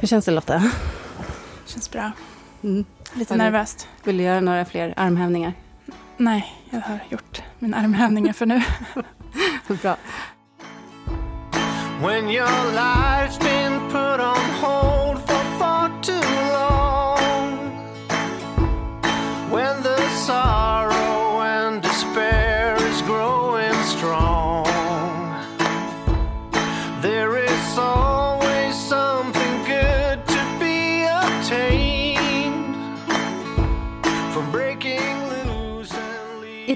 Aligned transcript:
Hur 0.00 0.08
känns 0.08 0.24
det 0.24 0.30
Lotta? 0.30 0.62
Känns 1.66 1.90
bra. 1.90 2.12
Mm. 2.62 2.84
Lite 3.14 3.32
Har 3.34 3.38
nervöst. 3.38 3.88
Vill 4.04 4.16
du 4.16 4.24
göra 4.24 4.40
några 4.40 4.64
fler 4.64 4.94
armhävningar? 4.96 5.52
Nej, 6.16 6.54
jag 6.70 6.80
har 6.80 6.98
gjort 7.10 7.42
mina 7.58 7.76
armhävningar 7.76 8.32
för 8.32 8.46
nu. 8.46 8.62
bra. 9.82 9.96
When 12.00 12.28
your 12.30 12.72
life's 12.72 13.38
been 13.38 13.80
put 13.90 14.20
on 14.20 14.50
hold 14.60 14.97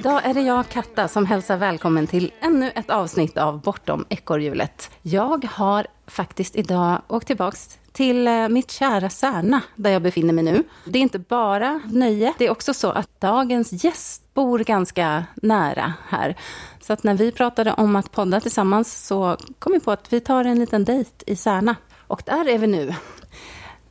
Idag 0.02 0.24
är 0.24 0.34
det 0.34 0.41
jag, 0.41 0.69
Katta, 0.69 1.09
som 1.09 1.27
hälsar 1.27 1.56
välkommen 1.56 2.06
till 2.06 2.33
ännu 2.41 2.70
ett 2.74 2.91
avsnitt 2.91 3.37
av 3.37 3.61
Bortom 3.61 4.05
ekorrhjulet. 4.09 4.91
Jag 5.02 5.45
har 5.45 5.87
faktiskt 6.06 6.56
idag 6.56 7.02
åkt 7.09 7.27
tillbaks 7.27 7.78
till 7.92 8.28
eh, 8.28 8.48
mitt 8.48 8.70
kära 8.70 9.11
Särna, 9.11 9.61
där 9.77 9.91
jag 9.91 10.02
befinner 10.02 10.33
mig 10.33 10.45
nu. 10.45 10.65
Det 10.84 10.98
är 10.98 11.02
inte 11.02 11.19
bara 11.19 11.80
nöje, 11.84 12.34
det 12.38 12.47
är 12.47 12.51
också 12.51 12.75
så 12.75 12.91
att 12.91 13.20
dagens 13.20 13.84
gäst 13.84 14.34
bor 14.34 14.59
ganska 14.59 15.25
nära 15.34 15.92
här. 16.09 16.37
Så 16.80 16.92
att 16.92 17.03
när 17.03 17.14
vi 17.14 17.33
pratade 17.33 17.73
om 17.73 17.97
att 17.97 18.12
podda 18.12 18.41
tillsammans 18.41 19.06
så 19.06 19.37
kom 19.59 19.73
vi 19.73 19.80
på 19.80 19.91
att 19.91 20.12
vi 20.12 20.20
tar 20.20 20.45
en 20.45 20.59
liten 20.59 20.84
dejt 20.84 21.25
i 21.27 21.37
Särna. 21.37 21.77
Och 22.06 22.23
där 22.27 22.48
är 22.48 22.59
vi 22.59 22.66
nu. 22.66 22.95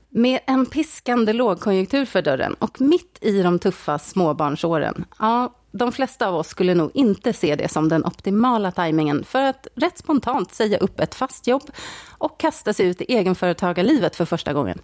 Med 0.10 0.40
en 0.48 0.66
piskande 0.66 1.34
lågkonjunktur 1.34 2.06
för 2.06 2.22
dörren 2.22 2.54
och 2.54 2.82
mitt 2.82 3.18
i 3.22 3.42
de 3.42 3.60
tuffa 3.60 4.00
småbarnsåren. 4.00 5.06
Ja, 5.20 5.54
de 5.72 5.92
flesta 5.92 6.28
av 6.28 6.36
oss 6.36 6.48
skulle 6.48 6.76
nog 6.76 6.92
inte 6.94 7.34
se 7.34 7.56
det 7.56 7.68
som 7.68 7.90
den 7.90 8.06
optimala 8.06 8.72
tajmingen 8.72 9.24
för 9.24 9.42
att 9.42 9.68
rätt 9.76 9.98
spontant 9.98 10.54
säga 10.54 10.78
upp 10.78 11.00
ett 11.00 11.16
fast 11.16 11.48
jobb 11.48 11.72
och 12.18 12.40
kasta 12.40 12.74
sig 12.74 12.86
ut 12.86 13.02
i 13.02 13.14
egenföretagarlivet 13.14 14.16
för 14.16 14.26
första 14.26 14.54
gången. 14.54 14.80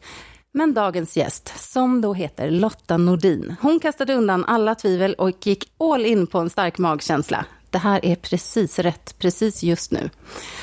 Men 0.52 0.73
dagens 0.73 1.17
gäst, 1.17 1.53
som 1.71 2.02
då 2.02 2.13
heter 2.13 2.52
Lotta 2.52 2.97
Nordin, 2.97 3.55
hon 3.61 3.80
kastade 3.80 4.13
undan 4.13 4.45
alla 4.45 4.75
tvivel 4.75 5.13
och 5.13 5.47
gick 5.47 5.71
all 5.77 6.05
in 6.05 6.27
på 6.27 6.39
en 6.39 6.49
stark 6.49 6.77
magkänsla. 6.77 7.45
Det 7.69 7.77
här 7.77 8.05
är 8.05 8.15
precis 8.15 8.80
rätt, 8.80 9.15
precis 9.19 9.63
just 9.63 9.91
nu. 9.91 10.09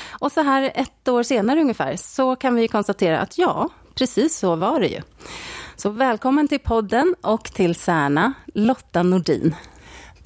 Och 0.09 0.31
så 0.31 0.41
här 0.41 0.71
ett 0.75 1.07
år 1.07 1.23
senare 1.23 1.61
ungefär, 1.61 1.95
så 1.95 2.35
kan 2.35 2.55
vi 2.55 2.67
konstatera 2.67 3.19
att 3.19 3.37
ja, 3.37 3.69
precis 3.95 4.37
så 4.37 4.55
var 4.55 4.79
det 4.79 4.87
ju. 4.87 5.01
Så 5.75 5.89
välkommen 5.89 6.47
till 6.47 6.59
podden 6.59 7.15
och 7.21 7.43
till 7.43 7.75
Särna, 7.75 8.33
Lotta 8.53 9.03
Nordin. 9.03 9.55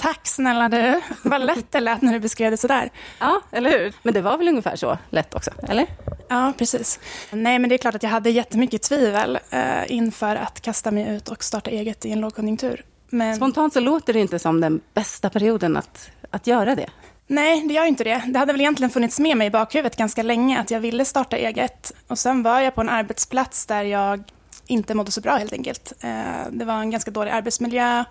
Tack 0.01 0.27
snälla 0.27 0.69
du. 0.69 1.01
Vad 1.23 1.45
lätt 1.45 1.71
det 1.71 1.79
lät 1.79 2.01
när 2.01 2.13
du 2.13 2.19
beskrev 2.19 2.51
det 2.51 2.57
sådär. 2.57 2.89
Ja, 3.19 3.41
eller 3.51 3.69
hur? 3.69 3.93
Men 4.03 4.13
det 4.13 4.21
var 4.21 4.37
väl 4.37 4.47
ungefär 4.47 4.75
så 4.75 4.97
lätt 5.09 5.35
också, 5.35 5.51
eller? 5.67 5.87
Ja, 6.27 6.53
precis. 6.57 6.99
Nej, 7.31 7.59
men 7.59 7.69
det 7.69 7.75
är 7.75 7.77
klart 7.77 7.95
att 7.95 8.03
jag 8.03 8.09
hade 8.09 8.29
jättemycket 8.29 8.81
tvivel 8.81 9.39
eh, 9.49 9.91
inför 9.91 10.35
att 10.35 10.61
kasta 10.61 10.91
mig 10.91 11.15
ut 11.15 11.29
och 11.29 11.43
starta 11.43 11.69
eget 11.69 12.05
i 12.05 12.11
en 12.11 12.21
lågkonjunktur. 12.21 12.85
Men... 13.09 13.35
Spontant 13.35 13.73
så 13.73 13.79
låter 13.79 14.13
det 14.13 14.19
inte 14.19 14.39
som 14.39 14.61
den 14.61 14.81
bästa 14.93 15.29
perioden 15.29 15.77
att, 15.77 16.09
att 16.31 16.47
göra 16.47 16.75
det. 16.75 16.89
Nej, 17.27 17.67
det 17.67 17.73
gör 17.73 17.85
inte 17.85 18.03
det. 18.03 18.23
Det 18.27 18.39
hade 18.39 18.53
väl 18.53 18.61
egentligen 18.61 18.89
funnits 18.89 19.19
med 19.19 19.37
mig 19.37 19.47
i 19.47 19.51
bakhuvudet 19.51 19.97
ganska 19.97 20.23
länge 20.23 20.59
att 20.59 20.71
jag 20.71 20.79
ville 20.79 21.05
starta 21.05 21.37
eget. 21.37 21.91
Och 22.07 22.19
sen 22.19 22.43
var 22.43 22.59
jag 22.59 22.75
på 22.75 22.81
en 22.81 22.89
arbetsplats 22.89 23.65
där 23.65 23.83
jag 23.83 24.23
inte 24.67 24.93
mådde 24.95 25.11
så 25.11 25.21
bra 25.21 25.37
helt 25.37 25.53
enkelt. 25.53 25.93
Eh, 25.99 26.11
det 26.51 26.65
var 26.65 26.73
en 26.73 26.91
ganska 26.91 27.11
dålig 27.11 27.31
arbetsmiljö 27.31 28.03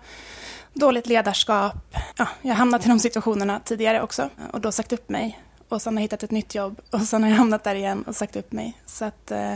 dåligt 0.73 1.07
ledarskap. 1.07 1.73
Ja, 2.17 2.27
jag 2.41 2.49
har 2.49 2.55
hamnat 2.55 2.85
i 2.85 2.89
de 2.89 2.99
situationerna 2.99 3.59
tidigare 3.59 4.01
också 4.01 4.29
och 4.51 4.61
då 4.61 4.71
sagt 4.71 4.93
upp 4.93 5.09
mig. 5.09 5.39
Och 5.69 5.81
sen 5.81 5.93
har 5.93 5.99
jag 5.99 6.03
hittat 6.03 6.23
ett 6.23 6.31
nytt 6.31 6.55
jobb 6.55 6.81
och 6.91 7.01
sen 7.01 7.23
har 7.23 7.29
jag 7.29 7.37
hamnat 7.37 7.63
där 7.63 7.75
igen 7.75 8.03
och 8.07 8.15
sagt 8.15 8.35
upp 8.35 8.51
mig. 8.51 8.77
Så 8.85 9.05
att, 9.05 9.31
eh, 9.31 9.55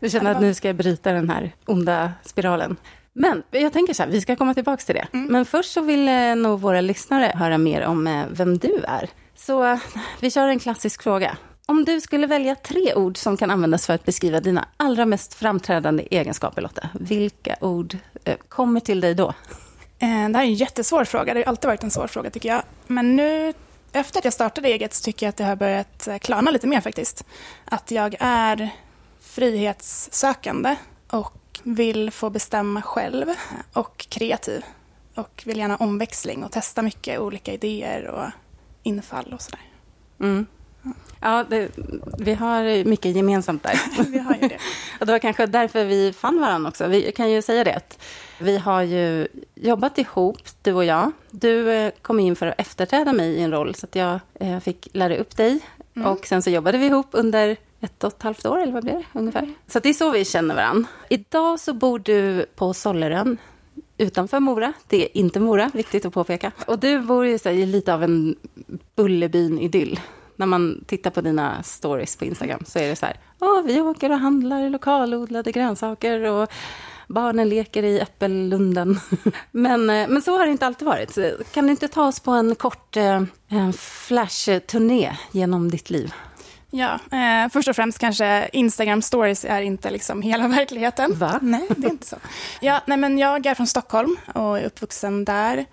du 0.00 0.10
känner 0.10 0.30
att 0.30 0.40
nu 0.40 0.54
ska 0.54 0.68
jag 0.68 0.76
bryta 0.76 1.12
den 1.12 1.30
här 1.30 1.54
onda 1.66 2.12
spiralen? 2.24 2.76
Men 3.12 3.42
jag 3.50 3.72
tänker 3.72 3.94
så 3.94 4.02
här, 4.02 4.10
vi 4.10 4.20
ska 4.20 4.36
komma 4.36 4.54
tillbaka 4.54 4.82
till 4.84 4.94
det. 4.94 5.06
Mm. 5.12 5.26
Men 5.26 5.44
först 5.44 5.72
så 5.72 5.80
vill 5.80 6.08
eh, 6.08 6.36
nog 6.36 6.60
våra 6.60 6.80
lyssnare 6.80 7.32
höra 7.34 7.58
mer 7.58 7.86
om 7.86 8.06
eh, 8.06 8.24
vem 8.30 8.58
du 8.58 8.84
är. 8.88 9.10
Så 9.36 9.64
eh, 9.64 9.78
vi 10.20 10.30
kör 10.30 10.48
en 10.48 10.58
klassisk 10.58 11.02
fråga. 11.02 11.36
Om 11.66 11.84
du 11.84 12.00
skulle 12.00 12.26
välja 12.26 12.54
tre 12.54 12.94
ord 12.94 13.16
som 13.16 13.36
kan 13.36 13.50
användas 13.50 13.86
för 13.86 13.94
att 13.94 14.04
beskriva 14.04 14.40
dina 14.40 14.68
allra 14.76 15.06
mest 15.06 15.34
framträdande 15.34 16.06
egenskaper, 16.10 16.62
Lotta, 16.62 16.88
vilka 17.00 17.56
ord 17.60 17.98
kommer 18.48 18.80
till 18.80 19.00
dig 19.00 19.14
då? 19.14 19.34
Eh, 20.04 20.28
det 20.28 20.38
här 20.38 20.44
är 20.44 20.48
en 20.48 20.54
jättesvår 20.54 21.04
fråga. 21.04 21.34
Det 21.34 21.40
har 21.40 21.44
alltid 21.44 21.68
varit 21.68 21.82
en 21.82 21.90
svår 21.90 22.06
fråga 22.06 22.30
tycker 22.30 22.48
jag. 22.48 22.62
Men 22.86 23.16
nu, 23.16 23.52
efter 23.92 24.18
att 24.18 24.24
jag 24.24 24.34
startade 24.34 24.68
eget, 24.68 24.94
så 24.94 25.04
tycker 25.04 25.26
jag 25.26 25.30
att 25.30 25.36
det 25.36 25.44
har 25.44 25.56
börjat 25.56 26.08
eh, 26.08 26.18
klarna 26.18 26.50
lite 26.50 26.66
mer 26.66 26.80
faktiskt. 26.80 27.24
Att 27.64 27.90
jag 27.90 28.16
är 28.20 28.70
frihetssökande 29.20 30.76
och 31.10 31.60
vill 31.62 32.10
få 32.10 32.30
bestämma 32.30 32.82
själv 32.82 33.26
och 33.72 34.06
kreativ. 34.08 34.64
Och 35.14 35.42
vill 35.46 35.58
gärna 35.58 35.76
omväxling 35.76 36.44
och 36.44 36.52
testa 36.52 36.82
mycket 36.82 37.20
olika 37.20 37.52
idéer 37.52 38.06
och 38.06 38.26
infall 38.82 39.32
och 39.32 39.42
sådär. 39.42 39.60
Mm. 40.20 40.46
Ja, 41.20 41.44
det, 41.50 41.68
vi 42.18 42.34
har 42.34 42.84
mycket 42.84 43.16
gemensamt 43.16 43.62
där. 43.62 43.80
vi 44.12 44.18
har 44.18 44.34
ju 44.34 44.48
det. 44.48 44.58
och 45.00 45.06
det 45.06 45.12
var 45.12 45.18
kanske 45.18 45.46
därför 45.46 45.84
vi 45.84 46.12
fann 46.12 46.40
varandra 46.40 46.68
också. 46.68 46.86
Vi 46.86 47.12
kan 47.12 47.30
ju 47.30 47.42
säga 47.42 47.64
det 47.64 47.82
vi 48.38 48.58
har 48.58 48.82
ju 48.82 49.28
jobbat 49.54 49.98
ihop, 49.98 50.38
du 50.62 50.72
och 50.72 50.84
jag. 50.84 51.12
Du 51.30 51.70
eh, 51.70 51.92
kom 52.02 52.20
in 52.20 52.36
för 52.36 52.46
att 52.46 52.60
efterträda 52.60 53.12
mig 53.12 53.30
i 53.30 53.40
en 53.40 53.50
roll, 53.50 53.74
så 53.74 53.86
att 53.86 53.96
jag 53.96 54.20
eh, 54.34 54.60
fick 54.60 54.88
lära 54.92 55.16
upp 55.16 55.36
dig. 55.36 55.60
Mm. 55.96 56.08
Och 56.08 56.26
sen 56.26 56.42
så 56.42 56.50
jobbade 56.50 56.78
vi 56.78 56.86
ihop 56.86 57.08
under 57.10 57.56
ett 57.80 58.04
och 58.04 58.12
ett 58.12 58.22
halvt 58.22 58.46
år, 58.46 58.62
eller 58.62 58.72
vad 58.72 58.82
blir 58.82 58.94
det 58.94 59.04
ungefär? 59.12 59.42
Mm. 59.42 59.54
Så 59.66 59.78
det 59.78 59.88
är 59.88 59.92
så 59.92 60.10
vi 60.10 60.24
känner 60.24 60.54
varandra. 60.54 60.88
Idag 61.08 61.60
så 61.60 61.74
bor 61.74 61.98
du 61.98 62.46
på 62.56 62.74
Sollerön, 62.74 63.36
utanför 63.98 64.40
Mora. 64.40 64.72
Det 64.88 65.04
är 65.04 65.18
inte 65.18 65.40
Mora, 65.40 65.70
viktigt 65.74 66.04
att 66.04 66.14
påpeka. 66.14 66.52
Och 66.66 66.78
du 66.78 67.00
bor 67.00 67.26
ju 67.26 67.38
i 67.44 67.66
lite 67.66 67.94
av 67.94 68.02
en 68.02 68.36
Bullerbyn-idyll 68.96 70.00
när 70.36 70.46
man 70.46 70.84
tittar 70.86 71.10
på 71.10 71.20
dina 71.20 71.62
stories 71.62 72.16
på 72.16 72.24
Instagram 72.24 72.62
så 72.66 72.78
är 72.78 72.88
det 72.88 72.96
så 72.96 73.06
här, 73.06 73.16
Åh, 73.40 73.62
vi 73.62 73.80
åker 73.80 74.10
och 74.10 74.18
handlar 74.18 74.70
lokalodlade 74.70 75.52
grönsaker 75.52 76.20
och 76.20 76.52
barnen 77.08 77.48
leker 77.48 77.82
i 77.82 78.00
äppellunden. 78.00 79.00
men, 79.50 79.90
eh, 79.90 80.08
men 80.08 80.22
så 80.22 80.38
har 80.38 80.46
det 80.46 80.52
inte 80.52 80.66
alltid 80.66 80.86
varit. 80.86 81.18
Kan 81.52 81.64
du 81.64 81.70
inte 81.70 81.88
ta 81.88 82.06
oss 82.06 82.20
på 82.20 82.30
en 82.30 82.54
kort 82.54 82.96
eh, 82.96 83.22
flash-turné 83.78 85.16
genom 85.32 85.70
ditt 85.70 85.90
liv? 85.90 86.12
Ja, 86.70 86.98
eh, 87.12 87.48
först 87.52 87.68
och 87.68 87.76
främst 87.76 87.98
kanske 87.98 88.48
Instagram 88.52 89.02
stories 89.02 89.44
är 89.44 89.60
inte 89.60 89.90
liksom 89.90 90.22
hela 90.22 90.48
verkligheten. 90.58 91.18
Va? 91.18 91.38
Nej, 91.42 91.66
det 91.76 91.86
är 91.86 91.90
inte 91.90 92.06
så. 92.06 92.16
Ja, 92.60 92.80
nej, 92.86 92.98
men 92.98 93.18
jag 93.18 93.46
är 93.46 93.54
från 93.54 93.66
Stockholm 93.66 94.16
och 94.34 94.58
är 94.58 94.64
uppvuxen 94.64 95.24
där. 95.24 95.66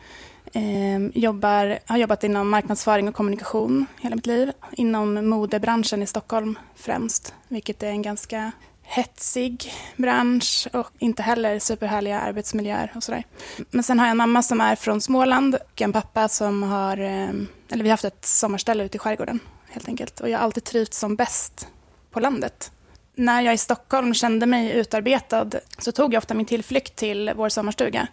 Eh, 0.53 0.99
jobbar, 1.13 1.79
har 1.85 1.97
jobbat 1.97 2.23
inom 2.23 2.49
marknadsföring 2.49 3.07
och 3.07 3.15
kommunikation 3.15 3.85
hela 4.01 4.15
mitt 4.15 4.25
liv. 4.25 4.51
Inom 4.71 5.29
modebranschen 5.29 6.03
i 6.03 6.07
Stockholm 6.07 6.59
främst, 6.75 7.33
vilket 7.47 7.83
är 7.83 7.89
en 7.89 8.01
ganska 8.01 8.51
hetsig 8.83 9.73
bransch 9.97 10.67
och 10.73 10.87
inte 10.99 11.23
heller 11.23 11.59
superhärliga 11.59 12.19
arbetsmiljöer 12.19 12.91
och 12.95 13.03
sådär. 13.03 13.23
Men 13.69 13.83
sen 13.83 13.99
har 13.99 14.05
jag 14.05 14.11
en 14.11 14.17
mamma 14.17 14.43
som 14.43 14.61
är 14.61 14.75
från 14.75 15.01
Småland 15.01 15.55
och 15.55 15.81
en 15.81 15.93
pappa 15.93 16.27
som 16.27 16.63
har, 16.63 16.97
ehm, 16.97 17.47
eller 17.69 17.83
vi 17.83 17.89
har 17.89 17.93
haft 17.93 18.05
ett 18.05 18.25
sommarställe 18.25 18.83
ute 18.83 18.97
i 18.97 18.99
skärgården 18.99 19.39
helt 19.69 19.87
enkelt. 19.87 20.19
Och 20.19 20.29
jag 20.29 20.37
har 20.37 20.43
alltid 20.43 20.63
trivts 20.63 20.99
som 20.99 21.15
bäst 21.15 21.67
på 22.11 22.19
landet. 22.19 22.71
När 23.15 23.41
jag 23.41 23.53
i 23.53 23.57
Stockholm 23.57 24.13
kände 24.13 24.45
mig 24.45 24.71
utarbetad 24.71 25.49
så 25.77 25.91
tog 25.91 26.13
jag 26.13 26.17
ofta 26.17 26.33
min 26.33 26.45
tillflykt 26.45 26.95
till 26.95 27.31
vår 27.35 27.49
sommarstuga 27.49 28.07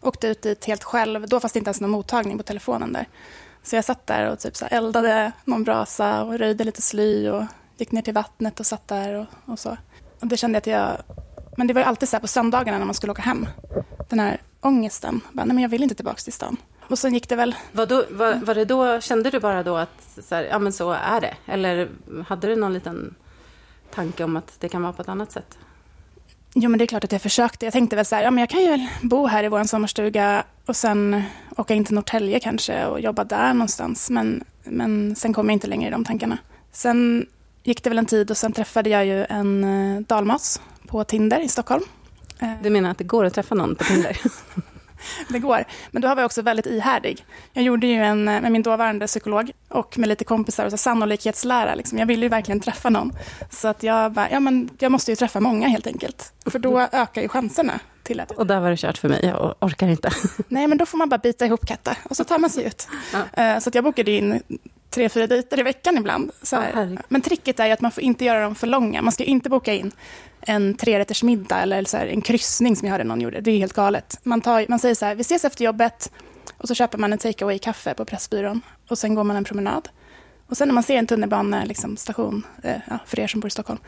Åkte 0.00 0.28
ut 0.28 0.42
dit 0.42 0.64
helt 0.64 0.84
själv. 0.84 1.28
Då 1.28 1.40
fanns 1.40 1.52
det 1.52 1.58
inte 1.58 1.68
ens 1.68 1.80
någon 1.80 1.90
mottagning 1.90 2.38
på 2.38 2.44
telefonen 2.44 2.92
där. 2.92 3.08
Så 3.62 3.76
jag 3.76 3.84
satt 3.84 4.06
där 4.06 4.30
och 4.30 4.38
typ 4.38 4.56
så 4.56 4.66
eldade 4.66 5.32
någon 5.44 5.64
brasa 5.64 6.24
och 6.24 6.38
röjde 6.38 6.64
lite 6.64 6.82
sly 6.82 7.28
och 7.28 7.44
gick 7.76 7.92
ner 7.92 8.02
till 8.02 8.14
vattnet 8.14 8.60
och 8.60 8.66
satt 8.66 8.88
där 8.88 9.14
och, 9.14 9.26
och 9.52 9.58
så. 9.58 9.76
Och 10.20 10.26
det 10.26 10.36
kände 10.36 10.56
jag 10.56 10.60
att 10.60 10.66
jag... 10.66 11.16
Men 11.56 11.66
det 11.66 11.74
var 11.74 11.82
alltid 11.82 12.08
så 12.08 12.16
här 12.16 12.20
på 12.20 12.28
söndagarna 12.28 12.78
när 12.78 12.84
man 12.84 12.94
skulle 12.94 13.12
åka 13.12 13.22
hem. 13.22 13.46
Den 14.08 14.20
här 14.20 14.40
ångesten. 14.60 15.20
Bara, 15.32 15.44
nej 15.44 15.54
men 15.54 15.62
jag 15.62 15.68
vill 15.68 15.82
inte 15.82 15.94
tillbaka 15.94 16.16
till 16.16 16.32
stan. 16.32 16.56
Och 16.88 16.98
sen 16.98 17.14
gick 17.14 17.28
det 17.28 17.36
väl... 17.36 17.54
Var, 17.72 17.86
då, 17.86 18.04
var, 18.10 18.34
var 18.34 18.54
det 18.54 18.64
då, 18.64 19.00
kände 19.00 19.30
du 19.30 19.40
bara 19.40 19.62
då 19.62 19.76
att 19.76 20.18
så 20.28 20.34
här, 20.34 20.42
ja 20.42 20.58
men 20.58 20.72
så 20.72 20.90
är 20.90 21.20
det? 21.20 21.34
Eller 21.46 21.88
hade 22.28 22.46
du 22.46 22.56
någon 22.56 22.72
liten 22.72 23.14
tanke 23.94 24.24
om 24.24 24.36
att 24.36 24.60
det 24.60 24.68
kan 24.68 24.82
vara 24.82 24.92
på 24.92 25.02
ett 25.02 25.08
annat 25.08 25.32
sätt? 25.32 25.58
Jo, 26.54 26.70
men 26.70 26.78
det 26.78 26.84
är 26.84 26.86
klart 26.86 27.04
att 27.04 27.12
jag 27.12 27.22
försökte. 27.22 27.66
Jag 27.66 27.72
tänkte 27.72 27.96
väl 27.96 28.04
så 28.04 28.16
här, 28.16 28.22
ja 28.22 28.30
men 28.30 28.40
jag 28.40 28.50
kan 28.50 28.60
ju 28.60 28.88
bo 29.02 29.26
här 29.26 29.44
i 29.44 29.48
vår 29.48 29.64
sommarstuga 29.64 30.44
och 30.66 30.76
sen 30.76 31.22
åka 31.56 31.74
in 31.74 31.84
till 31.84 31.94
Norrtälje 31.94 32.40
kanske 32.40 32.84
och 32.84 33.00
jobba 33.00 33.24
där 33.24 33.54
någonstans. 33.54 34.10
Men, 34.10 34.44
men 34.64 35.16
sen 35.16 35.32
kom 35.32 35.46
jag 35.46 35.52
inte 35.52 35.66
längre 35.66 35.88
i 35.88 35.90
de 35.90 36.04
tankarna. 36.04 36.38
Sen 36.72 37.26
gick 37.62 37.84
det 37.84 37.90
väl 37.90 37.98
en 37.98 38.06
tid 38.06 38.30
och 38.30 38.36
sen 38.36 38.52
träffade 38.52 38.90
jag 38.90 39.06
ju 39.06 39.24
en 39.24 39.64
eh, 39.64 40.00
dalmas 40.00 40.60
på 40.86 41.04
Tinder 41.04 41.40
i 41.40 41.48
Stockholm. 41.48 41.84
Eh, 42.38 42.52
du 42.62 42.70
menar 42.70 42.90
att 42.90 42.98
det 42.98 43.04
går 43.04 43.24
att 43.24 43.34
träffa 43.34 43.54
någon 43.54 43.74
på 43.74 43.84
Tinder? 43.84 44.20
det 45.28 45.38
går. 45.38 45.64
Men 45.90 46.02
då 46.02 46.08
var 46.08 46.16
jag 46.16 46.26
också 46.26 46.42
väldigt 46.42 46.66
ihärdig. 46.66 47.24
Jag 47.52 47.64
gjorde 47.64 47.86
ju 47.86 47.94
en 47.94 48.28
eh, 48.28 48.40
med 48.40 48.52
min 48.52 48.62
dåvarande 48.62 49.06
psykolog 49.06 49.50
och 49.68 49.98
med 49.98 50.08
lite 50.08 50.24
kompisar 50.24 50.64
och 50.64 50.70
så 50.70 50.76
sannolikhetslära. 50.76 51.74
Liksom. 51.74 51.98
Jag 51.98 52.06
ville 52.06 52.22
ju 52.22 52.28
verkligen 52.28 52.60
träffa 52.60 52.90
någon. 52.90 53.12
Så 53.50 53.68
att 53.68 53.82
jag 53.82 54.12
bara, 54.12 54.30
ja 54.30 54.40
men 54.40 54.70
jag 54.78 54.92
måste 54.92 55.12
ju 55.12 55.16
träffa 55.16 55.40
många 55.40 55.68
helt 55.68 55.86
enkelt. 55.86 56.32
För 56.46 56.58
då 56.58 56.80
ökar 56.92 57.22
ju 57.22 57.28
chanserna. 57.28 57.80
Till 58.02 58.20
att... 58.20 58.30
Och 58.30 58.46
där 58.46 58.60
var 58.60 58.70
det 58.70 58.76
kört 58.76 58.98
för 58.98 59.08
mig, 59.08 59.24
jag 59.24 59.54
orkar 59.60 59.88
inte. 59.88 60.10
Nej, 60.48 60.66
men 60.66 60.78
då 60.78 60.86
får 60.86 60.98
man 60.98 61.08
bara 61.08 61.18
bita 61.18 61.46
ihop 61.46 61.66
katta 61.66 61.96
och 62.02 62.16
så 62.16 62.24
tar 62.24 62.38
man 62.38 62.50
sig 62.50 62.64
ut. 62.64 62.88
Ja. 63.12 63.42
Eh, 63.42 63.58
så 63.58 63.70
jag 63.72 63.84
bokade 63.84 64.10
in 64.10 64.42
tre, 64.90 65.08
fyra 65.08 65.26
dejter 65.26 65.60
i 65.60 65.62
veckan 65.62 65.96
ibland. 65.96 66.30
Ja, 66.52 66.62
men 67.08 67.20
tricket 67.20 67.60
är 67.60 67.66
ju 67.66 67.72
att 67.72 67.80
man 67.80 67.90
får 67.90 68.02
inte 68.02 68.24
göra 68.24 68.42
dem 68.42 68.54
för 68.54 68.66
långa. 68.66 69.02
Man 69.02 69.12
ska 69.12 69.24
inte 69.24 69.48
boka 69.48 69.74
in 69.74 69.92
en 70.40 70.74
trerättersmiddag 70.74 71.60
eller 71.62 71.84
så 71.84 71.96
här, 71.96 72.06
en 72.06 72.20
kryssning 72.20 72.76
som 72.76 72.86
jag 72.86 72.92
hörde 72.92 73.04
någon 73.04 73.20
gjorde. 73.20 73.40
Det 73.40 73.50
är 73.50 73.58
helt 73.58 73.72
galet. 73.72 74.18
Man, 74.22 74.40
tar, 74.40 74.66
man 74.68 74.78
säger 74.78 74.94
så 74.94 75.06
här, 75.06 75.14
vi 75.14 75.20
ses 75.20 75.44
efter 75.44 75.64
jobbet 75.64 76.12
och 76.56 76.68
så 76.68 76.74
köper 76.74 76.98
man 76.98 77.12
en 77.12 77.18
take 77.18 77.44
away-kaffe 77.44 77.94
på 77.94 78.04
Pressbyrån 78.04 78.60
och 78.88 78.98
sen 78.98 79.14
går 79.14 79.24
man 79.24 79.36
en 79.36 79.44
promenad. 79.44 79.88
Och 80.46 80.56
sen 80.56 80.68
när 80.68 80.74
man 80.74 80.82
ser 80.82 80.96
en 80.96 81.06
tunnelbanestation, 81.06 81.68
liksom, 81.68 81.96
station, 81.96 82.46
eh, 82.62 82.76
ja, 82.88 82.98
för 83.06 83.20
er 83.20 83.26
som 83.26 83.40
bor 83.40 83.48
i 83.48 83.50
Stockholm, 83.50 83.78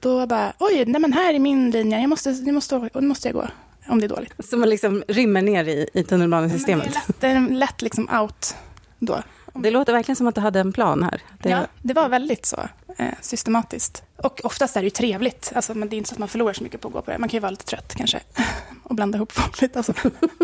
då 0.00 0.26
bara, 0.26 0.52
oj, 0.58 0.84
nej 0.86 1.00
men 1.00 1.12
här 1.12 1.34
är 1.34 1.38
min 1.38 1.70
linje, 1.70 2.00
jag 2.00 2.08
måste, 2.08 2.30
jag 2.30 2.54
måste, 2.54 2.90
nu 2.94 3.06
måste 3.06 3.28
jag 3.28 3.34
gå, 3.34 3.48
om 3.88 4.00
det 4.00 4.06
är 4.06 4.08
dåligt. 4.08 4.34
Så 4.44 4.56
man 4.56 4.68
liksom 4.68 5.04
rymmer 5.08 5.42
ner 5.42 5.64
i, 5.64 5.88
i 5.94 6.04
tunnelbanesystemet? 6.04 6.90
Ja, 6.94 7.00
det 7.20 7.26
är 7.26 7.34
lätt, 7.34 7.48
det 7.48 7.54
är 7.54 7.58
lätt 7.58 7.82
liksom 7.82 8.08
out 8.20 8.56
då. 8.98 9.22
Det 9.54 9.70
låter 9.70 9.92
verkligen 9.92 10.16
som 10.16 10.26
att 10.26 10.34
du 10.34 10.40
hade 10.40 10.60
en 10.60 10.72
plan 10.72 11.02
här. 11.02 11.22
Det... 11.38 11.48
Ja, 11.48 11.66
det 11.82 11.94
var 11.94 12.08
väldigt 12.08 12.46
så 12.46 12.68
eh, 12.98 13.14
systematiskt. 13.20 14.02
Och 14.16 14.40
oftast 14.44 14.76
är 14.76 14.80
det 14.80 14.86
ju 14.86 14.90
trevligt. 14.90 15.52
Alltså, 15.54 15.74
men 15.74 15.88
det 15.88 15.96
är 15.96 15.98
inte 15.98 16.08
så 16.08 16.14
att 16.14 16.18
man 16.18 16.28
förlorar 16.28 16.52
så 16.52 16.62
mycket 16.62 16.80
på 16.80 16.88
att 16.88 16.94
gå 16.94 17.02
på 17.02 17.10
det. 17.10 17.18
Man 17.18 17.28
kan 17.28 17.36
ju 17.36 17.40
vara 17.40 17.50
lite 17.50 17.64
trött 17.64 17.94
kanske 17.94 18.20
och 18.82 18.94
blanda 18.94 19.16
ihop 19.16 19.32
folk 19.32 19.60
lite. 19.60 19.78
Alltså. 19.78 19.92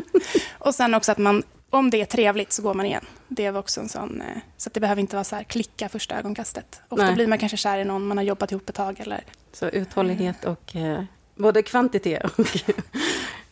och 0.59 0.75
sen 0.75 0.95
också 0.95 1.13
att 1.13 1.19
man, 1.19 1.43
om 1.71 1.91
det 1.91 2.01
är 2.01 2.05
trevligt 2.05 2.53
så 2.53 2.63
går 2.63 2.75
man 2.75 2.87
igen. 2.87 3.05
Det 3.29 3.51
var 3.51 3.61
också 3.61 3.81
en 3.81 3.89
sån, 3.89 4.21
eh, 4.21 4.39
så 4.57 4.69
att 4.69 4.75
det 4.75 4.81
behöver 4.81 5.01
inte 5.01 5.17
vara 5.17 5.25
så 5.25 5.37
här 5.37 5.43
klicka 5.43 5.89
första 5.89 6.19
ögonkastet. 6.19 6.81
Ofta 6.89 7.05
Nej. 7.05 7.15
blir 7.15 7.27
man 7.27 7.39
kanske 7.39 7.57
kär 7.57 7.79
i 7.79 7.85
någon 7.85 8.07
man 8.07 8.17
har 8.17 8.25
jobbat 8.25 8.53
ihop 8.53 8.69
ett 8.69 8.75
tag. 8.75 9.01
Eller... 9.01 9.25
Så 9.53 9.69
uthållighet 9.69 10.45
och 10.45 10.77
eh, 10.77 11.03
både 11.35 11.63
kvantitet 11.63 12.25
och... 12.25 12.47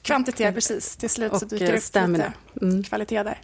kvantitet, 0.02 0.54
precis. 0.54 0.96
Till 0.96 1.10
slut 1.10 1.38
så 1.38 1.44
dyker 1.44 1.66
det 1.66 1.78
upp 1.78 2.14
lite 2.14 2.32
mm. 2.62 2.82
kvalitet 2.82 3.22
där. 3.22 3.40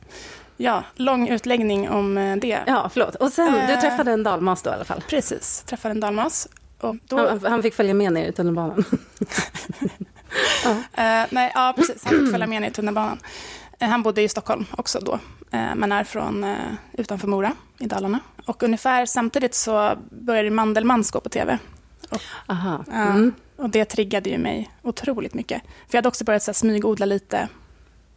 Ja, 0.57 0.85
lång 0.95 1.29
utläggning 1.29 1.91
om 1.91 2.19
eh, 2.19 2.37
det. 2.37 2.61
Ja, 2.67 2.91
förlåt. 2.93 3.15
Och 3.15 3.33
sen, 3.33 3.53
du 3.53 3.59
eh, 3.59 3.81
träffade 3.81 4.13
en 4.13 4.23
dalmas 4.23 4.63
då 4.63 4.71
i 4.71 4.73
alla 4.73 4.85
fall? 4.85 5.03
Precis, 5.09 5.63
träffade 5.67 5.93
en 5.93 6.01
dalmas. 6.01 6.49
Och 6.81 6.97
då... 7.09 7.29
han, 7.29 7.45
han 7.45 7.63
fick 7.63 7.75
följa 7.75 7.95
med 7.95 8.13
ner 8.13 8.29
i 8.29 8.33
tunnelbanan? 8.33 8.85
ja. 10.65 10.71
Uh, 10.71 11.29
nej, 11.31 11.53
ja, 11.55 11.73
precis. 11.77 12.05
Han 12.05 12.19
fick 12.19 12.31
följa 12.31 12.47
med 12.47 12.63
ner 12.63 12.69
i 12.69 12.73
tunnelbanan. 12.73 13.19
Han 13.81 14.03
bodde 14.03 14.23
i 14.23 14.29
Stockholm 14.29 14.67
också 14.71 15.01
då, 15.01 15.19
men 15.51 15.93
är 15.93 16.05
från 16.05 16.47
utanför 16.93 17.29
Mora 17.29 17.53
i 17.79 17.87
Dalarna. 17.87 18.19
Och 18.47 18.63
ungefär 18.63 19.07
samtidigt 19.07 19.55
så 19.55 19.93
började 20.11 20.51
Mandelmans 20.51 21.11
gå 21.11 21.21
på 21.21 21.29
tv. 21.29 21.59
Och, 22.11 22.21
Aha. 22.47 22.85
Mm. 22.93 23.33
och 23.57 23.71
det 23.71 23.85
triggade 23.85 24.31
ju 24.31 24.39
mig 24.39 24.71
otroligt 24.83 25.35
mycket. 25.35 25.63
För 25.63 25.89
jag 25.91 25.99
hade 25.99 26.09
också 26.09 26.25
börjat 26.25 26.43
så 26.43 26.49
här, 26.49 26.55
smygodla 26.55 27.07
lite 27.07 27.49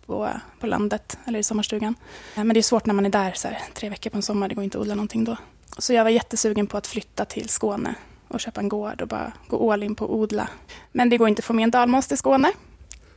på, 0.05 0.29
på 0.59 0.67
landet 0.67 1.17
eller 1.25 1.39
i 1.39 1.43
sommarstugan. 1.43 1.95
Men 2.35 2.49
det 2.49 2.59
är 2.59 2.61
svårt 2.61 2.85
när 2.85 2.93
man 2.93 3.05
är 3.05 3.09
där 3.09 3.33
så 3.35 3.47
här, 3.47 3.61
tre 3.73 3.89
veckor 3.89 4.09
på 4.09 4.17
en 4.17 4.21
sommar, 4.21 4.47
det 4.47 4.55
går 4.55 4.63
inte 4.63 4.77
att 4.77 4.81
odla 4.81 4.95
någonting 4.95 5.23
då. 5.23 5.37
Så 5.77 5.93
jag 5.93 6.03
var 6.03 6.11
jättesugen 6.11 6.67
på 6.67 6.77
att 6.77 6.87
flytta 6.87 7.25
till 7.25 7.49
Skåne 7.49 7.95
och 8.27 8.39
köpa 8.39 8.61
en 8.61 8.69
gård 8.69 9.01
och 9.01 9.07
bara 9.07 9.31
gå 9.47 9.73
all 9.73 9.83
in 9.83 9.95
på 9.95 10.05
att 10.05 10.11
odla. 10.11 10.49
Men 10.91 11.09
det 11.09 11.17
går 11.17 11.27
inte 11.27 11.39
att 11.39 11.45
få 11.45 11.53
med 11.53 11.63
en 11.63 11.71
dalmas 11.71 12.07
till 12.07 12.17
Skåne. 12.17 12.51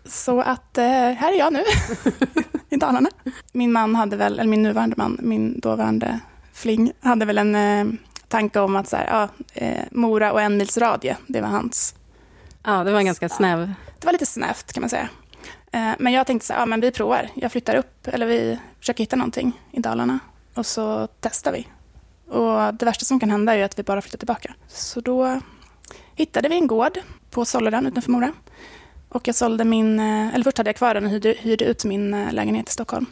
Så 0.05 0.40
att 0.40 0.79
eh, 0.79 0.85
här 0.85 1.32
är 1.32 1.38
jag 1.38 1.52
nu, 1.52 1.64
i 2.70 2.76
Dalarna. 2.76 3.11
Min 3.52 3.73
man 3.73 3.94
hade 3.94 4.17
väl, 4.17 4.32
eller 4.32 4.50
min 4.50 4.62
nuvarande 4.62 4.94
man, 4.99 5.19
min 5.23 5.61
dåvarande 5.61 6.20
fling, 6.52 6.93
hade 7.00 7.25
väl 7.25 7.38
en 7.38 7.55
eh, 7.55 7.87
tanke 8.29 8.61
om 8.61 8.76
att 8.76 8.88
så 8.88 8.96
här, 8.96 9.06
ja, 9.06 9.29
eh, 9.52 9.84
Mora 9.91 10.32
och 10.32 10.41
en 10.41 10.56
mils 10.56 10.79
radie, 10.79 11.17
det 11.26 11.41
var 11.41 11.49
hans. 11.49 11.94
Ja, 12.64 12.84
det 12.84 12.93
var 12.93 12.99
en 12.99 13.06
ganska 13.06 13.29
snäv. 13.29 13.73
Det 13.99 14.06
var 14.06 14.12
lite 14.12 14.26
snävt 14.26 14.73
kan 14.73 14.81
man 14.81 14.91
säga. 14.91 15.08
Eh, 15.73 15.93
men 15.99 16.12
jag 16.12 16.26
tänkte 16.26 16.47
så 16.47 16.53
här, 16.53 16.61
ja 16.61 16.67
men 16.67 16.81
vi 16.81 16.91
provar. 16.91 17.29
Jag 17.35 17.53
flyttar 17.53 17.75
upp, 17.75 18.09
eller 18.09 18.26
vi 18.26 18.59
försöker 18.79 19.05
hitta 19.05 19.17
någonting 19.17 19.61
i 19.73 19.81
Dalarna. 19.81 20.19
Och 20.55 20.67
så 20.67 21.09
testar 21.20 21.53
vi. 21.53 21.67
Och 22.35 22.75
det 22.75 22.85
värsta 22.85 23.05
som 23.05 23.20
kan 23.20 23.31
hända 23.31 23.55
är 23.55 23.65
att 23.65 23.79
vi 23.79 23.82
bara 23.82 24.03
flyttar 24.03 24.19
tillbaka. 24.19 24.55
Så 24.69 25.00
då 25.00 25.41
hittade 26.15 26.49
vi 26.49 26.56
en 26.56 26.67
gård 26.67 26.99
på 27.31 27.44
Solleran 27.44 27.87
utanför 27.87 28.11
Mora. 28.11 28.32
Och 29.09 29.29
jag 29.29 29.35
sålde 29.35 29.65
min, 29.65 30.00
eh, 30.00 30.35
eller 30.35 30.44
först 30.44 30.59
hade 30.59 30.69
jag 30.69 30.76
kvar 30.76 30.94
den 30.94 31.05
och 31.05 31.11
hyrde, 31.11 31.35
hyrde 31.38 31.65
ut 31.65 31.85
min 31.85 32.15
eh, 32.15 32.32
lägenhet 32.32 32.69
i 32.69 32.73
Stockholm. 32.73 33.06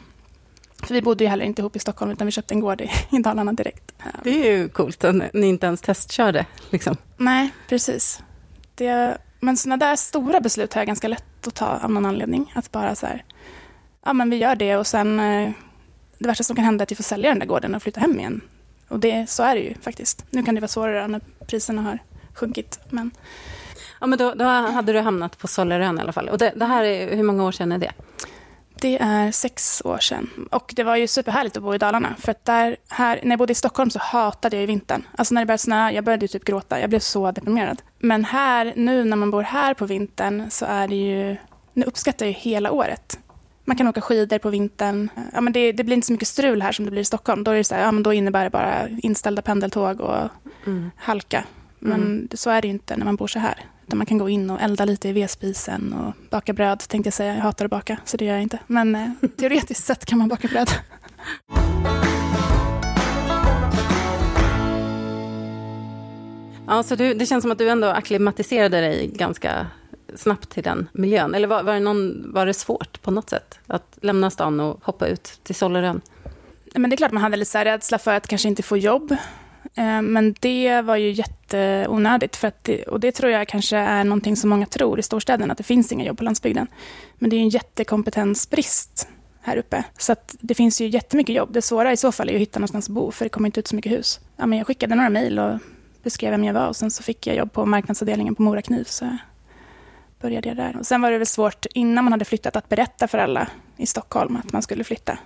För 0.83 0.93
vi 0.93 1.01
bodde 1.01 1.23
ju 1.23 1.29
heller 1.29 1.45
inte 1.45 1.61
ihop 1.61 1.75
i 1.75 1.79
Stockholm, 1.79 2.11
utan 2.11 2.25
vi 2.25 2.31
köpte 2.31 2.53
en 2.53 2.59
gård 2.59 2.81
i, 2.81 2.89
i 3.15 3.19
Dalarna 3.19 3.53
direkt. 3.53 3.91
Det 4.23 4.29
är 4.29 4.57
ju 4.57 4.69
coolt 4.69 5.03
att 5.03 5.33
ni 5.33 5.47
inte 5.47 5.65
ens 5.65 5.81
testkörde. 5.81 6.45
Liksom. 6.69 6.97
Nej, 7.17 7.49
precis. 7.69 8.21
Det, 8.75 9.17
men 9.39 9.57
sådana 9.57 9.77
där 9.85 9.95
stora 9.95 10.39
beslut 10.39 10.73
har 10.73 10.81
jag 10.81 10.87
ganska 10.87 11.07
lätt 11.07 11.47
att 11.47 11.55
ta 11.55 11.65
av 11.65 11.91
någon 11.91 12.05
anledning. 12.05 12.53
Att 12.55 12.71
bara 12.71 12.95
så 12.95 13.05
här, 13.05 13.23
ja 14.05 14.13
men 14.13 14.29
vi 14.29 14.37
gör 14.37 14.55
det 14.55 14.77
och 14.77 14.87
sen, 14.87 15.19
eh, 15.19 15.51
det 16.17 16.27
värsta 16.27 16.43
som 16.43 16.55
kan 16.55 16.65
hända 16.65 16.81
är 16.81 16.85
att 16.85 16.91
vi 16.91 16.95
får 16.95 17.03
sälja 17.03 17.29
den 17.29 17.39
där 17.39 17.45
gården 17.45 17.75
och 17.75 17.83
flytta 17.83 17.99
hem 17.99 18.19
igen. 18.19 18.41
Och 18.87 18.99
det, 18.99 19.29
så 19.29 19.43
är 19.43 19.55
det 19.55 19.61
ju 19.61 19.73
faktiskt. 19.81 20.25
Nu 20.29 20.43
kan 20.43 20.55
det 20.55 20.61
vara 20.61 20.67
svårare 20.67 21.07
när 21.07 21.21
priserna 21.47 21.81
har 21.81 21.99
sjunkit. 22.33 22.79
Men... 22.89 23.11
Ja, 23.99 24.07
men 24.07 24.19
då, 24.19 24.33
då 24.33 24.45
hade 24.45 24.93
du 24.93 24.99
hamnat 24.99 25.37
på 25.37 25.47
Sollerön 25.47 25.97
i 25.97 26.01
alla 26.01 26.13
fall. 26.13 26.29
Och 26.29 26.37
det, 26.37 26.53
det 26.55 26.65
här 26.65 26.83
är, 26.83 27.15
hur 27.15 27.23
många 27.23 27.43
år 27.43 27.51
sedan 27.51 27.71
är 27.71 27.77
det? 27.77 27.91
Det 28.81 28.97
är 29.01 29.31
sex 29.31 29.81
år 29.85 29.97
sedan. 29.97 30.29
Och 30.51 30.73
det 30.75 30.83
var 30.83 30.95
ju 30.95 31.07
superhärligt 31.07 31.57
att 31.57 31.63
bo 31.63 31.75
i 31.75 31.77
Dalarna. 31.77 32.15
För 32.19 32.31
att 32.31 32.45
där, 32.45 32.77
här, 32.87 33.19
när 33.23 33.31
jag 33.31 33.39
bodde 33.39 33.51
i 33.51 33.55
Stockholm 33.55 33.89
så 33.89 33.99
hatade 33.99 34.55
jag 34.55 34.61
ju 34.61 34.67
vintern. 34.67 35.03
Alltså 35.15 35.33
när 35.33 35.41
det 35.41 35.45
började 35.45 35.61
snö, 35.61 35.91
jag 35.91 36.03
började 36.03 36.27
typ 36.27 36.43
gråta. 36.43 36.79
Jag 36.79 36.89
blev 36.89 36.99
så 36.99 37.31
deprimerad. 37.31 37.81
Men 37.99 38.25
här, 38.25 38.73
nu 38.75 39.03
när 39.03 39.17
man 39.17 39.31
bor 39.31 39.41
här 39.41 39.73
på 39.73 39.85
vintern 39.85 40.49
så 40.49 40.65
är 40.65 40.87
det 40.87 40.95
ju... 40.95 41.37
Nu 41.73 41.85
uppskattar 41.85 42.25
jag 42.25 42.33
ju 42.33 42.39
hela 42.39 42.71
året. 42.71 43.19
Man 43.65 43.77
kan 43.77 43.87
åka 43.87 44.01
skidor 44.01 44.37
på 44.37 44.49
vintern. 44.49 45.09
Ja, 45.33 45.41
men 45.41 45.53
det, 45.53 45.71
det, 45.71 45.83
blir 45.83 45.95
inte 45.95 46.07
så 46.07 46.13
mycket 46.13 46.27
strul 46.27 46.61
här 46.61 46.71
som 46.71 46.85
det 46.85 46.91
blir 46.91 47.01
i 47.01 47.05
Stockholm. 47.05 47.43
Då, 47.43 47.51
är 47.51 47.55
det 47.55 47.63
så 47.63 47.75
här, 47.75 47.81
ja, 47.81 47.91
men 47.91 48.03
då 48.03 48.13
innebär 48.13 48.43
det 48.43 48.49
bara 48.49 48.87
inställda 48.89 49.41
pendeltåg 49.41 50.01
och 50.01 50.29
mm. 50.65 50.91
halka. 50.97 51.43
Men 51.79 52.01
mm. 52.01 52.27
så 52.33 52.49
är 52.49 52.61
det 52.61 52.67
ju 52.67 52.73
inte 52.73 52.97
när 52.97 53.05
man 53.05 53.15
bor 53.15 53.27
så 53.27 53.39
här. 53.39 53.65
Där 53.87 53.97
man 53.97 54.05
kan 54.05 54.17
gå 54.17 54.29
in 54.29 54.49
och 54.49 54.61
elda 54.61 54.85
lite 54.85 55.09
i 55.09 55.11
vedspisen 55.11 55.93
och 55.93 56.13
baka 56.29 56.53
bröd 56.53 56.79
tänkte 56.79 57.07
jag 57.07 57.13
säga. 57.13 57.35
Jag 57.35 57.41
hatar 57.41 57.65
att 57.65 57.71
baka, 57.71 57.97
så 58.05 58.17
det 58.17 58.25
gör 58.25 58.33
jag 58.33 58.43
inte. 58.43 58.59
Men 58.67 58.95
eh, 58.95 59.09
teoretiskt 59.37 59.85
sett 59.85 60.05
kan 60.05 60.17
man 60.19 60.27
baka 60.27 60.47
bröd. 60.47 60.69
Ja, 66.67 66.83
så 66.83 66.95
du, 66.95 67.13
det 67.13 67.25
känns 67.25 67.41
som 67.41 67.51
att 67.51 67.57
du 67.57 67.69
ändå 67.69 67.87
akklimatiserade 67.87 68.81
dig 68.81 69.07
ganska 69.07 69.67
snabbt 70.15 70.49
till 70.49 70.63
den 70.63 70.89
miljön. 70.91 71.35
Eller 71.35 71.47
var, 71.47 71.63
var, 71.63 71.73
det 71.73 71.79
någon, 71.79 72.33
var 72.33 72.45
det 72.45 72.53
svårt 72.53 73.01
på 73.01 73.11
något 73.11 73.29
sätt 73.29 73.59
att 73.67 73.97
lämna 74.01 74.29
stan 74.29 74.59
och 74.59 74.79
hoppa 74.83 75.07
ut 75.07 75.39
till 75.43 75.55
Sollerön? 75.55 76.01
Men 76.75 76.89
det 76.89 76.93
är 76.93 76.97
klart 76.97 77.11
man 77.11 77.23
hade 77.23 77.37
lite 77.37 77.51
så 77.51 77.59
rädsla 77.59 77.97
för 77.97 78.13
att 78.13 78.27
kanske 78.27 78.47
inte 78.47 78.63
få 78.63 78.77
jobb. 78.77 79.15
Eh, 79.75 80.01
men 80.01 80.35
det 80.39 80.81
var 80.81 80.95
ju 80.95 81.11
jätteonödigt. 81.11 82.35
För 82.35 82.47
att 82.47 82.63
det, 82.63 82.83
och 82.83 82.99
det 82.99 83.11
tror 83.11 83.31
jag 83.31 83.47
kanske 83.47 83.77
är 83.77 84.03
någonting 84.03 84.35
som 84.35 84.49
många 84.49 84.65
tror 84.65 84.99
i 84.99 85.03
storstäderna, 85.03 85.51
att 85.51 85.57
det 85.57 85.63
finns 85.63 85.91
inga 85.91 86.05
jobb 86.05 86.17
på 86.17 86.23
landsbygden. 86.23 86.67
Men 87.15 87.29
det 87.29 87.35
är 87.35 87.41
en 87.41 87.49
jättekompetensbrist 87.49 89.07
här 89.41 89.57
uppe. 89.57 89.83
Så 89.97 90.11
att 90.11 90.35
det 90.39 90.55
finns 90.55 90.81
ju 90.81 90.87
jättemycket 90.87 91.35
jobb. 91.35 91.53
Det 91.53 91.61
svåra 91.61 91.91
i 91.91 91.97
så 91.97 92.11
fall 92.11 92.29
är 92.29 92.33
att 92.33 92.41
hitta 92.41 92.59
någonstans 92.59 92.89
att 92.89 92.95
bo, 92.95 93.11
för 93.11 93.25
det 93.25 93.29
kommer 93.29 93.47
inte 93.47 93.59
ut 93.59 93.67
så 93.67 93.75
mycket 93.75 93.91
hus. 93.91 94.19
Ja, 94.37 94.45
men 94.45 94.57
jag 94.57 94.67
skickade 94.67 94.95
några 94.95 95.09
mejl 95.09 95.39
och 95.39 95.59
beskrev 96.03 96.31
vem 96.31 96.43
jag 96.43 96.53
var 96.53 96.67
och 96.67 96.75
sen 96.75 96.91
så 96.91 97.03
fick 97.03 97.27
jag 97.27 97.35
jobb 97.35 97.53
på 97.53 97.65
marknadsavdelningen 97.65 98.35
på 98.35 98.41
Mora 98.41 98.61
Kniv. 98.61 98.83
Så 98.83 99.17
började 100.21 100.47
jag 100.47 100.57
där. 100.57 100.77
Och 100.79 100.85
sen 100.85 101.01
var 101.01 101.11
det 101.11 101.17
väl 101.17 101.27
svårt, 101.27 101.65
innan 101.73 102.03
man 102.03 102.13
hade 102.13 102.25
flyttat, 102.25 102.55
att 102.55 102.69
berätta 102.69 103.07
för 103.07 103.17
alla 103.17 103.47
i 103.77 103.85
Stockholm 103.85 104.35
att 104.35 104.51
man 104.51 104.61
skulle 104.61 104.83
flytta. 104.83 105.17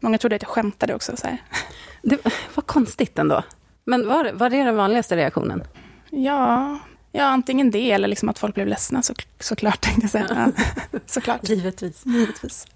Många 0.00 0.18
trodde 0.18 0.36
att 0.36 0.42
jag 0.42 0.50
skämtade 0.50 0.94
också. 0.94 1.16
Så 1.16 1.26
här. 1.26 1.42
Det 2.02 2.24
var 2.54 2.62
konstigt 2.62 3.18
ändå. 3.18 3.42
Men 3.88 4.08
var, 4.08 4.32
var 4.32 4.50
det 4.50 4.62
den 4.62 4.76
vanligaste 4.76 5.16
reaktionen? 5.16 5.64
Ja, 6.10 6.78
ja 7.12 7.24
antingen 7.24 7.70
det 7.70 7.92
eller 7.92 8.08
liksom 8.08 8.28
att 8.28 8.38
folk 8.38 8.54
blev 8.54 8.66
ledsna 8.66 9.02
så, 9.02 9.14
såklart. 9.40 9.80
Tänkte 9.80 10.02
jag 10.02 10.10
säga. 10.10 10.52
Ja, 10.56 10.98
såklart. 11.06 11.48
Givetvis. 11.48 12.06
Givetvis. 12.06 12.66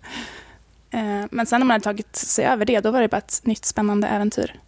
Eh, 0.90 1.24
men 1.30 1.46
sen 1.46 1.60
när 1.60 1.66
man 1.66 1.74
hade 1.74 1.84
tagit 1.84 2.16
sig 2.16 2.44
över 2.44 2.64
det, 2.64 2.80
då 2.80 2.90
var 2.90 3.00
det 3.00 3.08
bara 3.08 3.18
ett 3.18 3.40
nytt 3.44 3.64
spännande 3.64 4.08
äventyr. 4.08 4.60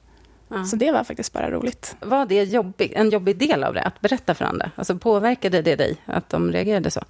Ja. 0.49 0.65
Så 0.65 0.77
det 0.77 0.93
var 0.93 1.05
faktiskt 1.05 1.33
bara 1.33 1.51
roligt. 1.51 1.97
Var 2.01 2.27
det 2.27 2.45
jobbig, 2.45 2.93
en 2.97 3.11
jobbig 3.11 3.37
del 3.37 3.65
av 3.65 3.75
det, 3.75 3.83
att 3.83 4.01
berätta 4.01 4.35
för 4.35 4.45
andra? 4.45 4.71
Alltså 4.77 4.99
påverkade 4.99 5.63
det 5.63 5.77
dig, 5.77 5.97
att 6.07 6.29
de 6.29 6.53
reagerade 6.53 6.91
så? 6.91 7.01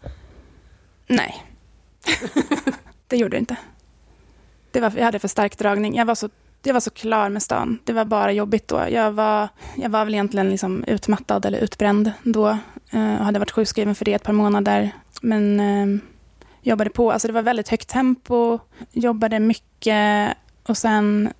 Nej, 1.06 1.44
det 3.06 3.16
gjorde 3.16 3.36
det 3.36 3.38
inte. 3.38 3.56
Det 4.70 4.80
var, 4.80 4.92
jag 4.96 5.04
hade 5.04 5.18
för 5.18 5.28
stark 5.28 5.58
dragning. 5.58 5.96
Jag 5.96 6.04
var 6.04 6.14
så 6.14 6.28
jag 6.68 6.74
var 6.74 6.80
så 6.80 6.90
klar 6.90 7.28
med 7.28 7.42
stan. 7.42 7.78
Det 7.84 7.92
var 7.92 8.04
bara 8.04 8.32
jobbigt 8.32 8.68
då. 8.68 8.84
Jag 8.90 9.12
var, 9.12 9.48
jag 9.76 9.90
var 9.90 10.04
väl 10.04 10.14
egentligen 10.14 10.50
liksom 10.50 10.84
utmattad 10.84 11.46
eller 11.46 11.58
utbränd 11.58 12.12
då. 12.22 12.48
Eh, 12.90 13.14
och 13.18 13.24
hade 13.24 13.38
varit 13.38 13.50
sjukskriven 13.50 13.94
för 13.94 14.04
det 14.04 14.14
ett 14.14 14.22
par 14.22 14.32
månader. 14.32 14.90
Men 15.22 15.60
eh, 15.60 16.00
jobbade 16.62 16.90
på. 16.90 17.12
Alltså 17.12 17.28
det 17.28 17.34
var 17.34 17.42
väldigt 17.42 17.68
högt 17.68 17.88
tempo. 17.88 18.58
Jobbade 18.92 19.40
mycket. 19.40 20.36
Och 20.62 20.76
sen 20.76 21.32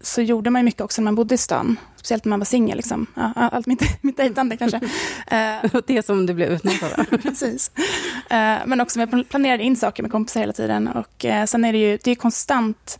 så 0.00 0.22
gjorde 0.22 0.50
man 0.50 0.60
ju 0.60 0.64
mycket 0.64 0.80
också 0.80 1.02
när 1.02 1.04
man 1.04 1.14
bodde 1.14 1.34
i 1.34 1.38
stan. 1.38 1.76
Speciellt 1.96 2.24
när 2.24 2.30
man 2.30 2.40
var 2.40 2.44
singel. 2.44 2.76
Liksom. 2.76 3.06
Ja, 3.14 3.32
allt 3.34 3.66
mitt, 3.66 3.82
mitt 4.02 4.16
dejtande 4.16 4.56
kanske. 4.56 4.80
Uh, 5.32 5.80
det 5.86 6.06
som 6.06 6.26
du 6.26 6.34
blev 6.34 6.52
utmattad 6.52 6.92
av. 6.98 7.04
Precis. 7.22 7.70
Uh, 7.76 8.66
men 8.66 8.80
också 8.80 9.00
jag 9.00 9.28
planerade 9.28 9.62
in 9.62 9.76
saker 9.76 10.02
med 10.02 10.12
kompisar 10.12 10.40
hela 10.40 10.52
tiden. 10.52 10.88
Och 10.88 11.24
uh, 11.24 11.44
sen 11.44 11.64
är 11.64 11.72
det 11.72 11.78
ju 11.78 11.98
det 12.04 12.10
är 12.10 12.14
konstant 12.14 12.98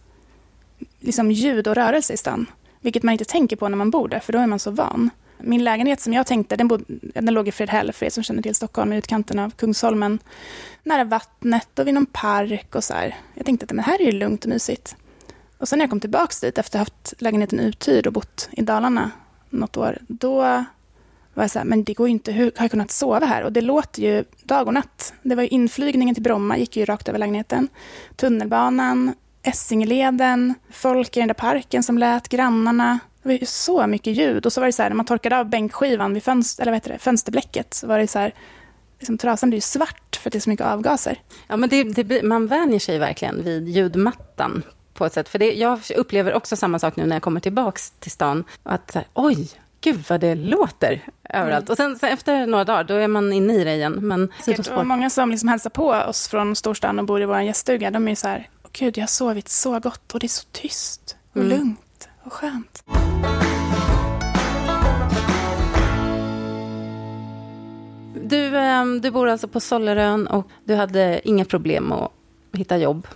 liksom, 1.04 1.30
ljud 1.30 1.68
och 1.68 1.75
rörelse 1.75 2.12
i 2.12 2.16
stan. 2.16 2.46
Vilket 2.80 3.02
man 3.02 3.12
inte 3.12 3.25
tänker 3.25 3.56
på 3.56 3.68
när 3.68 3.76
man 3.76 3.90
bor 3.90 4.08
där, 4.08 4.20
för 4.20 4.32
då 4.32 4.38
är 4.38 4.46
man 4.46 4.58
så 4.58 4.70
van. 4.70 5.11
Min 5.38 5.64
lägenhet 5.64 6.00
som 6.00 6.12
jag 6.12 6.26
tänkte, 6.26 6.56
den, 6.56 6.68
bod, 6.68 6.84
den 6.88 7.34
låg 7.34 7.49
i 7.49 7.52
Fredhäll, 7.52 7.92
för 7.92 8.06
er 8.06 8.11
som 8.11 8.23
känner 8.23 8.42
till 8.42 8.54
Stockholm, 8.54 8.92
i 8.92 8.96
utkanten 8.96 9.38
av 9.38 9.50
Kungsholmen. 9.50 10.18
Nära 10.82 11.04
vattnet 11.04 11.78
och 11.78 11.87
vid 11.87 11.94
någon 11.94 12.06
park 12.06 12.75
och 12.75 12.84
så 12.84 12.94
här. 12.94 13.16
Jag 13.34 13.46
tänkte 13.46 13.64
att 13.64 13.76
det 13.76 13.82
här 13.82 14.00
är 14.00 14.04
ju 14.04 14.12
lugnt 14.12 14.44
och 14.44 14.50
mysigt. 14.50 14.96
Och 15.58 15.68
sen 15.68 15.78
när 15.78 15.84
jag 15.84 15.90
kom 15.90 16.00
tillbaka 16.00 16.34
dit 16.40 16.58
efter 16.58 16.78
att 16.78 16.88
ha 16.88 16.94
haft 16.94 17.23
lägenheten 17.23 17.61
uthyrd 17.61 18.06
och 18.06 18.12
bott 18.12 18.49
i 18.52 18.62
Dalarna 18.62 19.11
något 19.50 19.76
år, 19.76 19.99
då 20.08 20.64
var 21.34 21.44
jag 21.44 21.50
så 21.50 21.58
här, 21.58 21.66
men 21.66 21.84
det 21.84 21.94
går 21.94 22.08
ju 22.08 22.12
inte, 22.12 22.32
hur 22.32 22.44
har 22.56 22.64
jag 22.64 22.70
kunnat 22.70 22.90
sova 22.90 23.26
här? 23.26 23.42
Och 23.42 23.52
det 23.52 23.61
låter 23.61 24.02
ju 24.02 24.25
dag 24.42 24.66
och 24.66 24.75
natt. 24.75 25.14
Det 25.23 25.34
var 25.34 25.42
ju 25.42 25.49
inflygningen 25.49 26.14
till 26.14 26.23
Bromma, 26.23 26.58
gick 26.58 26.76
ju 26.76 26.84
rakt 26.84 27.08
över 27.08 27.18
lägenheten. 27.18 27.68
Tunnelbanan, 28.16 29.14
Essingeleden, 29.45 30.55
folk 30.71 31.17
i 31.17 31.21
den 31.21 31.29
där 31.29 31.35
parken 31.35 31.83
som 31.83 31.99
lät, 31.99 32.29
grannarna. 32.29 32.99
Det 33.23 33.29
var 33.29 33.35
ju 33.35 33.47
så 33.47 33.87
mycket 33.87 34.17
ljud. 34.17 34.47
Och 34.47 34.53
så 34.53 34.61
var 34.61 34.67
det 34.67 34.73
så 34.73 34.83
här, 34.83 34.91
när 34.91 34.97
man 34.97 35.07
torkade 35.07 35.39
av 35.39 35.49
bänkskivan 35.49 36.15
vid 36.15 36.23
fönster, 36.23 36.63
eller 36.63 36.73
vad 36.73 36.77
heter 36.77 36.93
det, 36.93 36.99
fönsterblecket, 36.99 37.75
så 37.75 37.87
var 37.87 37.99
det 37.99 38.07
så 38.07 38.19
här, 38.19 38.35
liksom, 38.99 39.19
trasan 39.19 39.51
blir 39.51 39.57
ju 39.57 39.61
svart 39.61 40.17
för 40.17 40.29
att 40.29 40.33
det 40.33 40.39
är 40.39 40.41
så 40.41 40.51
mycket 40.51 40.67
avgaser. 40.67 41.21
Ja, 41.49 41.57
men 41.57 41.69
det, 41.69 41.85
det, 41.85 42.23
man 42.23 42.47
vänjer 42.47 42.79
sig 42.79 42.99
verkligen 42.99 43.45
vid 43.45 43.69
ljudmattan 43.69 44.63
på 44.95 45.07
ett 45.07 45.13
sätt. 45.13 45.29
För 45.29 45.39
det, 45.39 45.53
jag 45.53 45.81
upplever 45.97 46.35
också 46.35 46.57
samma 46.57 46.79
sak 46.79 46.97
nu 46.97 47.07
när 47.07 47.17
jag 47.17 47.23
kommer 47.23 47.41
tillbaka 47.41 47.81
till 48.01 48.11
stan. 48.11 48.45
Att 48.63 48.91
så 48.91 48.99
här, 48.99 49.09
oj, 49.15 49.49
gud 49.81 50.05
vad 50.09 50.21
det 50.21 50.35
låter 50.35 51.03
överallt. 51.31 51.69
Mm. 51.69 51.73
Och 51.73 51.77
sen, 51.77 51.99
sen, 51.99 52.13
efter 52.13 52.47
några 52.47 52.65
dagar, 52.65 52.85
då 52.85 52.95
är 52.95 53.09
man 53.09 53.33
inne 53.33 53.55
i 53.55 53.65
det 53.65 53.75
igen. 53.75 53.93
Men 53.93 54.33
och 54.77 54.87
många 54.87 55.11
som 55.11 55.31
liksom 55.31 55.49
hälsar 55.49 55.71
på 55.71 55.89
oss 55.89 56.29
från 56.29 56.57
storstan 56.57 56.99
och 56.99 57.05
bor 57.05 57.23
i 57.23 57.25
vår 57.25 57.41
gäststuga, 57.41 57.91
de 57.91 58.07
är 58.07 58.13
ju 58.13 58.17
så 58.17 58.29
här, 58.29 58.49
gud, 58.78 58.99
jag 58.99 59.02
har 59.02 59.09
sovit 59.09 59.49
så 59.49 59.81
gott 59.81 60.14
och 60.14 60.21
det 60.21 60.26
är 60.26 60.28
så 60.28 60.47
tyst 60.52 61.16
och 61.31 61.37
mm. 61.37 61.49
lugnt 61.49 62.09
och 62.23 62.33
skönt. 62.33 62.85
Du, 68.23 68.57
ehm, 68.57 69.00
du 69.00 69.11
bor 69.11 69.28
alltså 69.28 69.49
på 69.49 69.61
Sollerön 69.61 70.26
och 70.26 70.49
du 70.64 70.75
hade 70.75 71.21
inga 71.28 71.45
problem 71.45 71.93
att 71.93 72.11
hitta 72.52 72.78
jobb 72.78 73.07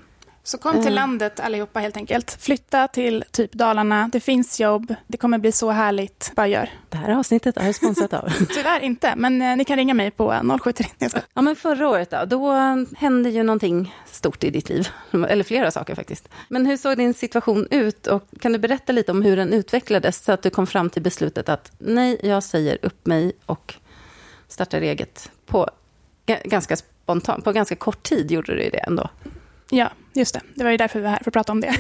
så 0.49 0.59
kom 0.59 0.73
till 0.73 0.81
mm. 0.81 0.95
landet 0.95 1.41
allihopa 1.41 1.81
helt 1.81 1.97
enkelt. 1.97 2.37
Flytta 2.41 2.89
till 2.89 3.25
typ 3.31 3.53
Dalarna, 3.53 4.09
det 4.13 4.21
finns 4.21 4.61
jobb, 4.61 4.95
det 5.07 5.17
kommer 5.17 5.39
bli 5.39 5.53
så 5.53 5.71
härligt, 5.71 6.33
bara 6.35 6.47
gör. 6.47 6.71
Det 6.89 6.97
här 6.97 7.19
avsnittet 7.19 7.57
är 7.57 7.73
sponsrat 7.73 8.13
av. 8.13 8.33
Tyvärr 8.55 8.81
inte, 8.81 9.15
men 9.17 9.43
eh, 9.43 9.57
ni 9.57 9.65
kan 9.65 9.77
ringa 9.77 9.95
mig 9.95 10.11
på 10.11 10.59
073. 10.63 10.87
Ja, 11.35 11.43
men 11.43 11.57
förra 11.57 11.89
året 11.89 12.11
då, 12.11 12.25
då 12.25 12.53
hände 12.97 13.31
ju 13.31 13.43
någonting 13.43 13.95
stort 14.07 14.45
i 14.45 14.51
ditt 14.51 14.69
liv. 14.69 14.89
Eller 15.29 15.45
flera 15.45 15.71
saker 15.71 15.95
faktiskt. 15.95 16.29
Men 16.49 16.67
hur 16.67 16.77
såg 16.77 16.97
din 16.97 17.15
situation 17.15 17.69
ut 17.71 18.07
och 18.07 18.25
kan 18.41 18.53
du 18.53 18.59
berätta 18.59 18.93
lite 18.93 19.13
om 19.13 19.23
hur 19.23 19.37
den 19.37 19.53
utvecklades 19.53 20.25
så 20.25 20.33
att 20.33 20.43
du 20.43 20.51
kom 20.51 20.67
fram 20.67 20.91
till 20.91 21.03
beslutet 21.03 21.49
att 21.49 21.73
nej, 21.79 22.21
jag 22.23 22.43
säger 22.43 22.79
upp 22.83 23.07
mig 23.07 23.33
och 23.47 23.75
startar 24.49 24.81
eget 24.81 25.31
på 25.47 25.71
ganska 26.45 26.77
spontant, 26.77 27.45
på 27.45 27.53
ganska 27.53 27.77
kort 27.77 28.03
tid 28.03 28.31
gjorde 28.31 28.55
du 28.55 28.71
det 28.71 28.79
ändå. 28.79 29.09
Ja, 29.71 29.91
just 30.13 30.35
det. 30.35 30.41
Det 30.55 30.65
var 30.65 30.71
ju 30.71 30.77
därför 30.77 30.99
vi 30.99 31.03
var 31.03 31.11
här, 31.11 31.19
för 31.19 31.31
att 31.31 31.33
prata 31.33 31.53
om 31.53 31.61
det. 31.61 31.75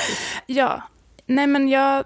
ja, 0.46 0.82
nej 1.26 1.46
men 1.46 1.68
jag... 1.68 2.04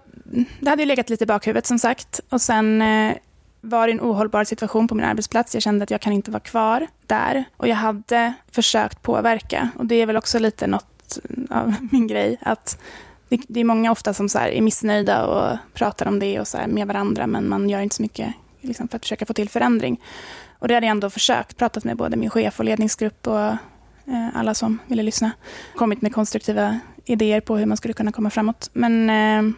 Det 0.61 0.71
hade 0.71 0.83
ju 0.83 0.87
legat 0.87 1.11
lite 1.11 1.25
i 1.25 1.27
bakhuvudet 1.27 1.67
som 1.67 1.79
sagt. 1.79 2.21
Och 2.29 2.41
sen 2.41 2.83
eh, 2.83 3.17
var 3.61 3.87
det 3.87 3.93
en 3.93 4.01
ohållbar 4.01 4.45
situation 4.45 4.89
på 4.89 4.95
min 4.95 5.05
arbetsplats. 5.05 5.55
Jag 5.55 5.63
kände 5.63 5.83
att 5.83 5.91
jag 5.91 6.01
kan 6.01 6.13
inte 6.13 6.31
vara 6.31 6.41
kvar 6.41 6.87
där. 7.07 7.45
Och 7.57 7.69
jag 7.69 7.77
hade 7.77 8.35
försökt 8.51 9.03
påverka. 9.03 9.71
Och 9.77 9.87
det 9.87 9.95
är 9.95 10.07
väl 10.07 10.17
också 10.17 10.39
lite 10.39 10.67
något 10.67 11.19
mm, 11.31 11.49
av 11.51 11.75
min 11.93 12.07
grej. 12.07 12.39
Att 12.41 12.79
det, 13.29 13.41
det 13.49 13.61
är 13.61 13.65
många 13.65 13.93
ofta 13.93 14.15
som 14.15 14.29
så 14.29 14.39
är 14.39 14.61
missnöjda 14.61 15.27
och 15.27 15.59
pratar 15.75 16.07
om 16.09 16.19
det 16.19 16.41
och 16.41 16.49
så 16.49 16.59
med 16.67 16.87
varandra. 16.87 17.27
Men 17.27 17.49
man 17.49 17.69
gör 17.69 17.81
inte 17.81 17.97
så 17.97 18.03
mycket 18.03 18.35
liksom, 18.61 18.89
för 18.89 18.97
att 18.97 19.05
försöka 19.05 19.27
få 19.27 19.33
till 19.33 19.49
förändring. 19.49 20.01
Och 20.59 20.69
det 20.69 20.75
hade 20.75 20.87
jag 20.87 20.91
ändå 20.91 21.11
försökt. 21.11 21.57
Pratat 21.57 21.85
med 21.85 21.97
både 21.97 22.17
min 22.17 22.31
chef 22.31 22.59
och 22.59 22.65
ledningsgrupp 22.65 23.27
och 23.27 23.55
alla 24.35 24.55
som 24.55 24.79
ville 24.87 25.03
lyssna. 25.03 25.31
Kommit 25.77 26.03
med 26.03 26.15
konstruktiva 26.15 26.81
idéer 27.05 27.41
på 27.41 27.57
hur 27.57 27.67
man 27.67 27.77
skulle 27.77 27.95
kunna 27.95 28.13
komma 28.13 28.31
framåt. 28.31 28.71
Men 28.73 29.11
eh, 29.11 29.55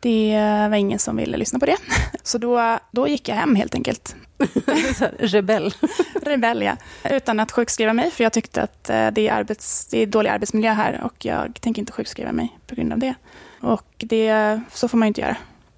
det 0.00 0.36
var 0.70 0.76
ingen 0.76 0.98
som 0.98 1.16
ville 1.16 1.36
lyssna 1.36 1.58
på 1.58 1.66
det. 1.66 1.76
Så 2.22 2.38
då, 2.38 2.78
då 2.90 3.08
gick 3.08 3.28
jag 3.28 3.36
hem 3.36 3.54
helt 3.54 3.74
enkelt. 3.74 4.16
Rebell. 5.18 5.74
Rebell, 6.22 6.62
ja. 6.62 6.76
Utan 7.10 7.40
att 7.40 7.52
sjukskriva 7.52 7.92
mig, 7.92 8.10
för 8.10 8.24
jag 8.24 8.32
tyckte 8.32 8.62
att 8.62 8.90
eh, 8.90 9.10
det 9.10 9.28
är, 9.28 9.32
arbets, 9.32 9.86
det 9.86 9.98
är 9.98 10.06
dålig 10.06 10.30
arbetsmiljö 10.30 10.72
här 10.72 11.00
och 11.04 11.24
jag 11.24 11.60
tänker 11.60 11.82
inte 11.82 11.92
sjukskriva 11.92 12.32
mig 12.32 12.58
på 12.66 12.74
grund 12.74 12.92
av 12.92 12.98
det. 12.98 13.14
Och 13.60 13.86
det, 13.96 14.60
så 14.72 14.88
får 14.88 14.98
man 14.98 15.06
ju 15.06 15.08
inte 15.08 15.20
göra. 15.20 15.36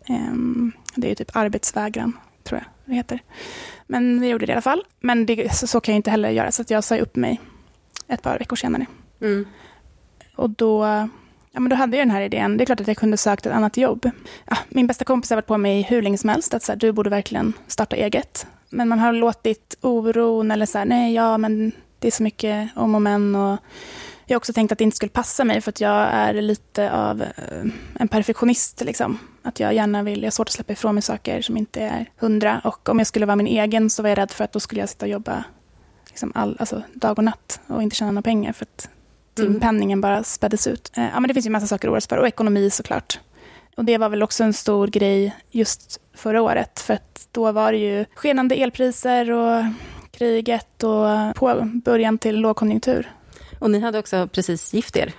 Ehm, 0.09 0.73
det 0.95 1.07
är 1.07 1.09
ju 1.09 1.15
typ 1.15 1.37
arbetsvägran, 1.37 2.19
tror 2.45 2.61
jag 2.61 2.69
det 2.85 2.95
heter. 2.95 3.21
Men 3.87 4.21
vi 4.21 4.29
gjorde 4.29 4.47
det 4.47 4.51
i 4.51 4.55
alla 4.55 4.63
fall. 4.63 4.85
Men 5.01 5.27
det, 5.27 5.55
så, 5.55 5.67
så 5.67 5.81
kan 5.81 5.95
jag 5.95 5.99
inte 5.99 6.11
heller 6.11 6.31
göra, 6.31 6.53
så 6.53 6.65
jag 6.69 6.85
sa 6.85 6.97
upp 6.97 7.17
mig 7.17 7.41
ett 8.09 8.23
par 8.23 8.39
veckor 8.39 8.57
senare. 8.57 8.87
Mm. 9.21 9.47
Och 10.37 10.51
då, 10.51 10.85
ja, 11.53 11.61
men 11.61 11.69
då 11.69 11.77
hade 11.77 11.97
jag 11.97 12.07
den 12.07 12.15
här 12.15 12.23
idén. 12.23 12.57
Det 12.57 12.65
är 12.65 12.67
klart 12.67 12.81
att 12.81 12.89
jag 12.89 12.97
kunde 12.97 13.17
sökt 13.17 13.47
ett 13.47 13.53
annat 13.53 13.77
jobb. 13.77 14.11
Ja, 14.45 14.57
min 14.69 14.87
bästa 14.87 15.05
kompis 15.05 15.31
har 15.31 15.37
varit 15.37 15.47
på 15.47 15.59
mig 15.59 15.83
hur 15.83 16.03
länge 16.03 16.19
som 16.19 16.31
helst, 16.31 16.55
att 16.55 16.63
så 16.63 16.73
här, 16.73 16.77
du 16.77 16.93
borde 16.93 17.11
verkligen 17.11 17.53
starta 17.67 17.97
eget. 17.97 18.47
Men 18.71 18.89
man 18.89 18.99
har 18.99 19.13
låtit 19.13 19.79
oron 19.81 20.51
eller 20.51 20.67
så 20.67 20.79
här, 20.79 20.85
nej, 20.85 21.15
ja, 21.15 21.39
men 21.39 21.73
det 21.99 22.07
är 22.07 22.13
så 22.13 22.23
mycket 22.23 22.71
om 22.77 22.95
och 22.95 23.03
men. 23.03 23.35
Och 23.35 23.59
jag 24.27 24.35
har 24.35 24.37
också 24.37 24.53
tänkt 24.53 24.73
att 24.73 24.79
det 24.79 24.85
inte 24.85 24.97
skulle 24.97 25.11
passa 25.11 25.45
mig 25.45 25.61
för 25.61 25.71
att 25.71 25.81
jag 25.81 26.09
är 26.13 26.35
lite 26.35 26.93
av 26.93 27.23
eh, 27.23 27.65
en 27.95 28.09
perfektionist. 28.09 28.83
Liksom. 28.85 29.19
Att 29.43 29.61
jag 29.61 29.75
gärna 29.75 30.03
vill, 30.03 30.19
jag 30.19 30.27
har 30.27 30.31
svårt 30.31 30.49
att 30.49 30.53
släppa 30.53 30.73
ifrån 30.73 30.95
mig 30.95 31.03
saker 31.03 31.43
som 31.43 31.57
inte 31.57 31.81
är 31.81 32.11
hundra. 32.17 32.61
Och 32.65 32.89
om 32.89 32.99
jag 32.99 33.07
skulle 33.07 33.27
vara 33.27 33.37
min 33.37 33.47
egen 33.47 33.91
så 33.91 34.03
var 34.03 34.09
jag 34.09 34.19
rädd 34.19 34.31
för 34.31 34.45
att 34.45 34.53
då 34.53 34.61
skulle 34.61 34.81
jag 34.81 34.89
sitta 34.89 35.07
och 35.07 35.11
jobba 35.11 35.45
liksom 36.15 36.33
all, 36.35 36.57
alltså, 36.61 36.83
dag 36.93 37.19
och 37.19 37.25
natt 37.25 37.61
och 37.67 37.83
inte 37.83 37.97
tjäna 37.97 38.11
några 38.11 38.23
pengar 38.23 38.53
för 38.53 38.65
att 38.65 38.89
timpenningen 39.35 39.99
mm. 39.99 40.01
bara 40.01 40.25
späddes 40.25 40.67
ut. 40.67 40.93
Eh, 40.97 41.05
ja, 41.05 41.21
men 41.21 41.29
det 41.29 41.35
finns 41.35 41.47
ju 41.47 41.51
massa 41.51 41.67
saker 41.67 41.89
att 41.89 41.93
oroa 41.93 42.01
sig 42.01 42.09
för 42.09 42.17
och 42.17 42.27
ekonomi 42.27 42.71
såklart. 42.71 43.21
Och 43.77 43.85
det 43.85 43.99
var 43.99 44.09
väl 44.09 44.23
också 44.23 44.45
en 44.45 44.53
stor 44.53 44.87
grej 44.87 45.37
just 45.51 46.01
förra 46.15 46.43
året 46.43 46.81
för 46.81 46.95
att 46.95 47.29
då 47.33 47.53
var 47.53 47.73
det 47.73 47.79
ju 47.79 48.05
skenande 48.15 48.55
elpriser 48.55 49.31
och 49.31 49.65
kriget 50.11 50.83
och 50.83 51.37
på 51.37 51.71
början 51.85 52.19
till 52.19 52.41
lågkonjunktur. 52.41 53.13
Och 53.59 53.71
ni 53.71 53.81
hade 53.81 53.99
också 53.99 54.29
precis 54.29 54.75
gift 54.75 54.97
er. 54.97 55.13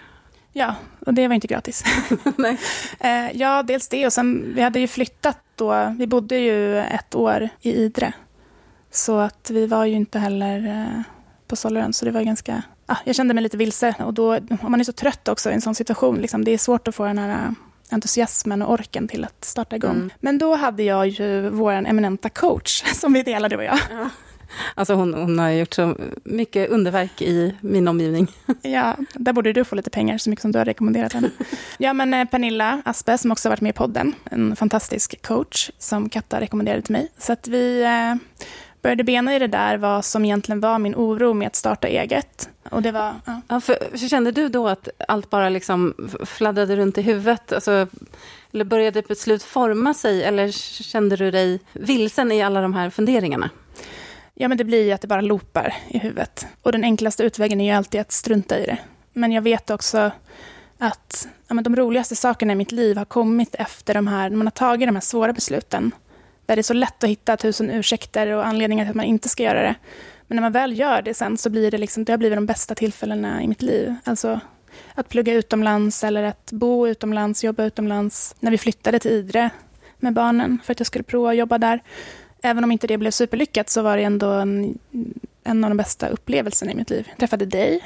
Ja, 0.54 0.76
och 1.06 1.14
det 1.14 1.28
var 1.28 1.36
inte 1.36 1.48
gratis. 1.48 1.84
Nej. 2.36 2.58
Eh, 3.00 3.38
ja, 3.38 3.64
dels 3.64 3.88
det 3.88 4.06
och 4.06 4.14
sen 4.14 4.54
vi 4.56 4.62
hade 4.62 4.80
ju 4.80 4.88
flyttat 4.88 5.38
då. 5.56 5.96
Vi 5.98 6.08
bodde 6.08 6.38
ju 6.38 6.78
ett 6.78 7.16
år 7.16 7.50
i 7.62 7.74
Idre 7.74 8.14
så 8.96 9.20
att 9.20 9.50
vi 9.50 9.68
var 9.68 9.86
ju 9.86 9.96
inte 9.96 10.20
heller 10.20 10.68
eh, 10.68 11.02
på 11.48 11.56
Solaren, 11.56 11.94
så 11.94 12.06
det 12.06 12.12
var 12.12 12.22
ganska... 12.22 12.64
Ah, 12.86 12.98
jag 13.06 13.16
kände 13.16 13.34
mig 13.34 13.44
lite 13.44 13.58
vilse. 13.58 13.96
Och 14.00 14.14
då, 14.14 14.36
om 14.36 14.72
man 14.72 14.80
är 14.80 14.84
så 14.84 14.92
trött 14.92 15.28
också 15.28 15.50
i 15.50 15.54
en 15.54 15.62
sån 15.62 15.76
situation, 15.76 16.16
liksom, 16.16 16.46
det 16.46 16.52
är 16.52 16.58
svårt 16.58 16.88
att 16.88 16.96
få 16.96 17.06
den 17.06 17.18
här 17.18 17.30
eh, 17.30 17.52
entusiasmen 17.90 18.62
och 18.62 18.74
orken 18.74 19.08
till 19.08 19.24
att 19.24 19.46
starta 19.46 19.76
igång. 19.76 19.96
Mm. 19.96 20.10
Men 20.20 20.38
då 20.38 20.56
hade 20.56 20.84
jag 20.84 21.08
ju 21.08 21.50
vår 21.50 21.72
eminenta 21.74 22.30
coach, 22.30 22.84
som 22.94 23.14
vi 23.14 23.24
delade, 23.24 23.56
du 23.56 23.58
och 23.58 23.64
jag. 23.64 23.80
Ja. 23.92 24.10
Alltså 24.76 24.94
hon, 24.94 25.14
hon 25.14 25.40
har 25.40 25.50
gjort 25.50 25.74
så 25.74 25.98
mycket 26.24 26.70
underverk 26.70 27.22
i 27.22 27.56
min 27.62 27.88
omgivning. 27.88 28.28
Ja, 28.62 28.98
där 29.14 29.34
borde 29.34 29.54
du 29.54 29.64
få 29.64 29.76
lite 29.76 29.90
pengar, 29.90 30.18
så 30.18 30.30
mycket 30.30 30.42
som 30.42 30.52
du 30.52 30.58
har 30.58 30.66
rekommenderat 30.66 31.14
henne. 31.14 31.30
Ja, 31.78 31.94
men 31.94 32.14
eh, 32.14 32.26
Pernilla 32.26 32.82
Aspe, 32.86 33.18
som 33.18 33.32
också 33.32 33.50
varit 33.50 33.62
med 33.62 33.70
i 33.70 33.74
podden, 33.74 34.16
en 34.32 34.56
fantastisk 34.56 35.28
coach 35.28 35.72
som 35.78 36.10
Katta 36.10 36.42
rekommenderade 36.42 36.82
till 36.82 36.94
mig. 36.94 37.12
Så 37.18 37.34
att 37.34 37.48
vi 37.48 37.84
började 38.86 39.04
bena 39.04 39.36
i 39.36 39.40
det 39.40 39.48
där 39.48 39.78
vad 39.78 40.06
som 40.06 40.26
egentligen 40.26 40.60
var 40.60 40.80
min 40.80 40.96
oro 40.96 41.34
med 41.34 41.48
att 41.48 41.56
starta 41.56 41.88
eget. 41.88 42.50
Och 42.70 42.82
det 42.82 42.92
var, 42.92 43.14
ja. 43.26 43.42
ja 43.48 43.62
för, 43.62 44.08
kände 44.10 44.32
du 44.32 44.50
då 44.50 44.68
att 44.68 44.90
allt 45.08 45.30
bara 45.30 45.50
liksom 45.50 45.94
fladdrade 46.26 46.76
runt 46.76 46.98
i 46.98 47.02
huvudet? 47.02 47.54
Alltså, 47.54 47.88
eller 48.54 48.66
började 48.66 49.00
ett 49.00 49.08
beslut 49.08 49.44
forma 49.44 49.94
sig? 49.94 50.24
Eller 50.24 50.52
kände 50.84 51.16
du 51.16 51.32
dig 51.32 51.60
vilsen 51.74 52.32
i 52.32 52.44
alla 52.44 52.62
de 52.62 52.74
här 52.74 52.90
funderingarna? 52.90 53.50
Ja, 54.34 54.48
men 54.48 54.58
det 54.58 54.64
blir 54.64 54.84
ju 54.84 54.92
att 54.92 55.02
det 55.02 55.08
bara 55.08 55.22
loopar 55.22 55.74
i 55.88 55.98
huvudet. 55.98 56.48
Och 56.62 56.72
den 56.72 56.84
enklaste 56.84 57.24
utvägen 57.24 57.62
är 57.62 57.66
ju 57.66 57.78
alltid 57.78 58.02
att 58.02 58.12
strunta 58.12 58.60
i 58.60 58.66
det. 58.66 58.78
Men 59.14 59.32
jag 59.32 59.42
vet 59.42 59.70
också 59.70 60.12
att 60.78 61.28
ja, 61.48 61.54
men 61.54 61.64
de 61.64 61.76
roligaste 61.76 62.16
sakerna 62.16 62.54
i 62.54 62.56
mitt 62.56 62.72
liv 62.72 62.98
har 62.98 63.06
kommit 63.06 63.56
efter 63.56 63.94
de 63.94 64.08
här, 64.08 64.30
när 64.30 64.38
man 64.38 64.48
har 64.48 64.52
tagit 64.52 64.88
de 64.88 64.96
här 64.96 65.02
svåra 65.02 65.34
besluten. 65.34 65.92
Där 66.46 66.56
det 66.56 66.62
är 66.62 66.64
så 66.64 66.74
lätt 66.74 67.04
att 67.04 67.10
hitta 67.10 67.38
tusen 67.38 67.72
ursäkter 67.72 68.28
och 68.28 68.46
anledningar 68.46 68.86
till 68.86 68.90
att 68.90 68.96
man 68.96 69.06
inte 69.06 69.30
ska 69.30 69.44
göra 69.44 69.62
det. 69.62 69.76
Men 70.28 70.36
när 70.36 70.42
man 70.42 70.52
väl 70.52 70.80
gör 70.80 71.02
det 71.02 71.14
sen 71.14 71.38
så 71.38 71.50
blir 71.50 71.72
det 71.72 71.78
liksom, 71.78 72.06
det 72.06 72.14
har 72.14 72.18
blivit 72.18 72.38
de 72.38 72.46
bästa 72.46 72.76
tillfällena 72.76 73.44
i 73.44 73.48
mitt 73.48 73.62
liv. 73.62 73.96
Alltså 74.04 74.40
att 74.96 75.10
plugga 75.10 75.34
utomlands 75.34 76.04
eller 76.04 76.24
att 76.24 76.52
bo 76.52 76.88
utomlands, 76.88 77.44
jobba 77.44 77.64
utomlands. 77.64 78.36
När 78.40 78.52
vi 78.52 78.58
flyttade 78.58 79.00
till 79.00 79.12
Idre 79.12 79.50
med 79.98 80.14
barnen 80.14 80.60
för 80.64 80.72
att 80.72 80.80
jag 80.80 80.88
skulle 80.88 81.04
prova 81.04 81.30
att 81.30 81.38
jobba 81.38 81.58
där. 81.58 81.84
Även 82.42 82.64
om 82.64 82.72
inte 82.72 82.88
det 82.88 82.98
blev 82.98 83.12
superlyckat 83.12 83.70
så 83.70 83.82
var 83.82 83.98
det 83.98 84.04
ändå 84.04 84.32
en, 84.32 84.80
en 85.44 85.64
av 85.64 85.70
de 85.70 85.78
bästa 85.78 86.08
upplevelserna 86.08 86.72
i 86.72 86.76
mitt 86.76 86.90
liv. 86.90 87.08
Jag 87.10 87.18
träffade 87.18 87.46
dig. 87.46 87.84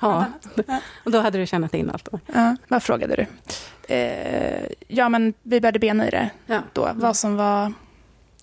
Ja, 0.00 0.26
och 1.04 1.10
då 1.10 1.20
hade 1.20 1.38
du 1.38 1.46
tjänat 1.46 1.74
in 1.74 1.90
allt. 1.90 2.08
Då. 2.10 2.20
Ja, 2.34 2.56
vad 2.68 2.82
frågade 2.82 3.16
du? 3.16 3.26
Eh, 3.88 4.64
ja, 4.88 5.08
men 5.08 5.34
vi 5.42 5.60
började 5.60 5.78
bena 5.78 6.08
i 6.08 6.10
det 6.10 6.30
Ja. 6.46 6.62
då, 6.72 6.90
vad 6.94 7.16
som 7.16 7.36
var 7.36 7.72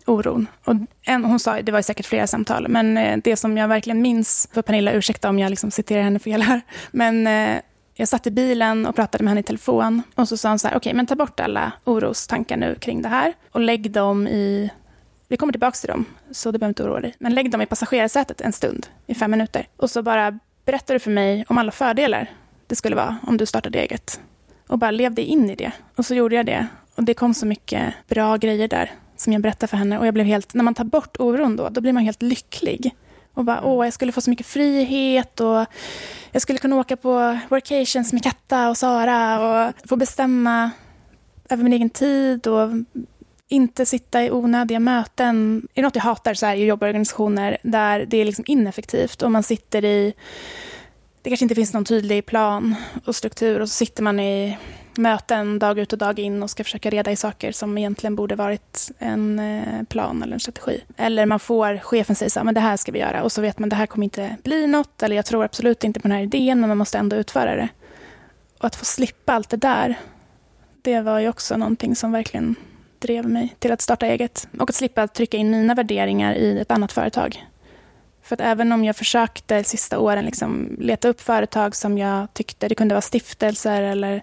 oron. 0.05 0.47
Och 0.65 0.75
en, 1.01 1.25
hon 1.25 1.39
sa, 1.39 1.61
det 1.61 1.71
var 1.71 1.81
säkert 1.81 2.05
flera 2.05 2.27
samtal, 2.27 2.67
men 2.67 2.97
eh, 2.97 3.17
det 3.23 3.35
som 3.35 3.57
jag 3.57 3.67
verkligen 3.67 4.01
minns, 4.01 4.49
för 4.53 4.61
Pernilla, 4.61 4.91
ursäkta 4.91 5.29
om 5.29 5.39
jag 5.39 5.49
liksom 5.49 5.71
citerar 5.71 6.01
henne 6.03 6.19
fel 6.19 6.41
här, 6.41 6.61
men 6.91 7.27
eh, 7.27 7.61
jag 7.93 8.07
satt 8.07 8.27
i 8.27 8.31
bilen 8.31 8.85
och 8.85 8.95
pratade 8.95 9.23
med 9.23 9.31
henne 9.31 9.39
i 9.39 9.43
telefon 9.43 10.03
och 10.15 10.27
så 10.27 10.37
sa 10.37 10.49
hon 10.49 10.59
så 10.59 10.67
här, 10.67 10.77
okej, 10.77 10.93
men 10.93 11.05
ta 11.05 11.15
bort 11.15 11.39
alla 11.39 11.71
orostankar 11.83 12.57
nu 12.57 12.75
kring 12.75 13.01
det 13.01 13.09
här 13.09 13.33
och 13.51 13.59
lägg 13.59 13.91
dem 13.91 14.27
i, 14.27 14.69
vi 15.27 15.37
kommer 15.37 15.53
tillbaka 15.53 15.75
till 15.75 15.89
dem, 15.89 16.05
så 16.31 16.51
du 16.51 16.57
behöver 16.57 16.71
inte 16.71 16.83
oroa 16.83 16.99
dig, 17.01 17.15
men 17.19 17.35
lägg 17.35 17.51
dem 17.51 17.61
i 17.61 17.65
passagerarsätet 17.65 18.41
en 18.41 18.53
stund, 18.53 18.87
i 19.07 19.15
fem 19.15 19.31
minuter. 19.31 19.67
Och 19.77 19.91
så 19.91 20.03
bara 20.03 20.39
berättar 20.65 20.93
du 20.93 20.99
för 20.99 21.11
mig 21.11 21.45
om 21.47 21.57
alla 21.57 21.71
fördelar 21.71 22.29
det 22.67 22.75
skulle 22.75 22.95
vara 22.95 23.17
om 23.27 23.37
du 23.37 23.45
startade 23.45 23.79
eget. 23.79 24.19
Och 24.71 24.77
bara 24.77 24.91
levde 24.91 25.21
in 25.21 25.49
i 25.49 25.55
det. 25.55 25.71
Och 25.95 26.05
så 26.05 26.15
gjorde 26.15 26.35
jag 26.35 26.45
det. 26.45 26.67
Och 26.95 27.03
det 27.03 27.13
kom 27.13 27.33
så 27.33 27.45
mycket 27.45 27.93
bra 28.07 28.37
grejer 28.37 28.67
där 28.67 28.91
som 29.17 29.33
jag 29.33 29.41
berättade 29.41 29.67
för 29.67 29.77
henne. 29.77 29.99
Och 29.99 30.07
jag 30.07 30.13
blev 30.13 30.25
helt, 30.25 30.53
när 30.53 30.63
man 30.63 30.73
tar 30.73 30.83
bort 30.83 31.17
oron 31.19 31.55
då, 31.55 31.69
då 31.69 31.81
blir 31.81 31.93
man 31.93 32.03
helt 32.03 32.21
lycklig. 32.21 32.95
Och 33.33 33.45
bara, 33.45 33.61
åh, 33.63 33.85
jag 33.85 33.93
skulle 33.93 34.11
få 34.11 34.21
så 34.21 34.29
mycket 34.29 34.45
frihet 34.45 35.39
och 35.39 35.65
jag 36.31 36.41
skulle 36.41 36.59
kunna 36.59 36.75
åka 36.75 36.97
på 36.97 37.39
workations 37.49 38.13
med 38.13 38.23
Katta 38.23 38.69
och 38.69 38.77
Sara 38.77 39.39
och 39.67 39.73
få 39.89 39.95
bestämma 39.95 40.71
över 41.49 41.63
min 41.63 41.73
egen 41.73 41.89
tid 41.89 42.47
och 42.47 42.69
inte 43.47 43.85
sitta 43.85 44.23
i 44.23 44.31
onödiga 44.31 44.79
möten. 44.79 45.67
Är 45.73 45.81
det 45.81 45.87
något 45.87 45.95
jag 45.95 46.03
hatar 46.03 46.33
så 46.33 46.45
är 46.45 46.55
det 46.55 46.65
jobborganisationer 46.65 47.57
där 47.63 48.05
det 48.05 48.17
är 48.17 48.25
liksom 48.25 48.45
ineffektivt 48.47 49.21
och 49.21 49.31
man 49.31 49.43
sitter 49.43 49.85
i 49.85 50.13
det 51.21 51.29
kanske 51.29 51.45
inte 51.45 51.55
finns 51.55 51.73
någon 51.73 51.85
tydlig 51.85 52.25
plan 52.25 52.75
och 53.05 53.15
struktur 53.15 53.59
och 53.59 53.69
så 53.69 53.73
sitter 53.73 54.03
man 54.03 54.19
i 54.19 54.57
möten 54.97 55.59
dag 55.59 55.79
ut 55.79 55.93
och 55.93 55.99
dag 55.99 56.19
in 56.19 56.43
och 56.43 56.49
ska 56.49 56.63
försöka 56.63 56.89
reda 56.89 57.11
i 57.11 57.15
saker 57.15 57.51
som 57.51 57.77
egentligen 57.77 58.15
borde 58.15 58.35
varit 58.35 58.91
en 58.99 59.39
eh, 59.39 59.83
plan 59.83 60.23
eller 60.23 60.33
en 60.33 60.39
strategi. 60.39 60.83
Eller 60.97 61.25
man 61.25 61.39
får, 61.39 61.77
chefen 61.77 62.15
säger 62.15 62.29
så 62.29 62.39
här, 62.39 62.45
men 62.45 62.53
det 62.53 62.59
här 62.59 62.77
ska 62.77 62.91
vi 62.91 62.99
göra 62.99 63.23
och 63.23 63.31
så 63.31 63.41
vet 63.41 63.59
man 63.59 63.69
det 63.69 63.75
här 63.75 63.85
kommer 63.85 64.03
inte 64.03 64.35
bli 64.43 64.67
något 64.67 65.03
eller 65.03 65.15
jag 65.15 65.25
tror 65.25 65.43
absolut 65.43 65.83
inte 65.83 65.99
på 65.99 66.07
den 66.07 66.17
här 66.17 66.23
idén 66.23 66.59
men 66.59 66.67
man 66.67 66.77
måste 66.77 66.97
ändå 66.97 67.15
utföra 67.15 67.55
det. 67.55 67.69
Och 68.57 68.65
att 68.65 68.75
få 68.75 68.85
slippa 68.85 69.33
allt 69.33 69.49
det 69.49 69.57
där, 69.57 69.99
det 70.81 71.01
var 71.01 71.19
ju 71.19 71.29
också 71.29 71.57
någonting 71.57 71.95
som 71.95 72.11
verkligen 72.11 72.55
drev 72.99 73.29
mig 73.29 73.55
till 73.59 73.71
att 73.71 73.81
starta 73.81 74.05
eget. 74.05 74.47
Och 74.59 74.69
att 74.69 74.75
slippa 74.75 75.07
trycka 75.07 75.37
in 75.37 75.51
mina 75.51 75.75
värderingar 75.75 76.33
i 76.33 76.59
ett 76.59 76.71
annat 76.71 76.91
företag. 76.91 77.45
För 78.31 78.35
att 78.35 78.41
även 78.41 78.71
om 78.71 78.83
jag 78.83 78.95
försökte 78.95 79.63
sista 79.63 79.99
åren 79.99 80.25
liksom 80.25 80.75
leta 80.79 81.07
upp 81.07 81.21
företag 81.21 81.75
som 81.75 81.97
jag 81.97 82.33
tyckte, 82.33 82.67
det 82.67 82.75
kunde 82.75 82.93
vara 82.95 83.01
stiftelser 83.01 83.81
eller 83.81 84.21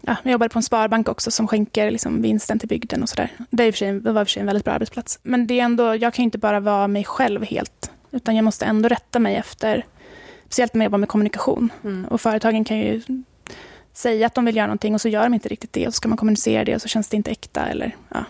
ja, 0.00 0.16
jag 0.22 0.32
jobbade 0.32 0.48
på 0.48 0.58
en 0.58 0.62
sparbank 0.62 1.08
också 1.08 1.30
som 1.30 1.48
skänker 1.48 1.90
liksom 1.90 2.22
vinsten 2.22 2.58
till 2.58 2.68
bygden 2.68 3.02
och 3.02 3.08
sådär. 3.08 3.32
Det, 3.50 3.72
sig- 3.76 4.00
det 4.00 4.12
var 4.12 4.20
i 4.20 4.24
och 4.24 4.28
för 4.28 4.32
sig 4.32 4.40
en 4.40 4.46
väldigt 4.46 4.64
bra 4.64 4.74
arbetsplats. 4.74 5.18
Men 5.22 5.46
det 5.46 5.60
är 5.60 5.64
ändå, 5.64 5.96
jag 5.96 6.14
kan 6.14 6.22
inte 6.24 6.38
bara 6.38 6.60
vara 6.60 6.88
mig 6.88 7.04
själv 7.04 7.44
helt, 7.44 7.90
utan 8.10 8.36
jag 8.36 8.44
måste 8.44 8.64
ändå 8.64 8.88
rätta 8.88 9.18
mig 9.18 9.36
efter, 9.36 9.84
speciellt 10.46 10.74
när 10.74 10.84
jag 10.84 10.88
jobbar 10.88 10.98
med 10.98 11.08
kommunikation. 11.08 11.72
Och 12.08 12.20
företagen 12.20 12.64
kan 12.64 12.78
ju 12.78 13.02
säga 13.92 14.26
att 14.26 14.34
de 14.34 14.44
vill 14.44 14.56
göra 14.56 14.66
någonting 14.66 14.94
och 14.94 15.00
så 15.00 15.08
gör 15.08 15.22
de 15.22 15.34
inte 15.34 15.48
riktigt 15.48 15.72
det 15.72 15.86
och 15.86 15.94
så 15.94 15.96
ska 15.96 16.08
man 16.08 16.18
kommunicera 16.18 16.64
det 16.64 16.74
och 16.74 16.82
så 16.82 16.88
känns 16.88 17.08
det 17.08 17.16
inte 17.16 17.30
äkta 17.30 17.66
eller 17.66 17.96
ja. 18.08 18.24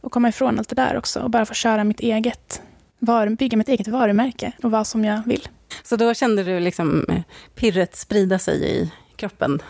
Och 0.00 0.12
komma 0.12 0.28
ifrån 0.28 0.58
allt 0.58 0.68
det 0.68 0.74
där 0.76 0.96
också 0.96 1.20
och 1.20 1.30
bara 1.30 1.46
få 1.46 1.54
köra 1.54 1.84
mitt 1.84 2.00
eget, 2.00 2.62
var, 2.98 3.28
bygga 3.28 3.56
mitt 3.56 3.68
eget 3.68 3.88
varumärke 3.88 4.52
och 4.62 4.70
vad 4.70 4.86
som 4.86 5.04
jag 5.04 5.22
vill. 5.26 5.48
Så 5.82 5.96
då 5.96 6.14
kände 6.14 6.44
du 6.44 6.60
liksom 6.60 7.04
eh, 7.08 7.22
pirret 7.54 7.96
sprida 7.96 8.38
sig 8.38 8.64
i 8.64 8.92
kroppen? 9.16 9.62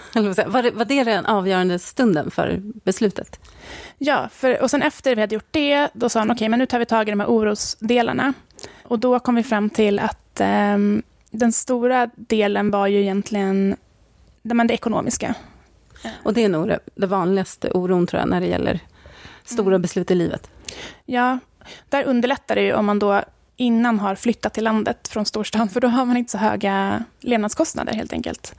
Var, 0.47 0.62
det, 0.62 0.71
var 0.71 0.85
det 0.85 1.05
den 1.05 1.27
avgörande 1.27 1.79
stunden 1.79 2.31
för 2.31 2.61
beslutet? 2.85 3.41
Ja, 3.99 4.29
för, 4.33 4.62
och 4.62 4.71
sen 4.71 4.83
efter 4.83 5.15
vi 5.15 5.21
hade 5.21 5.35
gjort 5.35 5.49
det, 5.51 5.89
då 5.95 6.09
sa 6.09 6.19
han 6.19 6.31
okej, 6.31 6.49
men 6.49 6.59
nu 6.59 6.67
tar 6.67 6.79
vi 6.79 6.87
tag 6.87 7.09
i 7.09 7.11
de 7.11 7.21
här 7.21 7.29
orosdelarna. 7.29 8.33
Och 8.83 8.99
då 8.99 9.19
kom 9.19 9.35
vi 9.35 9.43
fram 9.43 9.71
till 9.71 9.99
att 9.99 10.41
ehm, 10.41 11.03
den 11.31 11.53
stora 11.53 12.11
delen 12.17 12.71
var 12.71 12.87
ju 12.87 13.01
egentligen 13.01 13.77
det, 14.43 14.65
det 14.65 14.75
ekonomiska. 14.75 15.35
Och 16.23 16.35
det 16.35 16.45
är 16.45 16.49
nog 16.49 16.69
det, 16.69 16.79
det 16.95 17.07
vanligaste 17.07 17.71
oron 17.71 18.07
tror 18.07 18.21
jag 18.21 18.29
när 18.29 18.41
det 18.41 18.47
gäller 18.47 18.81
stora 19.45 19.79
beslut 19.79 20.11
i 20.11 20.15
livet. 20.15 20.51
Ja, 21.05 21.39
där 21.88 22.05
underlättar 22.05 22.55
det 22.55 22.62
ju 22.62 22.74
om 22.74 22.87
man 22.87 22.98
då 22.98 23.22
innan 23.57 23.98
har 23.98 24.14
flyttat 24.14 24.55
till 24.55 24.64
landet 24.64 25.09
från 25.09 25.26
storstan, 25.26 25.68
för 25.68 25.81
då 25.81 25.88
har 25.88 26.05
man 26.05 26.16
inte 26.16 26.33
så 26.33 26.38
höga 26.38 27.05
levnadskostnader 27.20 27.92
helt 27.92 28.12
enkelt. 28.12 28.55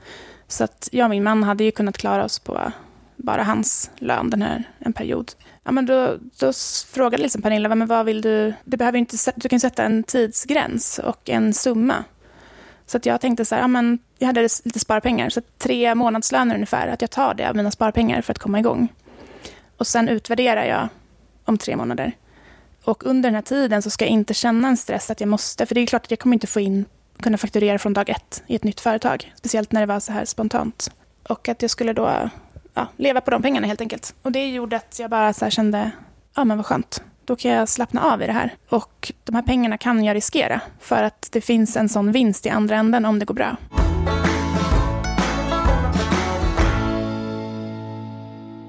Så 0.48 0.64
att 0.64 0.88
jag 0.92 1.04
och 1.04 1.10
min 1.10 1.22
man 1.22 1.42
hade 1.42 1.64
ju 1.64 1.70
kunnat 1.70 1.98
klara 1.98 2.24
oss 2.24 2.38
på 2.38 2.72
bara 3.16 3.42
hans 3.42 3.90
lön 3.96 4.30
den 4.30 4.42
här 4.42 4.64
en 4.78 4.92
period. 4.92 5.32
Ja, 5.64 5.72
men 5.72 5.86
då, 5.86 6.16
då 6.38 6.52
frågade 6.92 7.22
liksom 7.22 7.42
Pernilla, 7.42 7.74
men 7.74 7.88
vad 7.88 8.06
vill 8.06 8.20
du? 8.20 8.54
Du 8.64 8.76
behöver 8.76 8.98
ju 8.98 9.00
inte, 9.00 9.16
du 9.36 9.48
kan 9.48 9.60
sätta 9.60 9.84
en 9.84 10.02
tidsgräns 10.02 10.98
och 10.98 11.30
en 11.30 11.54
summa. 11.54 12.04
Så 12.86 12.96
att 12.96 13.06
jag 13.06 13.20
tänkte 13.20 13.44
så 13.44 13.54
här, 13.54 13.62
ja, 13.62 13.68
men 13.68 13.98
jag 14.18 14.26
hade 14.26 14.42
lite 14.42 14.78
sparpengar, 14.78 15.30
så 15.30 15.40
tre 15.58 15.94
månadslöner 15.94 16.54
ungefär, 16.54 16.88
att 16.88 17.00
jag 17.00 17.10
tar 17.10 17.34
det 17.34 17.48
av 17.48 17.56
mina 17.56 17.70
sparpengar 17.70 18.22
för 18.22 18.32
att 18.32 18.38
komma 18.38 18.58
igång. 18.58 18.88
Och 19.76 19.86
sen 19.86 20.08
utvärderar 20.08 20.64
jag 20.64 20.88
om 21.44 21.58
tre 21.58 21.76
månader. 21.76 22.12
Och 22.88 23.06
under 23.06 23.28
den 23.28 23.34
här 23.34 23.42
tiden 23.42 23.82
så 23.82 23.90
ska 23.90 24.04
jag 24.04 24.12
inte 24.12 24.34
känna 24.34 24.68
en 24.68 24.76
stress 24.76 25.10
att 25.10 25.20
jag 25.20 25.28
måste, 25.28 25.66
för 25.66 25.74
det 25.74 25.80
är 25.80 25.86
klart 25.86 26.04
att 26.04 26.10
jag 26.10 26.20
kommer 26.20 26.36
inte 26.36 26.46
få 26.46 26.60
in, 26.60 26.84
kunna 27.20 27.38
fakturera 27.38 27.78
från 27.78 27.92
dag 27.92 28.08
ett 28.08 28.42
i 28.46 28.56
ett 28.56 28.64
nytt 28.64 28.80
företag, 28.80 29.32
speciellt 29.36 29.72
när 29.72 29.80
det 29.80 29.86
var 29.86 30.00
så 30.00 30.12
här 30.12 30.24
spontant. 30.24 30.90
Och 31.28 31.48
att 31.48 31.62
jag 31.62 31.70
skulle 31.70 31.92
då 31.92 32.30
ja, 32.74 32.86
leva 32.96 33.20
på 33.20 33.30
de 33.30 33.42
pengarna 33.42 33.66
helt 33.66 33.80
enkelt. 33.80 34.14
Och 34.22 34.32
det 34.32 34.50
gjorde 34.50 34.76
att 34.76 34.98
jag 34.98 35.10
bara 35.10 35.32
så 35.32 35.44
här 35.44 35.50
kände, 35.50 35.90
ja 36.34 36.44
men 36.44 36.56
vad 36.56 36.66
skönt, 36.66 37.02
då 37.24 37.36
kan 37.36 37.50
jag 37.50 37.68
slappna 37.68 38.02
av 38.02 38.22
i 38.22 38.26
det 38.26 38.32
här. 38.32 38.54
Och 38.68 39.12
de 39.24 39.34
här 39.34 39.42
pengarna 39.42 39.78
kan 39.78 40.04
jag 40.04 40.14
riskera, 40.14 40.60
för 40.80 41.02
att 41.02 41.28
det 41.32 41.40
finns 41.40 41.76
en 41.76 41.88
sån 41.88 42.12
vinst 42.12 42.46
i 42.46 42.48
andra 42.48 42.76
änden 42.76 43.04
om 43.04 43.18
det 43.18 43.24
går 43.24 43.34
bra. 43.34 43.56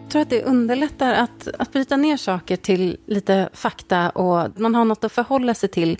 Tror 0.10 0.22
att 0.22 0.30
det 0.30 0.44
underlättar 0.44 1.14
att, 1.14 1.48
att 1.60 1.74
bryta 1.74 1.98
ner 1.98 2.18
saker 2.18 2.56
till 2.56 2.98
lite 3.06 3.50
fakta 3.54 4.10
och 4.10 4.60
man 4.60 4.76
har 4.76 4.86
något 4.86 5.04
att 5.04 5.12
förhålla 5.12 5.54
sig 5.54 5.70
till. 5.70 5.98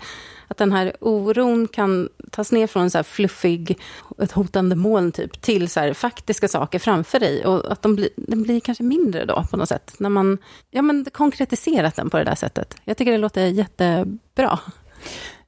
Att 0.48 0.56
den 0.56 0.72
här 0.72 0.92
oron 1.00 1.68
kan 1.68 2.08
tas 2.30 2.52
ner 2.52 2.66
från 2.66 2.90
så 2.90 2.98
här 2.98 3.02
fluffig, 3.02 3.78
ett 4.18 4.32
hotande 4.32 4.76
moln 4.76 5.12
typ, 5.12 5.40
till 5.40 5.68
så 5.68 5.80
här 5.80 5.94
faktiska 5.94 6.48
saker 6.48 6.78
framför 6.78 7.20
dig. 7.20 7.46
Och 7.46 7.72
att 7.72 7.82
de 7.82 7.96
blir, 7.96 8.08
den 8.16 8.42
blir 8.42 8.60
kanske 8.60 8.84
mindre 8.84 9.24
då 9.24 9.44
på 9.50 9.56
något 9.56 9.68
sätt. 9.68 9.94
När 9.98 10.10
man 10.10 10.38
ja, 10.70 10.82
men 10.82 11.06
konkretiserat 11.12 11.96
den 11.96 12.10
på 12.10 12.18
det 12.18 12.24
där 12.24 12.34
sättet. 12.34 12.76
Jag 12.84 12.96
tycker 12.96 13.12
det 13.12 13.18
låter 13.18 13.46
jättebra. 13.46 14.58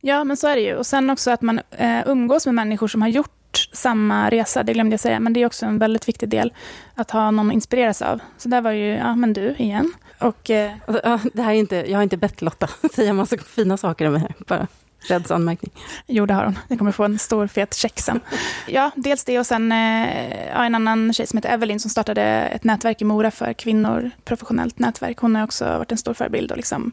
Ja, 0.00 0.24
men 0.24 0.36
så 0.36 0.48
är 0.48 0.56
det 0.56 0.62
ju. 0.62 0.76
Och 0.76 0.86
sen 0.86 1.10
också 1.10 1.30
att 1.30 1.42
man 1.42 1.60
eh, 1.70 2.00
umgås 2.06 2.46
med 2.46 2.54
människor 2.54 2.88
som 2.88 3.02
har 3.02 3.08
gjort 3.08 3.41
samma 3.72 4.30
resa, 4.30 4.62
det 4.62 4.72
glömde 4.72 4.92
jag 4.92 5.00
säga, 5.00 5.20
men 5.20 5.32
det 5.32 5.42
är 5.42 5.46
också 5.46 5.66
en 5.66 5.78
väldigt 5.78 6.08
viktig 6.08 6.28
del 6.28 6.52
att 6.94 7.10
ha 7.10 7.30
någon 7.30 7.48
att 7.48 7.54
inspireras 7.54 8.02
av. 8.02 8.20
Så 8.38 8.48
där 8.48 8.60
var 8.60 8.70
ju, 8.70 8.86
ja 8.86 9.16
men 9.16 9.32
du 9.32 9.54
igen. 9.58 9.92
Och 10.18 10.50
eh, 10.50 10.72
ja, 10.86 11.20
Det 11.32 11.42
här 11.42 11.50
är 11.50 11.56
inte, 11.56 11.76
jag 11.76 11.98
har 11.98 12.02
inte 12.02 12.16
bett 12.16 12.42
Lotta 12.42 12.68
säga 12.94 13.12
massa 13.12 13.36
fina 13.38 13.76
saker 13.76 14.06
om 14.06 14.12
det 14.12 14.18
här. 14.18 14.34
Bara 14.46 14.66
Reds 15.08 15.30
anmärkning. 15.30 15.72
jo, 16.06 16.26
det 16.26 16.34
har 16.34 16.44
hon. 16.44 16.58
Jag 16.68 16.78
kommer 16.78 16.92
få 16.92 17.04
en 17.04 17.18
stor 17.18 17.46
fet 17.46 17.74
check 17.74 18.00
sen. 18.00 18.20
Ja, 18.66 18.90
dels 18.96 19.24
det 19.24 19.38
och 19.38 19.46
sen 19.46 19.72
eh, 19.72 20.48
ja, 20.48 20.64
en 20.64 20.74
annan 20.74 21.12
tjej 21.12 21.26
som 21.26 21.36
heter 21.36 21.48
Evelyn 21.48 21.80
som 21.80 21.90
startade 21.90 22.22
ett 22.22 22.64
nätverk 22.64 23.02
i 23.02 23.04
Mora 23.04 23.30
för 23.30 23.52
kvinnor, 23.52 24.10
professionellt 24.24 24.78
nätverk. 24.78 25.18
Hon 25.18 25.36
har 25.36 25.44
också 25.44 25.64
varit 25.64 25.92
en 25.92 25.98
stor 25.98 26.14
förebild 26.14 26.50
och 26.50 26.56
liksom 26.56 26.92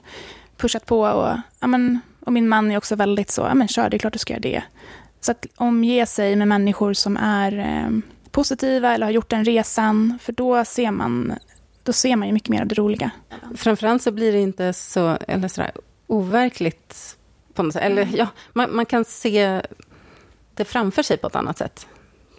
pushat 0.58 0.86
på. 0.86 1.02
Och, 1.02 1.38
ja, 1.60 1.68
men, 1.68 2.00
och 2.20 2.34
min 2.34 2.50
man 2.50 2.72
är 2.72 2.78
också 2.78 2.96
väldigt 2.96 3.32
så, 3.32 3.42
ja 3.42 3.54
men 3.54 3.68
kör, 3.68 3.90
det 3.90 3.98
är 3.98 4.00
klart 4.00 4.14
du 4.14 4.20
ska 4.20 4.34
göra 4.34 4.42
det. 4.42 4.64
Så 5.22 5.32
att 5.32 5.46
omge 5.56 6.06
sig 6.06 6.36
med 6.36 6.48
människor 6.48 6.94
som 6.94 7.18
är 7.18 7.60
eh, 7.60 7.90
positiva 8.32 8.94
eller 8.94 9.06
har 9.06 9.12
gjort 9.12 9.30
den 9.30 9.46
resan, 9.46 10.20
för 10.22 10.34
då 10.34 10.66
ser 10.66 10.92
man, 10.92 11.34
då 11.84 11.94
ser 11.94 12.16
man 12.16 12.28
ju 12.28 12.34
mycket 12.34 12.50
mer 12.50 12.62
av 12.62 12.68
det 12.68 12.76
roliga. 12.76 13.12
Framförallt 13.56 14.02
så 14.02 14.12
blir 14.12 14.32
det 14.32 14.40
inte 14.40 14.74
så, 14.74 15.18
eller 15.28 15.48
sådär, 15.48 15.72
overkligt 16.08 17.18
på 17.54 17.64
något 17.64 17.74
sätt. 17.74 17.84
Eller 17.84 18.10
ja, 18.14 18.28
man, 18.54 18.76
man 18.76 18.86
kan 18.86 19.06
se 19.06 19.62
det 20.54 20.66
framför 20.66 21.04
sig 21.04 21.18
på 21.18 21.28
ett 21.28 21.36
annat 21.36 21.58
sätt. 21.58 21.88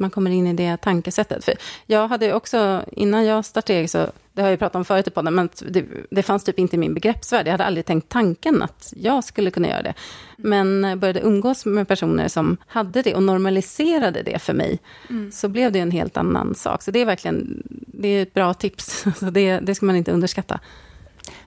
Man 0.00 0.10
kommer 0.10 0.30
in 0.30 0.46
i 0.46 0.52
det 0.52 0.76
tankesättet. 0.76 1.44
För 1.44 1.54
jag 1.86 2.08
hade 2.08 2.34
också, 2.34 2.84
innan 2.92 3.24
jag 3.24 3.44
startade 3.44 3.78
eget, 3.78 3.90
så, 3.90 4.06
det 4.32 4.42
har 4.42 4.50
jag 4.50 4.58
pratat 4.58 4.76
om 4.76 4.84
förut 4.84 5.06
i 5.06 5.10
podden, 5.10 5.34
men 5.34 5.48
det, 5.68 5.84
det 6.10 6.22
fanns 6.22 6.44
typ 6.44 6.58
inte 6.58 6.76
i 6.76 6.78
min 6.78 6.94
begreppsvärld. 6.94 7.46
Jag 7.46 7.52
hade 7.52 7.64
aldrig 7.64 7.86
tänkt 7.86 8.08
tanken 8.08 8.62
att 8.62 8.92
jag 8.96 9.24
skulle 9.24 9.50
kunna 9.50 9.68
göra 9.68 9.82
det. 9.82 9.94
Men 10.36 11.00
började 11.00 11.20
umgås 11.20 11.66
med 11.66 11.88
personer 11.88 12.28
som 12.28 12.56
hade 12.66 13.02
det 13.02 13.14
och 13.14 13.22
normaliserade 13.22 14.22
det 14.22 14.38
för 14.38 14.52
mig, 14.52 14.78
mm. 15.10 15.32
så 15.32 15.48
blev 15.48 15.72
det 15.72 15.78
en 15.78 15.90
helt 15.90 16.16
annan 16.16 16.54
sak. 16.54 16.82
Så 16.82 16.90
det 16.90 17.00
är 17.00 17.06
verkligen 17.06 17.62
det 17.86 18.08
är 18.08 18.22
ett 18.22 18.34
bra 18.34 18.54
tips. 18.54 19.04
Så 19.16 19.30
det, 19.30 19.58
det 19.58 19.74
ska 19.74 19.86
man 19.86 19.96
inte 19.96 20.12
underskatta. 20.12 20.60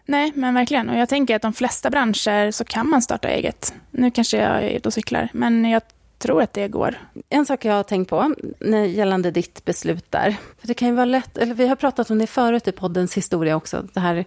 Nej, 0.05 0.31
men 0.35 0.53
verkligen. 0.53 0.89
Och 0.89 0.97
jag 0.97 1.09
tänker 1.09 1.35
att 1.35 1.41
de 1.41 1.53
flesta 1.53 1.89
branscher 1.89 2.51
så 2.51 2.63
kan 2.63 2.89
man 2.89 3.01
starta 3.01 3.27
eget. 3.27 3.73
Nu 3.91 4.11
kanske 4.11 4.37
jag 4.37 4.63
är 4.63 4.69
ute 4.69 4.89
och 4.89 4.93
cyklar, 4.93 5.29
men 5.33 5.65
jag 5.65 5.81
tror 6.23 6.41
att 6.41 6.53
det 6.53 6.67
går. 6.67 6.95
En 7.29 7.45
sak 7.45 7.65
jag 7.65 7.73
har 7.73 7.83
tänkt 7.83 8.09
på 8.09 8.35
när, 8.59 8.85
gällande 8.85 9.31
ditt 9.31 9.65
beslut 9.65 10.11
där. 10.11 10.35
För 10.59 10.67
det 10.67 10.73
kan 10.73 10.87
ju 10.87 10.93
vara 10.93 11.05
lätt, 11.05 11.37
eller 11.37 11.53
vi 11.53 11.67
har 11.67 11.75
pratat 11.75 12.11
om 12.11 12.17
det 12.17 12.27
förut 12.27 12.67
i 12.67 12.71
poddens 12.71 13.17
historia 13.17 13.55
också. 13.55 13.87
Det 13.93 13.99
här 13.99 14.25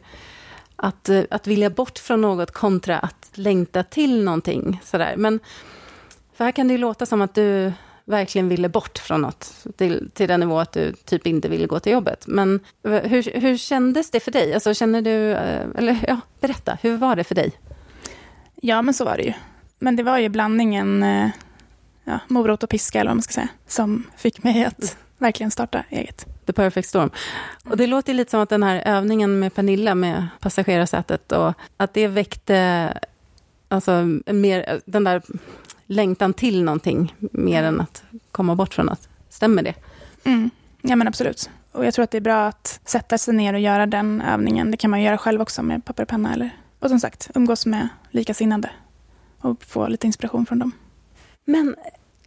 att, 0.77 1.11
att 1.31 1.47
vilja 1.47 1.71
bort 1.71 1.99
från 1.99 2.21
något 2.21 2.51
kontra 2.51 2.99
att 2.99 3.31
längta 3.35 3.83
till 3.83 4.25
någonting. 4.25 4.81
Sådär. 4.85 5.15
Men 5.17 5.41
för 6.35 6.45
här 6.45 6.53
kan 6.53 6.69
det 6.69 6.73
ju 6.73 6.79
låta 6.79 7.07
som 7.07 7.23
att 7.23 7.35
du 7.35 7.73
verkligen 8.05 8.49
ville 8.49 8.69
bort 8.69 8.99
från 8.99 9.23
något, 9.23 9.67
till, 9.77 10.11
till 10.15 10.29
den 10.29 10.41
nivå 10.41 10.59
att 10.59 10.73
du 10.73 10.93
typ 10.93 11.27
inte 11.27 11.49
ville 11.49 11.67
gå 11.67 11.81
till 11.81 11.93
jobbet. 11.93 12.27
Men 12.27 12.61
hur, 12.85 13.41
hur 13.41 13.57
kändes 13.57 14.11
det 14.11 14.21
för 14.21 14.31
dig? 14.31 14.55
Alltså, 14.55 14.75
känner 14.75 15.03
du, 15.03 15.33
eh, 15.33 15.67
eller 15.77 16.05
ja, 16.09 16.21
berätta, 16.41 16.79
hur 16.83 16.97
var 16.97 17.17
det 17.17 17.25
för 17.25 17.35
dig? 17.35 17.53
Ja, 18.55 18.83
men 18.83 18.95
så 18.95 19.05
var 19.05 19.17
det 19.17 19.23
ju. 19.23 19.33
Men 19.79 19.97
det 19.97 20.03
var 20.03 20.19
ju 20.19 20.29
blandningen 20.29 21.03
eh, 21.03 21.31
ja, 22.07 22.19
morot 22.29 22.63
och 22.63 22.71
piska, 22.71 23.01
eller 23.01 23.11
vad 23.11 23.17
man 23.17 23.23
ska 23.23 23.33
säga, 23.33 23.49
som 23.67 24.07
fick 24.17 24.43
mig 24.43 24.65
att 24.65 24.97
verkligen 25.19 25.51
starta 25.51 25.85
eget. 25.91 26.27
The 26.47 26.53
perfect 26.53 26.89
storm. 26.89 27.11
Och 27.65 27.77
det 27.77 27.87
låter 27.87 28.15
lite 28.15 28.31
som 28.31 28.41
att 28.41 28.49
den 28.49 28.63
här 28.63 28.83
övningen 28.87 29.39
med 29.39 29.55
Pernilla 29.55 29.95
med 29.95 30.29
passagerarsätet, 30.41 31.33
och 31.33 31.55
att 31.77 31.95
det 31.95 32.09
väckte 32.09 32.99
alltså, 33.69 34.21
mer, 34.27 34.81
den 34.87 35.05
där 35.05 35.23
längtan 35.87 36.35
till 36.35 36.63
någonting 36.63 37.15
mer 37.19 37.63
än 37.63 37.81
att 37.81 38.05
komma 38.31 38.55
bort 38.55 38.75
från 38.75 38.87
något. 38.87 39.09
Stämmer 39.29 39.63
det? 39.63 39.75
Mm. 40.25 40.51
Ja, 40.83 40.97
men 40.97 41.09
absolut. 41.09 41.51
Och 41.73 41.87
jag 41.87 41.95
tror 41.95 42.03
att 42.03 42.11
det 42.11 42.19
är 42.19 42.21
bra 42.21 42.47
att 42.47 42.81
sätta 42.85 43.19
sig 43.19 43.35
ner 43.35 43.55
och 43.55 43.61
göra 43.61 43.87
den 43.87 44.21
övningen. 44.21 44.71
Det 44.71 44.77
kan 44.77 44.91
man 44.91 45.03
göra 45.03 45.19
själv 45.19 45.41
också 45.43 45.63
med 45.63 45.85
papper 45.85 46.03
och 46.03 46.09
penna. 46.09 46.33
Eller, 46.33 46.51
och 46.79 46.89
som 46.89 47.01
sagt, 47.01 47.31
umgås 47.35 47.67
med 47.67 47.89
likasinnade 48.11 48.71
och 49.39 49.65
få 49.65 49.89
lite 49.89 50.07
inspiration 50.07 50.47
från 50.47 50.59
dem. 50.59 50.73
Men 51.49 51.77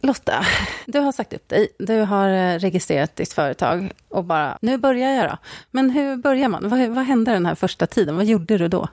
Lotta, 0.02 0.44
du 0.86 0.98
har 0.98 1.12
sagt 1.12 1.32
upp 1.32 1.48
dig, 1.48 1.68
du 1.78 2.00
har 2.00 2.28
eh, 2.28 2.58
registrerat 2.58 3.16
ditt 3.16 3.32
företag 3.32 3.92
och 4.08 4.24
bara, 4.24 4.58
nu 4.60 4.76
börjar 4.76 5.10
jag 5.10 5.30
då. 5.30 5.36
Men 5.70 5.90
hur 5.90 6.16
börjar 6.16 6.48
man? 6.48 6.68
Vad, 6.68 6.88
vad 6.88 7.04
hände 7.04 7.32
den 7.32 7.46
här 7.46 7.54
första 7.54 7.86
tiden? 7.86 8.16
Vad 8.16 8.24
gjorde 8.24 8.58
du 8.58 8.68
då? 8.68 8.88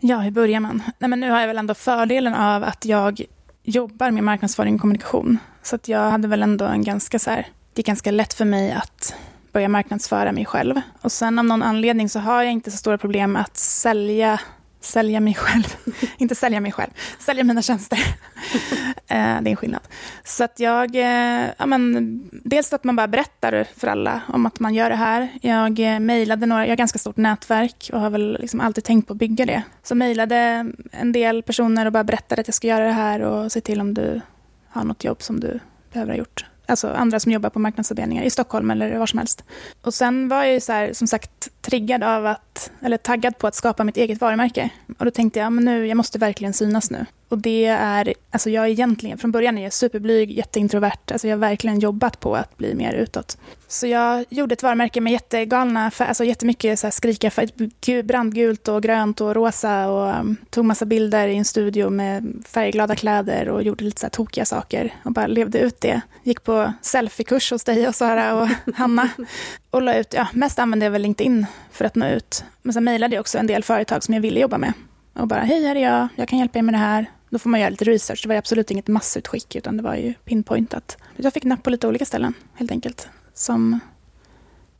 Ja, 0.00 0.18
hur 0.18 0.30
börjar 0.30 0.60
man? 0.60 0.82
Nej, 0.98 1.10
men 1.10 1.20
nu 1.20 1.30
har 1.30 1.40
jag 1.40 1.46
väl 1.46 1.58
ändå 1.58 1.74
fördelen 1.74 2.34
av 2.34 2.64
att 2.64 2.84
jag 2.84 3.22
jobbar 3.62 4.10
med 4.10 4.24
marknadsföring 4.24 4.74
och 4.74 4.80
kommunikation. 4.80 5.38
Så 5.62 5.76
att 5.76 5.88
jag 5.88 6.10
hade 6.10 6.28
väl 6.28 6.42
ändå 6.42 6.64
en 6.64 6.84
ganska 6.84 7.18
så 7.18 7.30
här, 7.30 7.46
det 7.72 7.82
är 7.82 7.86
ganska 7.86 8.10
lätt 8.10 8.34
för 8.34 8.44
mig 8.44 8.72
att 8.72 9.14
börja 9.52 9.68
marknadsföra 9.68 10.32
mig 10.32 10.44
själv. 10.44 10.80
Och 11.00 11.12
sen 11.12 11.38
av 11.38 11.44
någon 11.44 11.62
anledning 11.62 12.08
så 12.08 12.18
har 12.18 12.42
jag 12.42 12.52
inte 12.52 12.70
så 12.70 12.76
stora 12.76 12.98
problem 12.98 13.32
med 13.32 13.42
att 13.42 13.56
sälja 13.56 14.40
sälja 14.86 15.20
mig 15.20 15.34
själv. 15.34 15.76
inte 16.18 16.34
sälja 16.34 16.60
mig 16.60 16.72
själv, 16.72 16.90
sälja 17.18 17.44
mina 17.44 17.62
tjänster. 17.62 17.98
Eh, 19.08 19.42
det 19.42 19.48
är 19.48 19.50
en 19.50 19.56
skillnad. 19.56 19.80
Så 20.24 20.44
att 20.44 20.60
jag, 20.60 20.96
eh, 20.96 21.46
ja 21.58 21.66
men, 21.66 22.20
dels 22.44 22.72
att 22.72 22.84
man 22.84 22.96
bara 22.96 23.08
berättar 23.08 23.66
för 23.76 23.88
alla 23.88 24.20
om 24.28 24.46
att 24.46 24.60
man 24.60 24.74
gör 24.74 24.90
det 24.90 24.96
här. 24.96 25.28
Jag 25.42 25.78
eh, 25.78 26.00
mejlade 26.00 26.46
några, 26.46 26.64
jag 26.64 26.70
har 26.70 26.76
ganska 26.76 26.98
stort 26.98 27.16
nätverk 27.16 27.90
och 27.92 28.00
har 28.00 28.10
väl 28.10 28.38
liksom 28.40 28.60
alltid 28.60 28.84
tänkt 28.84 29.06
på 29.06 29.12
att 29.12 29.18
bygga 29.18 29.46
det. 29.46 29.62
Så 29.82 29.94
mejlade 29.94 30.36
en 30.90 31.12
del 31.12 31.42
personer 31.42 31.86
och 31.86 31.92
bara 31.92 32.04
berättade 32.04 32.40
att 32.40 32.48
jag 32.48 32.54
ska 32.54 32.66
göra 32.66 32.84
det 32.84 32.92
här 32.92 33.20
och 33.20 33.52
se 33.52 33.60
till 33.60 33.80
om 33.80 33.94
du 33.94 34.20
har 34.68 34.84
något 34.84 35.04
jobb 35.04 35.22
som 35.22 35.40
du 35.40 35.60
behöver 35.92 36.12
ha 36.12 36.18
gjort 36.18 36.44
alltså 36.66 36.88
andra 36.88 37.20
som 37.20 37.32
jobbar 37.32 37.50
på 37.50 37.58
marknadsavdelningar 37.58 38.24
i 38.24 38.30
Stockholm 38.30 38.70
eller 38.70 38.98
var 38.98 39.06
som 39.06 39.18
helst. 39.18 39.44
Och 39.82 39.94
sen 39.94 40.28
var 40.28 40.44
jag 40.44 40.52
ju 40.52 40.60
så 40.60 40.72
här, 40.72 40.92
som 40.92 41.06
sagt 41.06 41.35
triggad 41.60 42.02
av 42.02 42.26
att, 42.26 42.70
eller 42.82 42.96
taggad 42.96 43.38
på 43.38 43.46
att 43.46 43.54
skapa 43.54 43.84
mitt 43.84 43.96
eget 43.96 44.20
varumärke. 44.20 44.70
Och 44.98 45.04
då 45.04 45.10
tänkte 45.10 45.38
jag, 45.38 45.52
men 45.52 45.64
nu, 45.64 45.86
jag 45.86 45.96
måste 45.96 46.18
verkligen 46.18 46.52
synas 46.52 46.90
nu. 46.90 47.06
Och 47.28 47.38
det 47.38 47.64
är, 47.64 48.14
alltså 48.30 48.50
jag 48.50 48.64
är 48.64 48.68
egentligen, 48.68 49.18
från 49.18 49.32
början 49.32 49.58
är 49.58 49.62
jag 49.62 49.72
superblyg, 49.72 50.30
jätteintrovert. 50.30 51.12
Alltså 51.12 51.28
jag 51.28 51.36
har 51.36 51.40
verkligen 51.40 51.78
jobbat 51.78 52.20
på 52.20 52.36
att 52.36 52.56
bli 52.56 52.74
mer 52.74 52.92
utåt. 52.92 53.38
Så 53.68 53.86
jag 53.86 54.24
gjorde 54.28 54.52
ett 54.52 54.62
varumärke 54.62 55.00
med 55.00 55.12
jättegalna, 55.12 55.90
alltså 55.98 56.24
jättemycket 56.24 56.78
så 56.78 56.86
här 56.86 56.90
skrika, 56.90 57.30
brandgult 58.02 58.68
och 58.68 58.82
grönt 58.82 59.20
och 59.20 59.34
rosa 59.34 59.88
och 59.88 60.20
um, 60.20 60.36
tog 60.50 60.64
massa 60.64 60.84
bilder 60.84 61.28
i 61.28 61.36
en 61.36 61.44
studio 61.44 61.90
med 61.90 62.44
färgglada 62.48 62.94
kläder 62.96 63.48
och 63.48 63.62
gjorde 63.62 63.84
lite 63.84 64.00
så 64.00 64.06
här 64.06 64.10
tokiga 64.10 64.44
saker 64.44 64.94
och 65.04 65.12
bara 65.12 65.26
levde 65.26 65.58
ut 65.58 65.80
det. 65.80 66.00
Gick 66.22 66.44
på 66.44 66.72
selfiekurs 66.82 67.50
hos 67.50 67.64
dig 67.64 67.88
och 67.88 67.94
Sara 67.94 68.34
och 68.34 68.48
Hanna 68.74 69.08
och 69.76 69.82
la 69.82 69.94
ut, 69.94 70.14
ja, 70.14 70.28
mest 70.32 70.58
använde 70.58 70.86
jag 70.86 70.90
väl 70.90 71.02
LinkedIn 71.02 71.46
för 71.70 71.84
att 71.84 71.94
nå 71.94 72.06
ut. 72.06 72.44
Men 72.62 72.72
sen 72.72 72.84
mejlade 72.84 73.14
jag 73.14 73.20
också 73.20 73.38
en 73.38 73.46
del 73.46 73.64
företag 73.64 74.04
som 74.04 74.14
jag 74.14 74.20
ville 74.20 74.40
jobba 74.40 74.58
med 74.58 74.72
och 75.12 75.28
bara, 75.28 75.40
hej 75.40 75.66
här 75.66 75.76
är 75.76 75.82
jag, 75.82 76.08
jag 76.16 76.28
kan 76.28 76.38
hjälpa 76.38 76.58
er 76.58 76.62
med 76.62 76.74
det 76.74 76.78
här. 76.78 77.06
Då 77.30 77.38
får 77.38 77.50
man 77.50 77.60
göra 77.60 77.70
lite 77.70 77.84
research. 77.84 78.22
Det 78.22 78.28
var 78.28 78.36
absolut 78.36 78.70
inget 78.70 78.88
massutskick, 78.88 79.56
utan 79.56 79.76
det 79.76 79.82
var 79.82 79.94
ju 79.94 80.14
pinpointat. 80.14 80.96
Jag 81.16 81.32
fick 81.32 81.44
napp 81.44 81.62
på 81.62 81.70
lite 81.70 81.88
olika 81.88 82.04
ställen, 82.04 82.34
helt 82.54 82.70
enkelt. 82.70 83.08
Som 83.34 83.80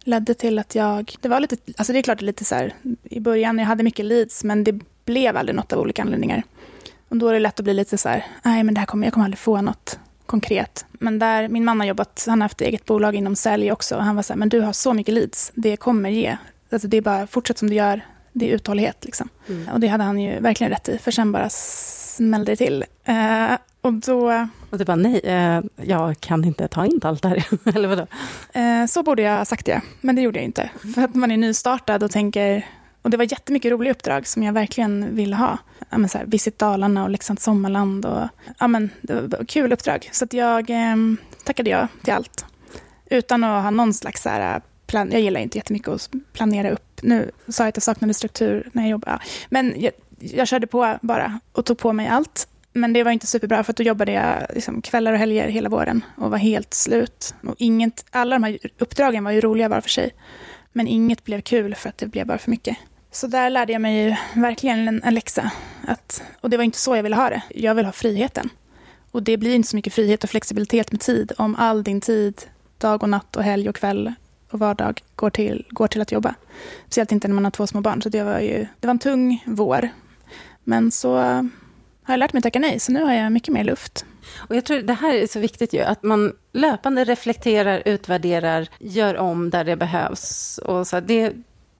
ledde 0.04 0.34
till 0.34 0.58
att 0.58 0.74
jag... 0.74 1.14
Det 1.20 1.28
var 1.28 1.40
lite... 1.40 1.56
Alltså 1.76 1.92
det 1.92 1.98
är 1.98 2.02
klart, 2.02 2.20
lite 2.20 2.44
så 2.44 2.54
här, 2.54 2.74
i 3.02 3.20
början, 3.20 3.58
jag 3.58 3.66
hade 3.66 3.84
mycket 3.84 4.04
leads, 4.04 4.44
men 4.44 4.64
det 4.64 4.80
blev 5.04 5.36
aldrig 5.36 5.56
något 5.56 5.72
av 5.72 5.80
olika 5.80 6.02
anledningar. 6.02 6.42
Och 7.08 7.16
då 7.16 7.28
är 7.28 7.32
det 7.32 7.40
lätt 7.40 7.60
att 7.60 7.64
bli 7.64 7.74
lite 7.74 7.98
så 7.98 8.08
här, 8.08 8.26
nej 8.42 8.62
men 8.62 8.74
det 8.74 8.80
här 8.80 8.86
kommer, 8.86 9.06
jag 9.06 9.14
kommer 9.14 9.24
aldrig 9.24 9.38
få 9.38 9.60
något 9.60 9.98
konkret. 10.26 10.86
Men 10.92 11.18
där, 11.18 11.48
min 11.48 11.64
man 11.64 11.80
har 11.80 11.86
jobbat, 11.86 12.24
han 12.28 12.40
har 12.40 12.44
haft 12.44 12.60
eget 12.60 12.84
bolag 12.84 13.14
inom 13.14 13.36
sälj 13.36 13.72
också. 13.72 13.96
Och 13.96 14.04
han 14.04 14.16
var 14.16 14.22
så 14.22 14.32
här, 14.32 14.38
men 14.38 14.48
du 14.48 14.60
har 14.60 14.72
så 14.72 14.92
mycket 14.92 15.14
leads, 15.14 15.52
det 15.54 15.76
kommer 15.76 16.10
ge. 16.10 16.36
Alltså 16.72 16.88
det 16.88 16.96
är 16.96 17.02
bara, 17.02 17.26
fortsätt 17.26 17.58
som 17.58 17.70
du 17.70 17.76
gör, 17.76 18.00
det 18.32 18.50
är 18.50 18.54
uthållighet. 18.54 19.04
Liksom. 19.04 19.28
Mm. 19.48 19.68
Och 19.68 19.80
det 19.80 19.86
hade 19.86 20.04
han 20.04 20.18
ju 20.18 20.40
verkligen 20.40 20.70
rätt 20.70 20.88
i, 20.88 20.98
för 20.98 21.10
sen 21.10 21.32
bara 21.32 21.48
smällde 21.50 22.52
det 22.52 22.56
till. 22.56 22.84
Uh, 23.08 23.56
och 23.80 23.92
då... 23.92 24.48
Och 24.70 24.78
du 24.78 24.84
bara, 24.84 24.96
nej, 24.96 25.20
uh, 25.24 25.64
jag 25.86 26.20
kan 26.20 26.44
inte 26.44 26.68
ta 26.68 26.86
in 26.86 27.00
allt 27.02 27.22
det 27.22 27.28
här, 27.28 27.46
eller 27.74 27.88
vadå? 27.88 28.06
Uh, 28.56 28.86
så 28.86 29.02
borde 29.02 29.22
jag 29.22 29.38
ha 29.38 29.44
sagt 29.44 29.66
det, 29.66 29.80
men 30.00 30.16
det 30.16 30.22
gjorde 30.22 30.38
jag 30.38 30.44
inte. 30.44 30.70
För 30.94 31.02
att 31.02 31.14
man 31.14 31.30
är 31.30 31.36
nystartad 31.36 32.02
och 32.02 32.10
tänker, 32.10 32.66
och 33.06 33.10
det 33.10 33.16
var 33.16 33.24
jättemycket 33.24 33.72
roliga 33.72 33.92
uppdrag 33.92 34.26
som 34.26 34.42
jag 34.42 34.52
verkligen 34.52 35.16
ville 35.16 35.36
ha. 35.36 35.58
Ja, 35.90 35.98
men 35.98 36.08
så 36.08 36.18
här, 36.18 36.24
Visit 36.26 36.58
Dalarna 36.58 37.04
och 37.04 37.10
Leksands 37.10 37.42
sommarland. 37.42 38.06
Och, 38.06 38.28
ja, 38.58 38.68
men, 38.68 38.90
det 39.00 39.20
var 39.20 39.44
kul 39.44 39.72
uppdrag. 39.72 40.08
Så 40.12 40.24
att 40.24 40.32
jag 40.32 40.70
eh, 40.70 40.96
tackade 41.44 41.70
ja 41.70 41.88
till 42.02 42.12
allt. 42.12 42.44
Utan 43.10 43.44
att 43.44 43.62
ha 43.62 43.70
någon 43.70 43.94
slags 43.94 44.22
så 44.22 44.28
här, 44.28 44.54
äh, 44.54 44.62
plan, 44.86 45.12
jag 45.12 45.20
gillar 45.20 45.40
inte 45.40 45.58
jättemycket 45.58 45.88
att 45.88 46.10
planera 46.32 46.70
upp. 46.70 47.00
Nu 47.02 47.30
sa 47.48 47.62
jag 47.62 47.68
att 47.68 47.76
jag 47.76 47.82
saknade 47.82 48.14
struktur 48.14 48.68
när 48.72 48.82
jag 48.82 48.90
jobbade. 48.90 49.18
Men 49.48 49.74
jag, 49.76 49.92
jag 50.18 50.48
körde 50.48 50.66
på 50.66 50.98
bara 51.02 51.40
och 51.52 51.64
tog 51.64 51.78
på 51.78 51.92
mig 51.92 52.08
allt. 52.08 52.48
Men 52.72 52.92
det 52.92 53.02
var 53.02 53.10
inte 53.10 53.26
superbra 53.26 53.64
för 53.64 53.72
då 53.72 53.82
jobbade 53.82 54.12
jag 54.12 54.46
liksom 54.54 54.82
kvällar 54.82 55.12
och 55.12 55.18
helger 55.18 55.48
hela 55.48 55.68
våren 55.68 56.04
och 56.16 56.30
var 56.30 56.38
helt 56.38 56.74
slut. 56.74 57.34
Och 57.42 57.54
inget, 57.58 58.04
alla 58.10 58.36
de 58.36 58.42
här 58.42 58.58
uppdragen 58.78 59.24
var 59.24 59.30
ju 59.30 59.40
roliga 59.40 59.68
var 59.68 59.80
för 59.80 59.90
sig. 59.90 60.14
Men 60.72 60.88
inget 60.88 61.24
blev 61.24 61.40
kul 61.40 61.74
för 61.74 61.88
att 61.88 61.98
det 61.98 62.06
blev 62.06 62.26
bara 62.26 62.38
för 62.38 62.50
mycket. 62.50 62.76
Så 63.10 63.26
där 63.26 63.50
lärde 63.50 63.72
jag 63.72 63.82
mig 63.82 64.04
ju 64.04 64.16
verkligen 64.40 64.88
en, 64.88 65.02
en 65.02 65.14
läxa. 65.14 65.50
Att, 65.86 66.22
och 66.40 66.50
det 66.50 66.56
var 66.56 66.64
inte 66.64 66.78
så 66.78 66.96
jag 66.96 67.02
ville 67.02 67.16
ha 67.16 67.30
det. 67.30 67.42
Jag 67.48 67.74
vill 67.74 67.84
ha 67.84 67.92
friheten. 67.92 68.50
Och 69.10 69.22
det 69.22 69.36
blir 69.36 69.54
inte 69.54 69.68
så 69.68 69.76
mycket 69.76 69.92
frihet 69.92 70.24
och 70.24 70.30
flexibilitet 70.30 70.92
med 70.92 71.00
tid 71.00 71.32
om 71.38 71.56
all 71.56 71.82
din 71.82 72.00
tid, 72.00 72.42
dag 72.78 73.02
och 73.02 73.08
natt 73.08 73.36
och 73.36 73.42
helg 73.42 73.68
och 73.68 73.76
kväll 73.76 74.12
och 74.50 74.58
vardag 74.58 75.02
går 75.16 75.30
till, 75.30 75.66
går 75.70 75.88
till 75.88 76.00
att 76.00 76.12
jobba. 76.12 76.34
Speciellt 76.84 77.12
inte 77.12 77.28
när 77.28 77.34
man 77.34 77.44
har 77.44 77.50
två 77.50 77.66
små 77.66 77.80
barn. 77.80 78.02
Så 78.02 78.08
det 78.08 78.22
var, 78.22 78.40
ju, 78.40 78.66
det 78.80 78.86
var 78.86 78.90
en 78.90 78.98
tung 78.98 79.42
vår. 79.46 79.88
Men 80.64 80.90
så 80.90 81.18
eh, 81.18 81.42
har 82.02 82.14
jag 82.14 82.18
lärt 82.18 82.32
mig 82.32 82.38
att 82.38 82.42
tacka 82.42 82.58
nej, 82.58 82.80
så 82.80 82.92
nu 82.92 83.02
har 83.04 83.12
jag 83.12 83.32
mycket 83.32 83.54
mer 83.54 83.64
luft. 83.64 84.04
Och 84.36 84.56
jag 84.56 84.64
tror 84.64 84.78
det 84.78 84.92
här 84.92 85.14
är 85.14 85.26
så 85.26 85.40
viktigt 85.40 85.72
ju, 85.72 85.80
att 85.80 86.02
man 86.02 86.32
löpande 86.52 87.04
reflekterar, 87.04 87.82
utvärderar, 87.84 88.68
gör 88.78 89.16
om 89.16 89.50
där 89.50 89.64
det 89.64 89.76
behövs. 89.76 90.58
Och 90.58 90.86
så 90.86 91.00
det, 91.00 91.32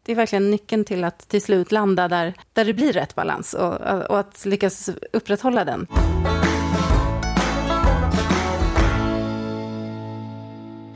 det 0.07 0.13
är 0.13 0.17
verkligen 0.17 0.51
nyckeln 0.51 0.85
till 0.85 1.05
att 1.05 1.29
till 1.29 1.43
slut 1.43 1.73
landa 1.73 2.09
där, 2.09 2.35
där 2.53 2.65
det 2.65 2.75
blir 2.75 2.93
rätt 2.93 3.15
balans 3.15 3.55
och, 3.55 3.81
och 4.11 4.19
att 4.19 4.47
lyckas 4.47 4.91
upprätthålla 5.13 5.65
den. 5.65 5.87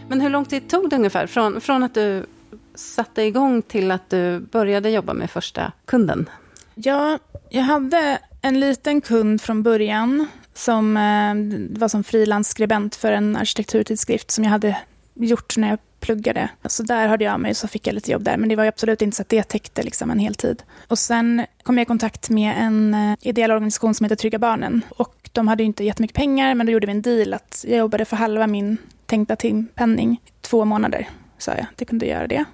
Men 0.08 0.20
hur 0.20 0.30
lång 0.30 0.44
tid 0.44 0.68
tog 0.68 0.90
det 0.90 0.96
ungefär 0.96 1.26
från, 1.26 1.60
från 1.60 1.82
att 1.82 1.94
du 1.94 2.26
satte 2.74 3.22
igång 3.22 3.62
till 3.62 3.90
att 3.90 4.10
du 4.10 4.40
började 4.40 4.90
jobba 4.90 5.14
med 5.14 5.30
första 5.30 5.72
kunden? 5.84 6.30
Ja, 6.74 7.18
jag 7.50 7.62
hade 7.62 8.18
en 8.42 8.60
liten 8.60 9.00
kund 9.00 9.42
från 9.42 9.62
början 9.62 10.26
som 10.54 10.96
eh, 10.96 11.78
var 11.80 11.88
som 11.88 12.04
frilansskribent 12.04 12.96
för 12.96 13.12
en 13.12 13.36
arkitekturtidskrift 13.36 14.30
som 14.30 14.44
jag 14.44 14.50
hade 14.50 14.76
gjort 15.14 15.56
när 15.56 15.68
jag 15.68 15.78
pluggade. 16.00 16.48
Så 16.64 16.82
där 16.82 17.08
hörde 17.08 17.24
jag 17.24 17.34
av 17.34 17.40
mig 17.40 17.54
så 17.54 17.68
fick 17.68 17.86
jag 17.86 17.94
lite 17.94 18.10
jobb 18.10 18.22
där. 18.22 18.36
Men 18.36 18.48
det 18.48 18.56
var 18.56 18.64
absolut 18.64 19.02
inte 19.02 19.16
så 19.16 19.22
att 19.22 19.28
det 19.28 19.42
täckte 19.42 19.82
liksom 19.82 20.10
en 20.10 20.18
heltid. 20.18 20.62
Och 20.88 20.98
sen 20.98 21.46
kom 21.62 21.78
jag 21.78 21.82
i 21.82 21.86
kontakt 21.86 22.30
med 22.30 22.54
en 22.58 22.94
eh, 22.94 23.16
ideell 23.20 23.50
organisation 23.50 23.94
som 23.94 24.04
heter 24.04 24.16
Trygga 24.16 24.38
Barnen. 24.38 24.84
Och 24.88 25.30
de 25.32 25.48
hade 25.48 25.62
inte 25.62 25.84
jättemycket 25.84 26.16
pengar 26.16 26.54
men 26.54 26.66
då 26.66 26.72
gjorde 26.72 26.86
vi 26.86 26.92
en 26.92 27.02
deal 27.02 27.34
att 27.34 27.64
jag 27.68 27.78
jobbade 27.78 28.04
för 28.04 28.16
halva 28.16 28.46
min 28.46 28.76
tänkta 29.06 29.36
timpenning 29.36 30.20
två 30.40 30.64
månader. 30.64 31.08
Sa 31.38 31.52
jag, 31.54 31.66
det 31.76 31.84
kunde 31.84 32.06
göra 32.06 32.26
det. 32.26 32.44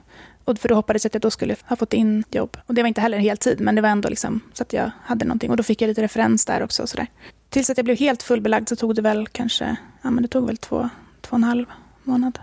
Och 0.44 0.58
för 0.58 0.68
då 0.68 0.74
hoppades 0.74 1.04
jag 1.04 1.08
att 1.08 1.14
jag 1.14 1.22
då 1.22 1.30
skulle 1.30 1.56
ha 1.64 1.76
fått 1.76 1.92
in 1.92 2.24
jobb. 2.30 2.56
Och 2.66 2.74
det 2.74 2.82
var 2.82 2.88
inte 2.88 3.00
heller 3.00 3.18
heltid, 3.18 3.60
men 3.60 3.74
det 3.74 3.80
var 3.80 3.88
ändå 3.88 4.08
liksom 4.08 4.40
så 4.52 4.62
att 4.62 4.72
jag 4.72 4.90
hade 5.02 5.24
någonting. 5.24 5.50
Och 5.50 5.56
då 5.56 5.62
fick 5.62 5.82
jag 5.82 5.88
lite 5.88 6.02
referens 6.02 6.44
där 6.44 6.62
också. 6.62 6.82
Och 6.82 6.88
så 6.88 6.96
där. 6.96 7.06
Tills 7.48 7.70
att 7.70 7.78
jag 7.78 7.84
blev 7.84 7.98
helt 7.98 8.22
fullbelagd 8.22 8.68
så 8.68 8.76
tog 8.76 8.94
det 8.94 9.02
väl 9.02 9.26
kanske, 9.26 9.76
ja 10.02 10.10
men 10.10 10.22
det 10.22 10.28
tog 10.28 10.46
väl 10.46 10.56
två, 10.56 10.88
två 11.20 11.30
och 11.30 11.36
en 11.36 11.44
halv 11.44 11.66
månad. 12.02 12.38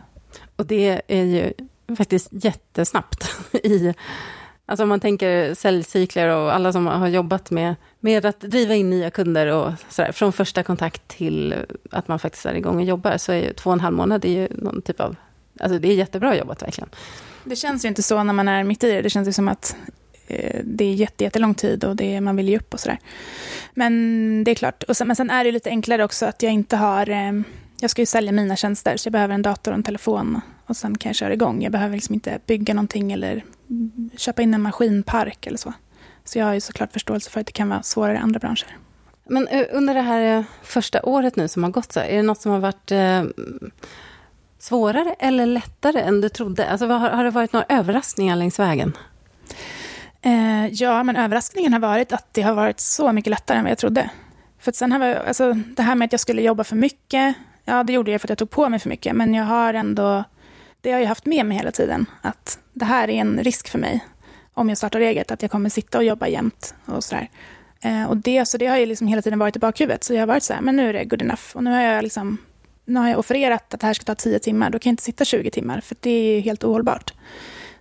Och 0.56 0.66
det 0.66 1.02
är 1.08 1.24
ju 1.24 1.54
faktiskt 1.98 2.30
jättesnabbt 2.32 3.36
i 3.64 3.94
Alltså 4.66 4.84
om 4.84 4.90
man 4.90 5.00
tänker 5.00 5.54
säljcykler 5.54 6.28
och 6.28 6.56
alla 6.56 6.72
som 6.72 6.88
har 6.88 7.08
jobbat 7.08 7.52
med, 7.52 7.76
med 8.00 8.26
att 8.26 8.40
driva 8.40 8.76
in 8.76 8.90
nya 8.90 9.10
kunder 9.10 9.48
och 9.48 9.72
sådär, 9.90 10.12
från 10.12 10.34
första 10.34 10.64
kontakt 10.64 11.08
till 11.08 11.56
att 11.92 12.08
man 12.08 12.20
faktiskt 12.20 12.46
är 12.46 12.54
igång 12.54 12.76
och 12.76 12.84
jobbar, 12.84 13.18
så 13.18 13.32
är 13.32 13.44
ju 13.44 13.54
två 13.54 13.70
och 13.70 13.74
en 13.74 13.80
halv 13.80 13.96
månad 13.96 14.26
är 14.26 14.30
ju 14.30 14.48
någon 14.52 14.82
typ 14.82 15.00
av, 15.00 15.16
alltså 15.60 15.80
det 15.80 15.88
är 15.88 15.96
jättebra 15.96 16.38
jobbat 16.38 16.62
verkligen. 16.64 16.90
Det 17.44 17.56
känns 17.56 17.86
ju 17.86 17.90
inte 17.90 18.04
så 18.04 18.24
när 18.24 18.34
man 18.34 18.48
är 18.48 18.64
mitt 18.64 18.84
i 18.84 18.92
det, 18.92 19.02
det 19.02 19.10
känns 19.10 19.28
ju 19.28 19.34
som 19.34 19.48
att 19.48 19.76
eh, 20.28 20.62
det 20.64 20.86
är 20.86 20.94
jättelång 20.94 21.56
tid 21.56 21.84
och 21.84 21.96
det, 21.96 22.22
man 22.22 22.36
vill 22.36 22.50
ge 22.50 22.58
upp 22.58 22.74
och 22.74 22.80
sådär. 22.80 23.00
Men 23.74 24.44
det 24.44 24.52
är 24.52 24.56
klart, 24.56 24.84
och 24.84 24.98
sen, 24.98 25.08
men 25.08 25.16
sen 25.16 25.30
är 25.30 25.44
det 25.44 25.52
lite 25.52 25.70
enklare 25.70 26.04
också 26.04 26.26
att 26.26 26.44
jag 26.44 26.54
inte 26.54 26.78
har 26.78 27.10
eh, 27.10 27.32
jag 27.84 27.92
ska 27.92 28.02
ju 28.02 28.06
sälja 28.06 28.32
mina 28.32 28.56
tjänster, 28.56 28.98
så 28.98 29.08
jag 29.08 29.12
behöver 29.12 29.34
en 29.34 29.42
dator 29.42 29.72
och 29.72 29.78
en 29.78 29.84
telefon 29.84 30.42
och 30.66 30.78
sen 30.78 30.98
kan 30.98 31.10
jag 31.10 31.16
köra 31.16 31.34
igång. 31.34 31.64
Jag 31.64 31.72
behöver 31.72 31.96
liksom 31.96 32.14
inte 32.14 32.40
bygga 32.46 32.74
någonting 32.74 33.12
eller 33.12 33.44
köpa 34.16 34.42
in 34.42 34.54
en 34.54 34.62
maskinpark 34.62 35.48
eller 35.48 35.58
så. 35.58 35.74
Så 36.26 36.40
jag 36.40 36.46
har 36.46 36.54
ju 36.54 36.62
såklart 36.62 36.94
förståelse 36.94 37.30
för 37.30 37.40
att 37.40 37.48
det 37.48 37.54
kan 37.54 37.70
vara 37.70 37.84
svårare 37.84 38.16
i 38.16 38.18
andra 38.18 38.40
branscher. 38.40 38.78
Men 39.26 39.48
eh, 39.48 39.66
under 39.72 39.94
det 39.94 40.02
här 40.02 40.38
eh, 40.38 40.44
första 40.64 41.02
året 41.04 41.36
nu 41.36 41.48
som 41.48 41.64
har 41.64 41.72
gått, 41.72 41.92
så 41.92 42.00
är 42.00 42.16
det 42.16 42.22
något 42.22 42.42
som 42.42 42.52
har 42.52 42.60
varit 42.60 42.92
eh, 42.92 43.24
svårare 44.60 45.16
eller 45.20 45.46
lättare 45.46 46.02
än 46.02 46.22
du 46.22 46.30
trodde? 46.30 46.70
Alltså, 46.70 46.88
har, 46.88 47.24
det 47.24 47.30
varit 47.30 47.54
några 47.54 47.66
överraskningar 47.70 48.36
längs 48.36 48.60
vägen? 48.60 48.98
Ja, 50.72 51.04
men 51.04 51.16
överraskningen 51.16 51.74
har 51.74 51.80
varit 51.80 52.14
att 52.14 52.34
det 52.34 52.42
har 52.42 52.54
varit 52.54 52.80
så 52.80 53.12
mycket 53.12 53.30
lättare 53.30 53.58
än 53.58 53.64
vad 53.64 53.72
jag 53.72 53.78
trodde. 53.78 54.10
För 54.60 54.72
sen 54.72 54.92
har 54.92 55.00
vi, 55.00 55.16
alltså, 55.16 55.54
det 55.54 55.82
här 55.82 55.96
med 55.96 56.06
att 56.06 56.12
jag 56.12 56.20
skulle 56.20 56.42
jobba 56.42 56.64
för 56.64 56.76
mycket, 56.76 57.36
ja 57.66 57.84
det 57.84 57.94
gjorde 57.94 58.12
jag 58.12 58.22
för 58.22 58.26
att 58.26 58.30
jag 58.30 58.38
tog 58.38 58.50
på 58.50 58.70
mig 58.70 58.80
för 58.80 58.90
mycket, 58.90 59.16
men 59.16 59.34
jag 59.34 59.44
har 59.44 59.74
ändå, 59.74 60.24
det 60.82 60.92
har 60.92 61.00
jag 61.00 61.08
haft 61.08 61.26
med 61.26 61.46
mig 61.46 61.58
hela 61.58 61.72
tiden, 61.72 62.06
att 62.22 62.60
det 62.74 62.86
här 62.86 63.10
är 63.10 63.22
en 63.22 63.40
risk 63.44 63.70
för 63.70 63.80
mig 63.80 64.06
om 64.54 64.70
jag 64.70 64.78
startar 64.78 65.00
eget, 65.00 65.32
att 65.32 65.42
jag 65.42 65.52
kommer 65.52 65.70
sitta 65.70 65.98
och 65.98 66.04
jobba 66.04 66.28
jämt 66.28 66.76
och 66.86 67.04
sådär. 67.04 67.30
Eh, 67.82 68.04
och 68.04 68.18
det, 68.18 68.46
så 68.46 68.58
det 68.58 68.66
har 68.66 68.78
ju 68.78 68.86
liksom 68.86 69.08
hela 69.08 69.22
tiden 69.22 69.40
varit 69.40 69.56
i 69.56 69.60
bakhuvudet, 69.60 70.04
så 70.04 70.14
jag 70.14 70.22
har 70.22 70.28
varit 70.28 70.44
så 70.44 70.54
här, 70.54 70.62
men 70.62 70.76
nu 70.76 70.90
är 70.90 70.94
det 70.94 71.06
good 71.06 71.22
enough. 71.22 71.44
Och 71.54 71.64
nu 71.64 71.72
har 71.72 71.82
jag 71.82 72.04
liksom, 72.04 72.38
nu 72.86 73.00
har 73.00 73.10
jag 73.10 73.20
offererat 73.20 73.74
att 73.74 73.80
det 73.80 73.88
här 73.88 73.94
ska 73.94 74.04
ta 74.04 74.16
tio 74.16 74.40
timmar, 74.40 74.70
då 74.70 74.80
kan 74.80 74.90
jag 74.90 74.94
inte 74.94 75.04
sitta 75.04 75.26
20 75.26 75.52
timmar, 75.52 75.82
för 75.82 75.96
det 76.00 76.10
är 76.10 76.42
helt 76.42 76.64
ohållbart. 76.64 77.14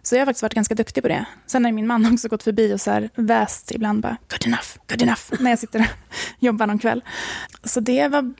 Så 0.03 0.15
jag 0.15 0.21
har 0.21 0.27
faktiskt 0.27 0.43
varit 0.43 0.55
ganska 0.55 0.75
duktig 0.75 1.03
på 1.03 1.09
det. 1.09 1.25
Sen 1.47 1.65
har 1.65 1.73
min 1.73 1.87
man 1.87 2.13
också 2.13 2.29
gått 2.29 2.43
förbi 2.43 2.75
och 2.75 2.81
så 2.81 2.91
här 2.91 3.11
väst 3.15 3.71
ibland 3.71 4.03
bara, 4.03 4.17
good 4.31 4.47
enough, 4.47 4.69
good 4.89 5.03
enough, 5.03 5.43
när 5.43 5.51
jag 5.51 5.59
sitter 5.59 5.81
och 5.81 5.87
jobbar 6.39 6.67
någon 6.67 6.79
kväll. 6.79 7.05
Så 7.65 7.81
det 7.81 8.09
var 8.09 8.33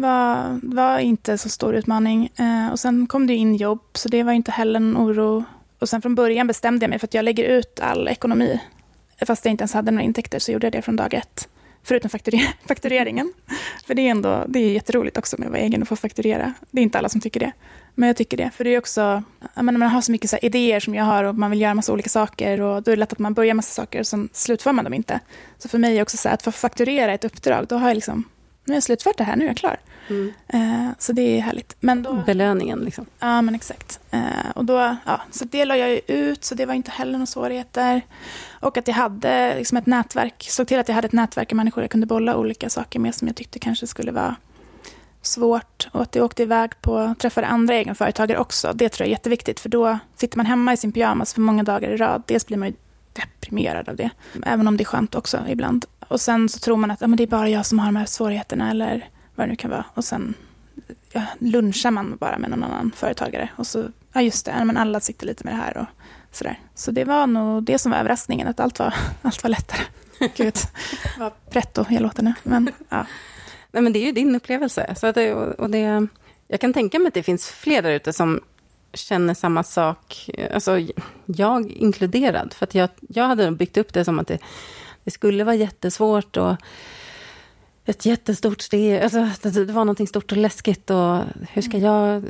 var, 0.00 0.60
var 0.62 0.98
inte 0.98 1.38
så 1.38 1.48
stor 1.48 1.74
utmaning. 1.74 2.30
Eh, 2.36 2.72
och 2.72 2.80
sen 2.80 3.06
kom 3.06 3.26
det 3.26 3.34
in 3.34 3.56
jobb, 3.56 3.80
så 3.94 4.08
det 4.08 4.22
var 4.22 4.32
inte 4.32 4.50
heller 4.50 4.80
någon 4.80 5.10
oro. 5.10 5.44
Och 5.78 5.88
sen 5.88 6.02
från 6.02 6.14
början 6.14 6.46
bestämde 6.46 6.84
jag 6.84 6.90
mig 6.90 6.98
för 6.98 7.06
att 7.06 7.14
jag 7.14 7.24
lägger 7.24 7.44
ut 7.44 7.80
all 7.82 8.08
ekonomi. 8.08 8.60
Fast 9.26 9.44
jag 9.44 9.52
inte 9.52 9.62
ens 9.62 9.72
hade 9.72 9.90
några 9.90 10.04
intäkter 10.04 10.38
så 10.38 10.52
gjorde 10.52 10.66
jag 10.66 10.72
det 10.72 10.82
från 10.82 10.96
dag 10.96 11.14
ett. 11.14 11.48
Förutom 11.82 12.10
fakturer 12.10 12.54
faktureringen. 12.68 13.32
För 13.86 13.94
det 13.94 14.02
är 14.02 14.10
ändå 14.10 14.44
det 14.48 14.58
är 14.58 14.72
jätteroligt 14.72 15.18
också 15.18 15.36
med 15.38 15.46
att 15.46 15.52
vara 15.52 15.62
egen 15.62 15.82
och 15.82 15.88
få 15.88 15.96
fakturera. 15.96 16.54
Det 16.70 16.80
är 16.80 16.82
inte 16.82 16.98
alla 16.98 17.08
som 17.08 17.20
tycker 17.20 17.40
det. 17.40 17.52
Men 17.94 18.06
jag 18.06 18.16
tycker 18.16 18.36
det. 18.36 18.50
För 18.54 18.64
det 18.64 18.70
är 18.70 18.78
också, 18.78 19.22
menar, 19.54 19.78
man 19.78 19.88
har 19.88 20.00
så 20.00 20.12
mycket 20.12 20.30
så 20.30 20.36
idéer 20.42 20.80
som 20.80 20.94
jag 20.94 21.04
har 21.04 21.24
och 21.24 21.34
man 21.34 21.50
vill 21.50 21.60
göra 21.60 21.74
massa 21.74 21.92
olika 21.92 22.08
saker. 22.08 22.60
Och 22.60 22.82
då 22.82 22.90
är 22.90 22.96
det 22.96 23.00
lätt 23.00 23.12
att 23.12 23.18
man 23.18 23.34
börjar 23.34 23.54
massa 23.54 23.82
saker 23.82 24.00
och 24.00 24.06
sen 24.06 24.28
slutför 24.32 24.72
man 24.72 24.84
dem 24.84 24.94
inte. 24.94 25.20
Så 25.58 25.68
för 25.68 25.78
mig 25.78 25.98
är 25.98 26.02
också 26.02 26.16
så 26.16 26.28
här, 26.28 26.34
att 26.34 26.42
få 26.42 26.52
fakturera 26.52 27.12
ett 27.12 27.24
uppdrag, 27.24 27.66
då 27.68 27.76
har 27.76 27.88
jag 27.88 27.94
liksom 27.94 28.24
nu 28.64 28.72
har 28.72 28.76
jag 28.76 28.82
slutfört 28.82 29.18
det 29.18 29.24
här, 29.24 29.36
nu 29.36 29.44
är 29.44 29.48
jag 29.48 29.56
klar. 29.56 29.76
Mm. 30.08 30.32
Uh, 30.54 30.90
så 30.98 31.12
det 31.12 31.22
är 31.22 31.40
härligt. 31.40 31.76
Men 31.80 32.02
då, 32.02 32.12
Belöningen 32.12 32.78
liksom. 32.78 33.06
Ja, 33.18 33.42
men 33.42 33.54
exakt. 33.54 34.00
Uh, 34.14 34.50
och 34.54 34.64
då, 34.64 34.96
ja, 35.06 35.20
så 35.30 35.44
det 35.44 35.64
la 35.64 35.76
jag 35.76 36.00
ut, 36.06 36.44
så 36.44 36.54
det 36.54 36.66
var 36.66 36.74
inte 36.74 36.90
heller 36.90 37.12
några 37.12 37.26
svårigheter. 37.26 38.02
Och 38.60 38.76
att 38.76 38.88
jag 38.88 38.94
hade 38.94 39.54
liksom 39.56 39.78
ett 39.78 39.86
nätverk, 39.86 40.46
såg 40.48 40.66
till 40.68 40.78
att 40.78 40.88
jag 40.88 40.94
hade 40.94 41.06
ett 41.06 41.12
nätverk 41.12 41.52
av 41.52 41.56
människor 41.56 41.82
jag 41.82 41.90
kunde 41.90 42.06
bolla 42.06 42.36
olika 42.36 42.70
saker 42.70 42.98
med 42.98 43.14
som 43.14 43.28
jag 43.28 43.36
tyckte 43.36 43.58
kanske 43.58 43.86
skulle 43.86 44.12
vara 44.12 44.36
svårt. 45.22 45.88
Och 45.92 46.02
att 46.02 46.14
jag 46.14 46.24
åkte 46.24 46.42
iväg 46.42 46.70
på, 46.80 47.14
träffade 47.18 47.46
andra 47.46 47.74
egenföretagare 47.74 48.38
också. 48.38 48.72
Det 48.74 48.88
tror 48.88 49.04
jag 49.04 49.08
är 49.08 49.16
jätteviktigt, 49.16 49.60
för 49.60 49.68
då 49.68 49.98
sitter 50.16 50.36
man 50.36 50.46
hemma 50.46 50.72
i 50.72 50.76
sin 50.76 50.92
pyjamas 50.92 51.34
för 51.34 51.40
många 51.40 51.62
dagar 51.62 51.90
i 51.90 51.96
rad. 51.96 52.22
Dels 52.26 52.46
blir 52.46 52.58
man 52.58 52.68
ju 52.68 52.74
deprimerad 53.12 53.88
av 53.88 53.96
det, 53.96 54.10
även 54.46 54.68
om 54.68 54.76
det 54.76 54.82
är 54.82 54.86
skönt 54.86 55.14
också 55.14 55.44
ibland. 55.48 55.84
Och 56.08 56.20
sen 56.20 56.48
så 56.48 56.58
tror 56.58 56.76
man 56.76 56.90
att 56.90 57.00
ja, 57.00 57.06
men 57.06 57.16
det 57.16 57.22
är 57.22 57.26
bara 57.26 57.48
jag 57.48 57.66
som 57.66 57.78
har 57.78 57.86
de 57.86 57.96
här 57.96 58.06
svårigheterna 58.06 58.70
eller 58.70 59.08
vad 59.34 59.46
det 59.46 59.50
nu 59.50 59.56
kan 59.56 59.70
vara. 59.70 59.84
Och 59.94 60.04
sen 60.04 60.34
ja, 61.12 61.22
lunchar 61.38 61.90
man 61.90 62.16
bara 62.16 62.38
med 62.38 62.50
någon 62.50 62.64
annan 62.64 62.92
företagare. 62.96 63.48
Och 63.56 63.66
så, 63.66 63.84
ja 64.12 64.22
just 64.22 64.46
det, 64.46 64.64
men 64.64 64.76
alla 64.76 65.00
sitter 65.00 65.26
lite 65.26 65.44
med 65.44 65.54
det 65.54 65.58
här 65.58 65.76
och 65.76 65.86
sådär. 66.36 66.60
Så 66.74 66.90
det 66.90 67.04
var 67.04 67.26
nog 67.26 67.62
det 67.62 67.78
som 67.78 67.92
var 67.92 67.98
överraskningen, 67.98 68.48
att 68.48 68.60
allt 68.60 68.78
var, 68.78 68.94
allt 69.22 69.42
var 69.42 69.50
lättare. 69.50 69.82
Gud, 70.36 70.56
vad 71.18 71.32
pretto 71.50 71.84
jag 71.90 72.02
låter 72.02 72.22
nu. 72.22 72.34
Men, 72.42 72.70
ja. 72.88 73.06
Nej, 73.72 73.82
men 73.82 73.92
det 73.92 73.98
är 73.98 74.06
ju 74.06 74.12
din 74.12 74.36
upplevelse. 74.36 74.94
Så 74.96 75.06
att 75.06 75.14
det, 75.14 75.34
och 75.34 75.70
det, 75.70 76.06
jag 76.48 76.60
kan 76.60 76.72
tänka 76.72 76.98
mig 76.98 77.08
att 77.08 77.14
det 77.14 77.22
finns 77.22 77.48
fler 77.48 77.82
där 77.82 77.90
ute 77.90 78.12
som 78.12 78.40
känner 78.94 79.34
samma 79.34 79.62
sak, 79.62 80.30
alltså 80.54 80.78
jag 81.26 81.70
inkluderad. 81.70 82.54
För 82.54 82.66
att 82.66 82.74
jag, 82.74 82.88
jag 83.00 83.24
hade 83.24 83.50
byggt 83.50 83.76
upp 83.76 83.92
det 83.92 84.04
som 84.04 84.18
att 84.18 84.26
det 84.26 84.38
det 85.04 85.10
skulle 85.10 85.44
vara 85.44 85.54
jättesvårt 85.54 86.36
och 86.36 86.56
ett 87.84 88.06
jättestort 88.06 88.60
steg. 88.60 89.02
Alltså, 89.02 89.28
det 89.42 89.72
var 89.72 89.84
någonting 89.84 90.06
stort 90.06 90.32
och 90.32 90.38
läskigt. 90.38 90.90
Och 90.90 91.18
hur 91.50 91.62
ska 91.62 91.78
jag... 91.78 92.24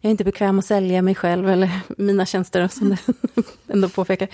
Jag 0.00 0.08
är 0.08 0.10
inte 0.10 0.24
bekväm 0.24 0.58
att 0.58 0.64
sälja 0.64 1.02
mig 1.02 1.14
själv 1.14 1.50
eller 1.50 1.70
mina 1.98 2.26
tjänster, 2.26 2.68
som 2.68 2.88
du 2.88 3.42
ändå 3.72 3.88
påpekar. 3.88 4.28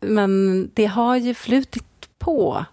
Men 0.00 0.70
det 0.74 0.86
har 0.86 1.16
ju 1.16 1.34
flutit 1.34 2.08
på. 2.18 2.64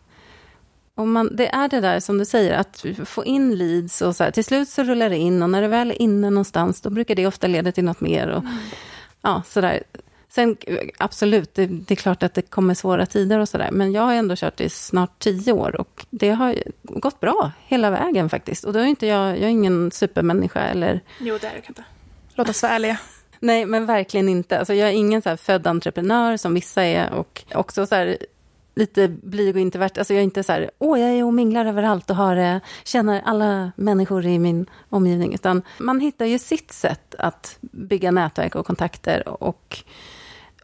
Och 1.00 1.08
man, 1.08 1.36
det 1.36 1.48
är 1.48 1.70
det 1.70 1.80
där 1.80 2.00
som 2.00 2.18
du 2.18 2.26
säger, 2.26 2.58
att 2.58 2.86
få 3.06 3.26
in 3.26 3.56
leads 3.56 4.02
och 4.02 4.16
så 4.16 4.24
här, 4.24 4.32
till 4.32 4.44
slut 4.44 4.70
så 4.70 4.84
rullar 4.84 5.10
det 5.10 5.18
in 5.18 5.44
och 5.44 5.50
när 5.50 5.62
det 5.62 5.68
väl 5.68 5.92
är 5.92 6.02
inne 6.02 6.30
någonstans, 6.30 6.82
då 6.82 6.90
brukar 6.90 7.16
det 7.16 7.28
ofta 7.28 7.48
leda 7.48 7.72
till 7.72 7.84
något 7.84 8.02
mer. 8.02 8.28
Och, 8.28 8.44
mm. 8.44 8.58
ja, 9.22 9.42
sådär. 9.46 9.84
Sen 10.30 10.58
absolut, 10.98 11.54
det, 11.54 11.66
det, 11.66 11.94
är 11.94 11.96
klart 11.96 12.24
att 12.24 12.34
det 12.34 12.42
kommer 12.42 12.74
svåra 12.74 13.06
tider 13.06 13.40
och 13.40 13.50
sådär. 13.50 13.70
Men 13.72 13.92
jag 13.92 14.02
har 14.02 14.14
ändå 14.14 14.36
kört 14.36 14.62
i 14.62 14.70
snart 14.70 15.20
tio 15.20 15.54
år 15.54 15.82
och 15.82 16.06
det 16.10 16.30
har 16.30 16.56
gått 16.82 17.20
bra 17.20 17.52
hela 17.68 17.90
vägen 17.90 18.30
faktiskt. 18.30 18.64
Och 18.64 18.74
då 18.74 18.80
är 18.80 18.86
inte 18.86 19.08
jag, 19.08 19.30
jag 19.30 19.44
är 19.44 19.50
ingen 19.50 19.92
supermänniska 19.92 20.60
eller... 20.60 21.02
Jo, 21.20 21.38
det 21.42 21.48
är 21.48 21.52
du 21.52 21.68
inte. 21.68 21.84
Låt 22.36 22.50
oss 22.50 22.64
vara 22.64 22.74
ärliga. 22.74 23.00
Nej, 23.40 23.66
men 23.66 23.86
verkligen 23.86 24.30
inte. 24.30 24.60
Alltså, 24.60 24.74
jag 24.74 24.90
är 24.90 24.94
ingen 24.94 25.22
så 25.22 25.38
född 25.38 25.68
entreprenör 25.68 26.38
som 26.38 26.54
vissa 26.54 26.84
är 26.84 27.14
och 27.14 27.44
också 27.54 27.86
så 27.86 27.96
här 27.96 28.18
lite 28.76 29.08
blyg 29.08 29.56
och 29.56 29.62
introvert. 29.62 29.92
Alltså 29.98 30.14
jag 30.14 30.20
är 30.20 30.24
inte 30.24 30.44
så 30.44 30.52
här, 30.52 30.72
åh, 30.80 31.00
jag 31.00 31.10
är 31.10 31.26
och 31.26 31.34
minglar 31.34 31.66
överallt 31.66 32.10
och 32.10 32.16
har, 32.16 32.36
eh, 32.36 32.58
känner 32.84 33.22
alla 33.26 33.72
människor 33.76 34.26
i 34.26 34.40
min 34.40 34.66
omgivning. 34.90 35.34
Utan 35.34 35.62
man 35.78 36.00
hittar 36.00 36.26
ju 36.26 36.40
sitt 36.40 36.72
sätt 36.72 37.16
att 37.18 37.58
bygga 37.62 38.12
nätverk 38.12 38.56
och 38.56 38.66
kontakter 38.66 39.44
och 39.44 39.84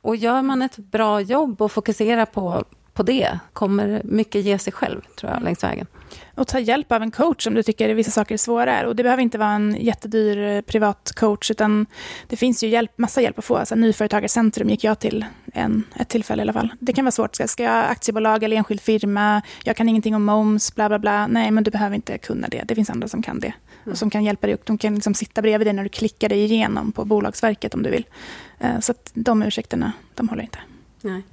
och 0.06 0.15
gör 0.15 0.41
man 0.41 0.62
ett 0.62 0.78
bra 0.78 1.22
jobb 1.22 1.62
och 1.62 1.72
fokuserar 1.72 2.26
på, 2.26 2.63
på 2.94 3.04
det 3.04 3.39
kommer 3.54 4.02
mycket 4.04 4.46
ge 4.46 4.60
sig 4.60 4.74
själv, 4.74 5.02
tror 5.15 5.32
jag, 5.32 5.44
längs 5.44 5.63
vägen. 5.63 5.88
Och 6.36 6.47
ta 6.47 6.60
hjälp 6.60 6.91
av 6.91 7.01
en 7.01 7.12
coach 7.12 7.47
om 7.47 7.54
du 7.54 7.63
tycker 7.63 7.93
vissa 7.93 8.12
saker 8.12 8.34
är 8.34 8.38
svåra. 8.38 8.88
Och 8.88 8.95
det 8.95 9.04
behöver 9.04 9.23
inte 9.23 9.38
vara 9.38 9.49
en 9.49 9.78
jättedyr 9.80 10.38
eh, 10.38 10.62
privat 10.62 11.12
coach, 11.15 11.51
utan 11.51 11.86
det 12.28 12.36
finns 12.36 12.63
ju 12.63 12.67
hjälp, 12.67 12.97
massa 12.97 13.21
hjälp 13.21 13.39
att 13.39 13.45
få. 13.45 13.56
Alltså, 13.58 13.75
Nyföretagarcentrum 13.75 14.69
gick 14.69 14.84
jag 14.84 14.99
till 14.99 15.25
en, 15.54 15.84
ett 15.95 16.10
tillfälle 16.10 16.41
i 16.41 16.43
alla 16.43 16.54
fall. 16.54 16.69
Det 16.80 16.93
kan 16.93 17.06
vara 17.06 17.12
svårt. 17.12 17.36
Ska 17.45 17.63
jag 17.63 17.71
ha 17.71 17.84
aktiebolag 17.84 18.43
eller 18.43 18.58
enskild 18.58 18.82
firma? 18.82 19.41
Jag 19.63 19.75
kan 19.75 19.89
ingenting 19.89 20.15
om 20.15 20.23
moms, 20.23 20.75
bla 20.75 20.89
bla 20.89 20.99
bla. 20.99 21.28
Nej, 21.28 21.51
men 21.51 21.63
du 21.63 21.71
behöver 21.71 21.95
inte 21.95 22.17
kunna 22.17 22.47
det. 22.47 22.63
Det 22.65 22.75
finns 22.75 22.89
andra 22.89 23.08
som 23.08 23.21
kan 23.21 23.39
det. 23.39 23.54
Mm. 23.84 23.91
Och 23.91 23.97
som 23.97 24.10
kan 24.10 24.23
hjälpa 24.23 24.47
dig. 24.47 24.58
De 24.63 24.78
kan 24.78 24.95
liksom 24.95 25.13
sitta 25.13 25.41
bredvid 25.41 25.67
dig 25.67 25.73
när 25.73 25.84
du 25.84 25.89
klickar 25.89 26.30
dig 26.30 26.43
igenom 26.43 26.91
på 26.91 27.06
Bolagsverket 27.06 27.73
om 27.73 27.84
du 27.84 27.89
vill. 27.89 28.06
Eh, 28.60 28.80
så 28.80 28.91
att 28.91 29.12
de 29.13 29.43
ursäkterna, 29.43 29.91
de 30.15 30.30
håller 30.30 30.43
inte. 30.43 30.60
Nej. 31.01 31.23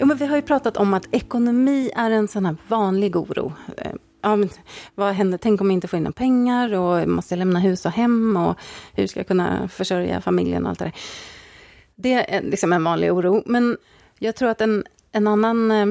Jo, 0.00 0.06
men 0.06 0.16
vi 0.16 0.26
har 0.26 0.36
ju 0.36 0.42
pratat 0.42 0.76
om 0.76 0.94
att 0.94 1.14
ekonomi 1.14 1.90
är 1.96 2.10
en 2.10 2.28
sån 2.28 2.46
här 2.46 2.56
vanlig 2.68 3.16
oro. 3.16 3.52
Eh, 3.76 3.92
ja, 4.22 4.36
men, 4.36 4.48
vad 4.94 5.14
händer? 5.14 5.38
Tänk 5.38 5.60
om 5.60 5.70
jag 5.70 5.74
inte 5.74 5.88
får 5.88 5.96
in 5.96 6.02
några 6.02 6.12
pengar 6.12 6.74
och 6.74 7.08
måste 7.08 7.34
jag 7.34 7.38
lämna 7.38 7.58
hus 7.58 7.86
och 7.86 7.92
hem 7.92 8.36
och 8.36 8.58
hur 8.92 9.06
ska 9.06 9.20
jag 9.20 9.26
kunna 9.26 9.68
försörja 9.68 10.20
familjen 10.20 10.64
och 10.64 10.70
allt 10.70 10.78
det 10.78 10.84
där. 10.84 10.94
Det 11.94 12.34
är 12.34 12.42
liksom 12.42 12.72
en 12.72 12.84
vanlig 12.84 13.12
oro. 13.12 13.42
Men 13.46 13.76
jag 14.18 14.36
tror 14.36 14.48
att 14.48 14.60
en, 14.60 14.84
en 15.12 15.26
annan 15.26 15.70
eh, 15.70 15.86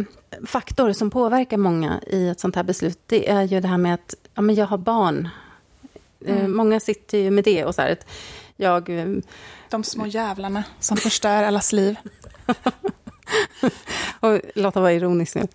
faktor 0.45 0.91
som 0.91 1.09
påverkar 1.09 1.57
många 1.57 1.99
i 2.07 2.27
ett 2.27 2.39
sånt 2.39 2.55
här 2.55 2.63
beslut, 2.63 2.99
det 3.05 3.29
är 3.29 3.43
ju 3.43 3.61
det 3.61 3.67
här 3.67 3.77
med 3.77 3.93
att 3.93 4.15
ja, 4.33 4.41
men 4.41 4.55
jag 4.55 4.65
har 4.65 4.77
barn. 4.77 5.29
Eh, 6.25 6.39
mm. 6.39 6.57
Många 6.57 6.79
sitter 6.79 7.17
ju 7.17 7.31
med 7.31 7.43
det 7.43 7.65
och 7.65 7.75
så 7.75 7.81
här, 7.81 7.91
att 7.91 8.07
jag... 8.55 8.89
De 9.69 9.83
små 9.83 10.05
jävlarna 10.05 10.63
som 10.79 10.97
förstör 10.97 11.43
allas 11.43 11.73
liv. 11.73 11.95
och 14.19 14.39
Lotta 14.55 14.81
var 14.81 14.89
ironisk 14.89 15.35
nu. 15.35 15.47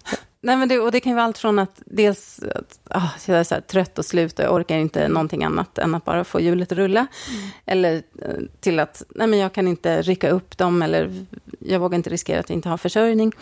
Nej, 0.44 0.56
men 0.56 0.68
det, 0.68 0.78
och 0.78 0.92
det 0.92 1.00
kan 1.00 1.10
ju 1.10 1.16
vara 1.16 1.26
allt 1.26 1.38
från 1.38 1.58
att 1.58 1.82
dels 1.86 2.40
att 2.54 2.78
oh, 2.90 3.12
jag 3.26 3.38
är 3.38 3.44
så 3.44 3.60
trött 3.60 3.98
och 3.98 4.04
slut 4.04 4.38
och 4.38 4.44
jag 4.44 4.54
orkar 4.54 4.76
inte 4.76 5.08
någonting 5.08 5.44
annat 5.44 5.78
än 5.78 5.94
att 5.94 6.04
bara 6.04 6.24
få 6.24 6.40
hjulet 6.40 6.72
att 6.72 6.78
rulla. 6.78 7.06
Mm. 7.28 7.50
Eller 7.66 7.94
eh, 8.22 8.34
till 8.60 8.80
att 8.80 9.02
nej, 9.08 9.26
men 9.26 9.38
jag 9.38 9.52
kan 9.52 9.68
inte 9.68 10.02
rycka 10.02 10.30
upp 10.30 10.58
dem 10.58 10.82
eller 10.82 11.26
jag 11.58 11.78
vågar 11.78 11.96
inte 11.96 12.10
riskera 12.10 12.40
att 12.40 12.50
inte 12.50 12.68
har 12.68 12.76
försörjning. 12.76 13.32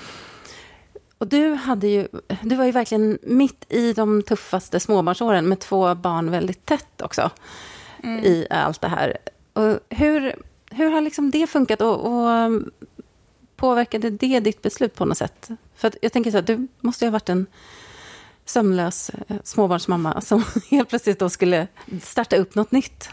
Och 1.19 1.27
du, 1.27 1.53
hade 1.53 1.87
ju, 1.87 2.09
du 2.43 2.57
var 2.57 2.65
ju 2.65 2.73
verkligen 2.73 3.19
mitt 3.23 3.67
i 3.69 3.93
de 3.93 4.23
tuffaste 4.23 4.81
småbarnsåren 4.81 5.49
med 5.49 5.61
två 5.61 5.95
barn 5.95 6.31
väldigt 6.31 6.67
tätt 6.67 7.03
också 7.03 7.31
mm. 8.03 8.25
i 8.25 8.47
allt 8.51 8.81
det 8.81 8.89
här. 8.89 9.17
Och 9.53 9.79
hur, 9.89 10.35
hur 10.71 10.91
har 10.91 11.01
liksom 11.01 11.31
det 11.31 11.47
funkat? 11.47 11.81
Och, 11.81 12.07
och 12.07 12.63
påverkade 13.61 14.11
det 14.11 14.41
ditt 14.41 14.63
beslut 14.63 14.95
på 14.95 15.05
något 15.05 15.19
sätt? 15.19 15.49
För 15.77 15.93
jag 16.03 16.13
tänker 16.13 16.31
så 16.31 16.37
här, 16.37 16.43
du 16.43 16.69
måste 16.81 17.05
ju 17.05 17.09
ha 17.09 17.13
varit 17.13 17.29
en 17.29 17.47
sömnlös 18.45 19.11
eh, 19.29 19.37
småbarnsmamma 19.45 20.21
som 20.21 20.45
helt 20.71 20.89
plötsligt 20.89 21.19
då 21.19 21.31
skulle 21.31 21.67
starta 22.03 22.37
upp 22.37 22.55
något 22.55 22.73
nytt. 22.73 23.09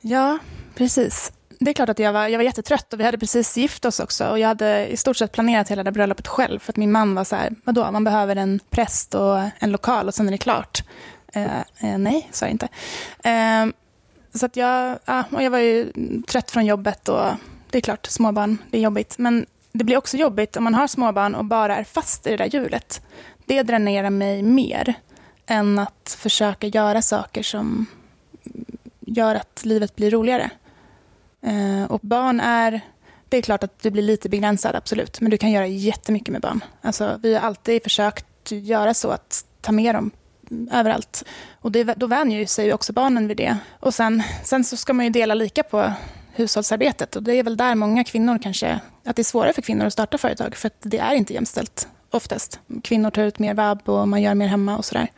Ja, 0.00 0.38
precis. 0.74 1.32
Det 1.60 1.70
är 1.70 1.74
klart 1.74 1.88
att 1.88 1.98
jag 1.98 2.12
var, 2.12 2.28
jag 2.28 2.38
var 2.38 2.44
jättetrött 2.44 2.92
och 2.92 3.00
vi 3.00 3.04
hade 3.04 3.18
precis 3.18 3.56
gift 3.56 3.84
oss 3.84 4.00
också. 4.00 4.28
Och 4.28 4.38
jag 4.38 4.48
hade 4.48 4.86
i 4.86 4.96
stort 4.96 5.16
sett 5.16 5.32
planerat 5.32 5.68
hela 5.68 5.82
det 5.82 5.92
bröllopet 5.92 6.28
själv. 6.28 6.58
För 6.58 6.72
att 6.72 6.76
min 6.76 6.92
man 6.92 7.14
var 7.14 7.24
så 7.24 7.36
här, 7.36 7.54
vadå, 7.64 7.90
man 7.90 8.04
behöver 8.04 8.36
en 8.36 8.60
präst 8.70 9.14
och 9.14 9.40
en 9.58 9.72
lokal 9.72 10.08
och 10.08 10.14
sen 10.14 10.26
är 10.26 10.32
det 10.32 10.38
klart. 10.38 10.82
Eh, 11.32 11.58
eh, 11.58 11.98
nej, 11.98 12.28
sa 12.32 12.46
jag 12.46 12.52
inte. 12.52 12.68
Eh, 13.22 13.66
så 14.34 14.46
att 14.46 14.56
jag, 14.56 14.98
ja, 15.04 15.24
och 15.30 15.42
jag 15.42 15.50
var 15.50 15.58
ju 15.58 15.92
trött 16.26 16.50
från 16.50 16.66
jobbet 16.66 17.08
och 17.08 17.26
det 17.70 17.78
är 17.78 17.82
klart, 17.82 18.06
småbarn, 18.06 18.58
det 18.70 18.78
är 18.78 18.82
jobbigt. 18.82 19.18
Men 19.18 19.46
det 19.78 19.84
blir 19.84 19.96
också 19.96 20.16
jobbigt 20.16 20.56
om 20.56 20.64
man 20.64 20.74
har 20.74 20.86
småbarn 20.86 21.34
och 21.34 21.44
bara 21.44 21.76
är 21.76 21.84
fast 21.84 22.26
i 22.26 22.30
det 22.30 22.36
där 22.36 22.46
hjulet. 22.46 23.02
Det 23.46 23.62
dränerar 23.62 24.10
mig 24.10 24.42
mer 24.42 24.94
än 25.46 25.78
att 25.78 26.16
försöka 26.18 26.66
göra 26.66 27.02
saker 27.02 27.42
som 27.42 27.86
gör 29.00 29.34
att 29.34 29.64
livet 29.64 29.96
blir 29.96 30.10
roligare. 30.10 30.50
Eh, 31.42 31.84
och 31.90 32.00
barn 32.02 32.40
är... 32.40 32.80
Det 33.28 33.36
är 33.36 33.42
klart 33.42 33.62
att 33.62 33.82
du 33.82 33.90
blir 33.90 34.02
lite 34.02 34.28
begränsad, 34.28 34.76
absolut. 34.76 35.20
Men 35.20 35.30
du 35.30 35.38
kan 35.38 35.50
göra 35.50 35.66
jättemycket 35.66 36.32
med 36.32 36.40
barn. 36.40 36.64
Alltså, 36.80 37.18
vi 37.22 37.34
har 37.34 37.40
alltid 37.40 37.82
försökt 37.82 38.52
göra 38.52 38.94
så 38.94 39.10
att 39.10 39.44
ta 39.60 39.72
med 39.72 39.94
dem 39.94 40.10
överallt. 40.72 41.24
Och 41.60 41.72
det, 41.72 41.84
då 41.84 42.06
vänjer 42.06 42.46
sig 42.46 42.72
också 42.72 42.92
barnen 42.92 43.28
vid 43.28 43.36
det. 43.36 43.58
Och 43.80 43.94
sen, 43.94 44.22
sen 44.44 44.64
så 44.64 44.76
ska 44.76 44.92
man 44.92 45.04
ju 45.04 45.10
dela 45.10 45.34
lika 45.34 45.62
på 45.62 45.92
hushållsarbetet. 46.34 47.16
Och 47.16 47.22
det 47.22 47.34
är 47.34 47.42
väl 47.42 47.56
där 47.56 47.74
många 47.74 48.04
kvinnor 48.04 48.38
kanske, 48.42 48.80
att 49.04 49.16
det 49.16 49.22
är 49.22 49.24
svårare 49.24 49.52
för 49.52 49.62
kvinnor 49.62 49.86
att 49.86 49.92
starta 49.92 50.18
företag, 50.18 50.56
för 50.56 50.66
att 50.66 50.76
det 50.80 50.98
är 50.98 51.14
inte 51.14 51.34
jämställt 51.34 51.88
oftast. 52.10 52.60
Kvinnor 52.82 53.10
tar 53.10 53.22
ut 53.22 53.38
mer 53.38 53.54
vab 53.54 53.88
och 53.88 54.08
man 54.08 54.22
gör 54.22 54.34
mer 54.34 54.46
hemma 54.46 54.76
och 54.76 54.84
sådär. 54.84 55.08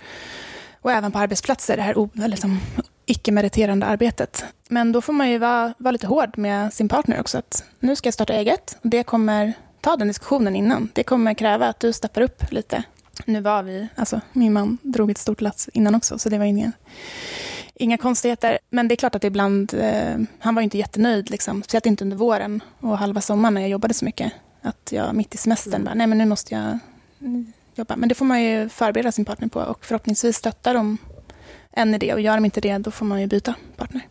Och 0.81 0.92
även 0.92 1.12
på 1.12 1.18
arbetsplatser, 1.18 1.76
det 1.76 1.83
här 1.83 2.29
liksom, 2.29 2.61
icke-meriterande 3.07 3.87
arbetet. 3.87 4.44
Men 4.68 4.92
då 4.92 5.00
får 5.00 5.12
man 5.12 5.31
ju 5.31 5.38
vara, 5.38 5.74
vara 5.79 5.92
lite 5.92 6.07
hård 6.07 6.38
med 6.38 6.72
sin 6.72 6.88
partner 6.88 7.20
också. 7.20 7.38
Att 7.38 7.64
nu 7.81 7.96
ska 7.96 8.07
jag 8.07 8.14
starta 8.14 8.33
eget. 8.33 8.79
Och 8.83 8.88
det 8.88 9.02
kommer, 9.02 9.52
ta 9.81 9.96
den 9.96 10.09
diskussionen 10.09 10.57
innan. 10.57 10.90
Det 10.92 11.02
kommer 11.02 11.35
kräva 11.35 11.68
att 11.68 11.81
du 11.81 11.92
steppar 11.92 12.20
upp 12.20 12.52
lite. 12.52 12.83
Nu 13.24 13.40
var 13.40 13.62
vi, 13.62 13.88
alltså 13.94 14.20
min 14.33 14.52
man 14.52 14.79
drog 14.83 15.11
ett 15.11 15.18
stort 15.18 15.40
lass 15.40 15.68
innan 15.72 15.94
också, 15.94 16.18
så 16.18 16.29
det 16.29 16.38
var 16.38 16.44
ingen, 16.44 16.72
inga 17.78 17.98
konstigheter. 17.98 18.58
Men 18.70 18.88
det 18.88 18.94
är 18.94 18.96
klart 18.96 19.14
att 19.14 19.24
ibland, 19.24 19.74
eh, 19.74 20.16
han 20.38 20.54
var 20.54 20.62
inte 20.62 20.78
jättenöjd, 20.78 21.30
liksom. 21.30 21.62
speciellt 21.62 21.86
inte 21.86 22.04
under 22.04 22.16
våren 22.16 22.62
och 22.80 22.98
halva 22.98 23.20
sommaren 23.20 23.54
när 23.54 23.60
jag 23.60 23.70
jobbade 23.70 23.94
så 23.94 24.04
mycket. 24.04 24.32
Att 24.62 24.92
jag 24.92 25.14
mitt 25.14 25.34
i 25.34 25.38
semestern 25.38 25.74
mm. 25.74 25.84
bara, 25.84 25.94
nej 25.94 26.06
men 26.06 26.18
nu 26.18 26.26
måste 26.26 26.54
jag 26.54 26.78
jobba. 27.74 27.96
Men 27.96 28.08
det 28.08 28.14
får 28.14 28.24
man 28.24 28.42
ju 28.42 28.68
förbereda 28.68 29.12
sin 29.12 29.24
partner 29.24 29.48
på 29.48 29.60
och 29.60 29.84
förhoppningsvis 29.84 30.36
stötta 30.36 30.72
dem 30.72 30.98
en 31.72 31.94
i 31.94 31.98
det. 31.98 32.14
Och 32.14 32.20
gör 32.20 32.34
de 32.34 32.44
inte 32.44 32.60
det, 32.60 32.78
då 32.78 32.90
får 32.90 33.06
man 33.06 33.20
ju 33.20 33.26
byta 33.26 33.54
partner. 33.76 34.02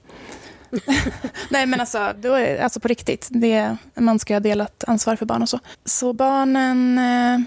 nej 1.50 1.66
men 1.66 1.80
alltså, 1.80 2.14
då 2.18 2.34
är, 2.34 2.64
alltså 2.64 2.80
på 2.80 2.88
riktigt, 2.88 3.28
det, 3.32 3.78
man 3.94 4.20
ska 4.20 4.34
ha 4.34 4.40
delat 4.40 4.84
ansvar 4.88 5.16
för 5.16 5.26
barn 5.26 5.42
och 5.42 5.50
så. 5.50 5.60
Så 5.86 6.14
barnen, 6.14 6.98
eh, 6.98 7.40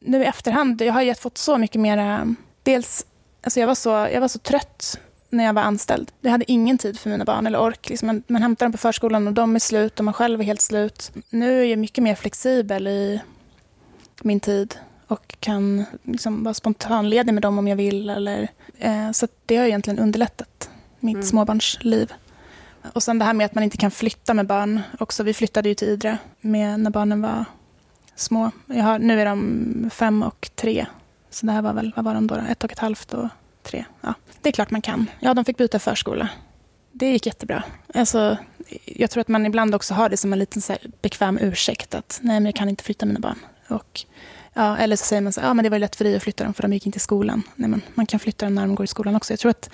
nu 0.00 0.22
i 0.22 0.26
efterhand, 0.26 0.82
jag 0.82 0.92
har 0.92 1.02
ju 1.02 1.14
fått 1.14 1.38
så 1.38 1.58
mycket 1.58 1.80
mera, 1.80 2.34
dels, 2.62 3.06
alltså 3.42 3.60
jag 3.60 3.66
var 3.66 3.74
så, 3.74 3.88
jag 3.88 4.20
var 4.20 4.28
så 4.28 4.38
trött 4.38 4.98
när 5.30 5.44
jag 5.44 5.52
var 5.52 5.62
anställd. 5.62 6.12
Jag 6.20 6.30
hade 6.30 6.52
ingen 6.52 6.78
tid 6.78 6.98
för 6.98 7.10
mina 7.10 7.24
barn 7.24 7.46
eller 7.46 7.60
ork. 7.60 7.88
Liksom 7.88 8.06
man, 8.06 8.22
man 8.26 8.42
hämtar 8.42 8.66
dem 8.66 8.72
på 8.72 8.78
förskolan 8.78 9.26
och 9.26 9.32
de 9.32 9.54
är 9.54 9.58
slut 9.58 9.98
och 9.98 10.04
man 10.04 10.14
själv 10.14 10.40
är 10.40 10.44
helt 10.44 10.60
slut. 10.60 11.12
Nu 11.30 11.60
är 11.60 11.64
jag 11.64 11.78
mycket 11.78 12.04
mer 12.04 12.14
flexibel 12.14 12.86
i 12.86 13.20
min 14.22 14.40
tid 14.40 14.74
och 15.06 15.36
kan 15.40 15.84
liksom 16.02 16.44
vara 16.44 16.54
spontanledig 16.54 17.34
med 17.34 17.42
dem 17.42 17.58
om 17.58 17.68
jag 17.68 17.76
vill. 17.76 18.10
Eller, 18.10 18.48
eh, 18.78 19.10
så 19.10 19.28
det 19.46 19.56
har 19.56 19.64
egentligen 19.64 19.98
underlättat 19.98 20.70
mitt 21.00 21.14
mm. 21.14 21.26
småbarnsliv. 21.26 22.12
Och 22.92 23.02
sen 23.02 23.18
det 23.18 23.24
här 23.24 23.34
med 23.34 23.44
att 23.44 23.54
man 23.54 23.64
inte 23.64 23.76
kan 23.76 23.90
flytta 23.90 24.34
med 24.34 24.46
barn. 24.46 24.80
Också, 24.98 25.22
vi 25.22 25.34
flyttade 25.34 25.68
ju 25.68 25.74
till 25.74 25.88
Idre 25.88 26.18
med, 26.40 26.80
när 26.80 26.90
barnen 26.90 27.22
var 27.22 27.44
små. 28.16 28.50
Har, 28.68 28.98
nu 28.98 29.20
är 29.20 29.26
de 29.26 29.90
fem 29.92 30.22
och 30.22 30.50
tre. 30.54 30.86
Så 31.30 31.46
det 31.46 31.52
här 31.52 31.62
var 31.62 31.72
väl, 31.72 31.92
vad 31.96 32.04
var 32.04 32.14
de 32.14 32.26
då? 32.26 32.34
Ett 32.34 32.64
och 32.64 32.72
ett 32.72 32.78
halvt 32.78 33.14
och 33.14 33.28
tre. 33.68 33.84
Ja, 34.00 34.14
det 34.42 34.48
är 34.48 34.52
klart 34.52 34.70
man 34.70 34.82
kan. 34.82 35.10
Ja, 35.20 35.34
de 35.34 35.44
fick 35.44 35.56
byta 35.56 35.78
förskola. 35.78 36.28
Det 36.92 37.10
gick 37.10 37.26
jättebra. 37.26 37.62
Alltså, 37.94 38.36
jag 38.84 39.10
tror 39.10 39.20
att 39.20 39.28
man 39.28 39.46
ibland 39.46 39.74
också 39.74 39.94
har 39.94 40.08
det 40.08 40.16
som 40.16 40.32
en 40.32 40.38
liten 40.38 40.62
så 40.62 40.76
bekväm 41.02 41.38
ursäkt 41.38 41.94
att 41.94 42.20
nej, 42.22 42.36
men 42.36 42.44
jag 42.44 42.54
kan 42.54 42.68
inte 42.68 42.84
flytta 42.84 43.06
mina 43.06 43.20
barn. 43.20 43.38
Och, 43.68 44.00
ja, 44.54 44.76
eller 44.76 44.96
så 44.96 45.04
säger 45.04 45.22
man 45.22 45.32
så 45.32 45.40
ja, 45.40 45.54
men 45.54 45.62
det 45.62 45.70
var 45.70 45.78
lätt 45.78 45.96
för 45.96 46.04
dig 46.04 46.16
att 46.16 46.22
flytta 46.22 46.44
dem 46.44 46.54
för 46.54 46.62
de 46.62 46.72
gick 46.72 46.86
inte 46.86 46.96
i 46.96 47.00
skolan. 47.00 47.42
Nej, 47.54 47.68
men 47.68 47.80
man 47.94 48.06
kan 48.06 48.20
flytta 48.20 48.46
dem 48.46 48.54
när 48.54 48.62
de 48.62 48.74
går 48.74 48.84
i 48.84 48.86
skolan 48.86 49.16
också. 49.16 49.32
Jag 49.32 49.40
tror 49.40 49.50
att 49.50 49.70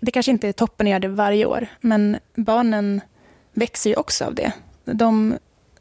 det 0.00 0.10
kanske 0.10 0.32
inte 0.32 0.48
är 0.48 0.52
toppen 0.52 0.86
att 0.86 0.90
göra 0.90 1.00
det 1.00 1.08
varje 1.08 1.46
år, 1.46 1.66
men 1.80 2.16
barnen 2.34 3.00
växer 3.52 3.90
ju 3.90 3.96
också 3.96 4.24
av 4.24 4.34
det. 4.34 4.52
De, 4.84 5.38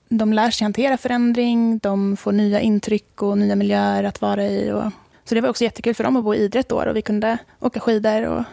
de 0.10 0.34
lär 0.34 0.51
sig 0.51 0.65
hantera 0.65 0.97
förändring, 0.97 1.77
de 1.77 2.17
får 2.17 2.31
nya 2.31 2.62
intryck 2.62 3.21
och 3.21 3.38
nya 3.38 3.55
miljöer 3.55 4.03
att 4.03 4.21
vara 4.21 4.47
i. 4.47 4.71
Och 4.71 4.91
så 5.25 5.35
det 5.35 5.41
var 5.41 5.49
också 5.49 5.63
jättekul 5.63 5.95
för 5.95 6.03
dem 6.03 6.15
att 6.15 6.23
bo 6.23 6.33
i 6.33 6.38
Idre 6.38 6.59
ett 6.59 6.71
år 6.71 6.85
och 6.85 6.95
vi 6.95 7.01
kunde 7.01 7.38
åka 7.59 7.79
skidor 7.79 8.25
och 8.27 8.43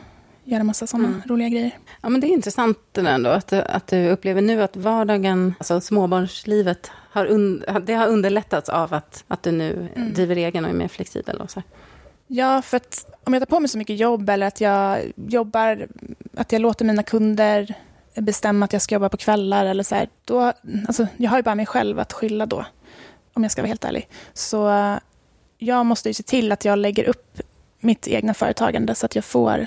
göra 0.44 0.64
massa 0.64 0.86
sådana 0.86 1.08
mm. 1.08 1.22
roliga 1.26 1.48
grejer. 1.48 1.78
Ja, 2.00 2.08
men 2.08 2.20
det 2.20 2.26
är 2.26 2.28
intressant 2.28 2.98
ändå 2.98 3.30
att, 3.30 3.52
att 3.52 3.86
du 3.86 4.08
upplever 4.10 4.42
nu 4.42 4.62
att 4.62 4.76
vardagen, 4.76 5.54
alltså 5.58 5.80
småbarnslivet, 5.80 6.90
har 7.10 7.26
un, 7.26 7.64
det 7.82 7.94
har 7.94 8.06
underlättats 8.06 8.68
av 8.68 8.94
att, 8.94 9.24
att 9.28 9.42
du 9.42 9.52
nu 9.52 9.88
mm. 9.94 10.12
driver 10.12 10.36
egen 10.36 10.64
och 10.64 10.70
är 10.70 10.74
mer 10.74 10.88
flexibel. 10.88 11.36
Och 11.36 11.50
så. 11.50 11.62
Ja, 12.26 12.62
för 12.62 12.76
att 12.76 13.18
om 13.24 13.34
jag 13.34 13.40
tar 13.40 13.46
på 13.56 13.60
mig 13.60 13.68
så 13.68 13.78
mycket 13.78 13.96
jobb 13.96 14.30
eller 14.30 14.46
att 14.46 14.60
jag 14.60 15.12
jobbar, 15.16 15.86
att 16.36 16.52
jag 16.52 16.62
låter 16.62 16.84
mina 16.84 17.02
kunder 17.02 17.74
bestämma 18.14 18.64
att 18.64 18.72
jag 18.72 18.82
ska 18.82 18.94
jobba 18.94 19.08
på 19.08 19.16
kvällar 19.16 19.66
eller 19.66 19.82
så 19.82 19.94
här, 19.94 20.08
då, 20.24 20.52
alltså, 20.86 21.06
jag 21.16 21.30
har 21.30 21.38
ju 21.38 21.42
bara 21.42 21.54
mig 21.54 21.66
själv 21.66 21.98
att 21.98 22.12
skylla 22.12 22.46
då, 22.46 22.66
om 23.32 23.42
jag 23.42 23.52
ska 23.52 23.62
vara 23.62 23.68
helt 23.68 23.84
ärlig. 23.84 24.08
Så 24.34 24.68
jag 25.62 25.86
måste 25.86 26.08
ju 26.08 26.14
se 26.14 26.22
till 26.22 26.52
att 26.52 26.64
jag 26.64 26.78
lägger 26.78 27.04
upp 27.04 27.40
mitt 27.80 28.08
egna 28.08 28.34
företagande 28.34 28.94
så 28.94 29.06
att 29.06 29.14
jag 29.14 29.24
får 29.24 29.66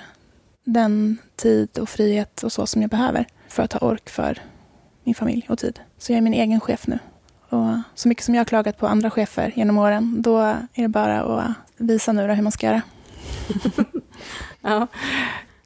den 0.64 1.18
tid 1.36 1.80
och 1.80 1.90
frihet 1.90 2.44
och 2.44 2.52
så 2.52 2.66
som 2.66 2.82
jag 2.82 2.92
behöver 2.92 3.26
för 3.48 3.64
att 3.64 3.74
ha 3.74 3.80
ork 3.80 4.10
för 4.10 4.42
min 5.04 5.16
familj 5.16 5.46
och 5.50 5.58
tid. 5.58 5.80
Så 5.98 6.12
jag 6.12 6.18
är 6.18 6.22
min 6.22 6.34
egen 6.34 6.60
chef 6.60 6.88
nu. 6.88 7.00
Och 7.50 7.78
så 7.96 8.08
mycket 8.08 8.24
som 8.24 8.36
jag 8.36 8.40
har 8.40 8.46
klagat 8.46 8.78
på 8.78 8.88
andra 8.88 9.10
chefer 9.10 9.54
genom 9.56 9.78
åren, 9.78 10.22
då 10.22 10.40
är 10.40 10.82
det 10.82 10.88
bara 10.88 11.22
att 11.22 11.52
visa 11.78 12.12
nu 12.12 12.34
hur 12.34 12.44
man 12.44 12.52
ska 12.52 12.68
göra. 12.68 12.82
ja. 14.62 14.88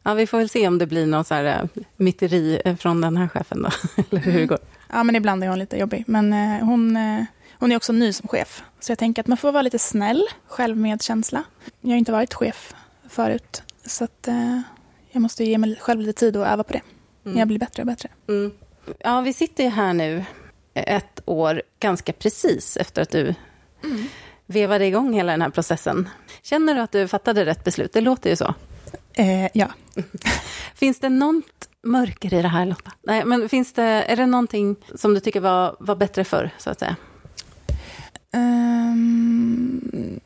ja, 0.04 0.14
vi 0.14 0.28
får 0.28 0.38
väl 0.38 0.50
se 0.50 0.68
om 0.68 0.78
det 0.78 0.88
blir 0.88 1.08
någon 1.08 1.26
så 1.26 1.34
här 1.34 1.46
äh, 1.46 1.82
myteri 1.98 2.62
äh, 2.66 2.76
från 2.76 3.02
den 3.02 3.18
här 3.18 3.28
chefen 3.28 3.62
då, 3.62 3.70
eller 4.10 4.22
hur 4.22 4.40
det 4.40 4.46
går. 4.46 4.60
Ja, 4.90 5.04
men 5.04 5.16
ibland 5.16 5.44
är 5.44 5.48
hon 5.48 5.60
lite 5.60 5.78
jobbig. 5.78 6.04
Men 6.08 6.34
eh, 6.34 6.66
hon, 6.66 6.98
eh, 6.98 7.24
hon 7.60 7.72
är 7.72 7.76
också 7.76 7.94
ny 7.94 8.14
som 8.14 8.28
chef. 8.28 8.64
Så 8.80 8.92
jag 8.92 9.00
tänker 9.00 9.22
att 9.22 9.28
man 9.28 9.38
får 9.38 9.52
vara 9.52 9.62
lite 9.62 9.80
snäll, 9.80 10.24
självmedkänsla. 10.48 11.44
Jag 11.82 11.90
har 11.90 11.98
inte 11.98 12.12
varit 12.12 12.34
chef 12.34 12.76
förut. 13.10 13.64
Så 13.86 14.04
att, 14.04 14.28
eh, 14.28 14.62
jag 15.12 15.22
måste 15.22 15.44
ge 15.44 15.58
mig 15.58 15.76
själv 15.76 16.02
lite 16.02 16.20
tid 16.20 16.38
att 16.38 16.48
öva 16.48 16.64
på 16.64 16.74
det. 16.74 16.82
Mm. 17.26 17.38
Jag 17.38 17.48
blir 17.48 17.60
bättre 17.60 17.84
och 17.84 17.88
bättre. 17.88 18.10
Mm. 18.28 18.52
Ja, 19.00 19.22
vi 19.22 19.34
sitter 19.34 19.64
ju 19.64 19.70
här 19.70 19.94
nu 19.94 20.26
ett 20.74 21.22
år 21.26 21.62
ganska 21.80 22.14
precis 22.14 22.78
efter 22.78 23.02
att 23.02 23.10
du 23.10 23.36
mm. 23.84 24.06
vevade 24.46 24.86
igång 24.86 25.14
hela 25.14 25.32
den 25.32 25.42
här 25.42 25.50
processen. 25.50 26.10
Känner 26.42 26.76
du 26.76 26.82
att 26.82 26.92
du 26.92 27.08
fattade 27.08 27.46
rätt 27.46 27.64
beslut? 27.64 27.94
Det 27.94 28.02
låter 28.02 28.30
ju 28.30 28.36
så. 28.36 28.54
Eh, 29.14 29.48
ja. 29.54 29.68
finns 30.76 31.00
det 31.00 31.10
något 31.10 31.70
mörker 31.84 32.34
i 32.34 32.42
det 32.42 32.48
här, 32.48 32.66
Lotta? 32.66 32.92
Nej, 33.02 33.26
men 33.26 33.50
finns 33.50 33.74
det, 33.74 33.84
är 33.84 34.16
det 34.16 34.26
någonting 34.26 34.76
som 34.96 35.14
du 35.14 35.20
tycker 35.20 35.40
var, 35.40 35.76
var 35.80 35.96
bättre 35.96 36.24
förr, 36.24 36.50
så 36.58 36.70
att 36.70 36.80
säga? 36.80 36.96
Um, 38.34 40.20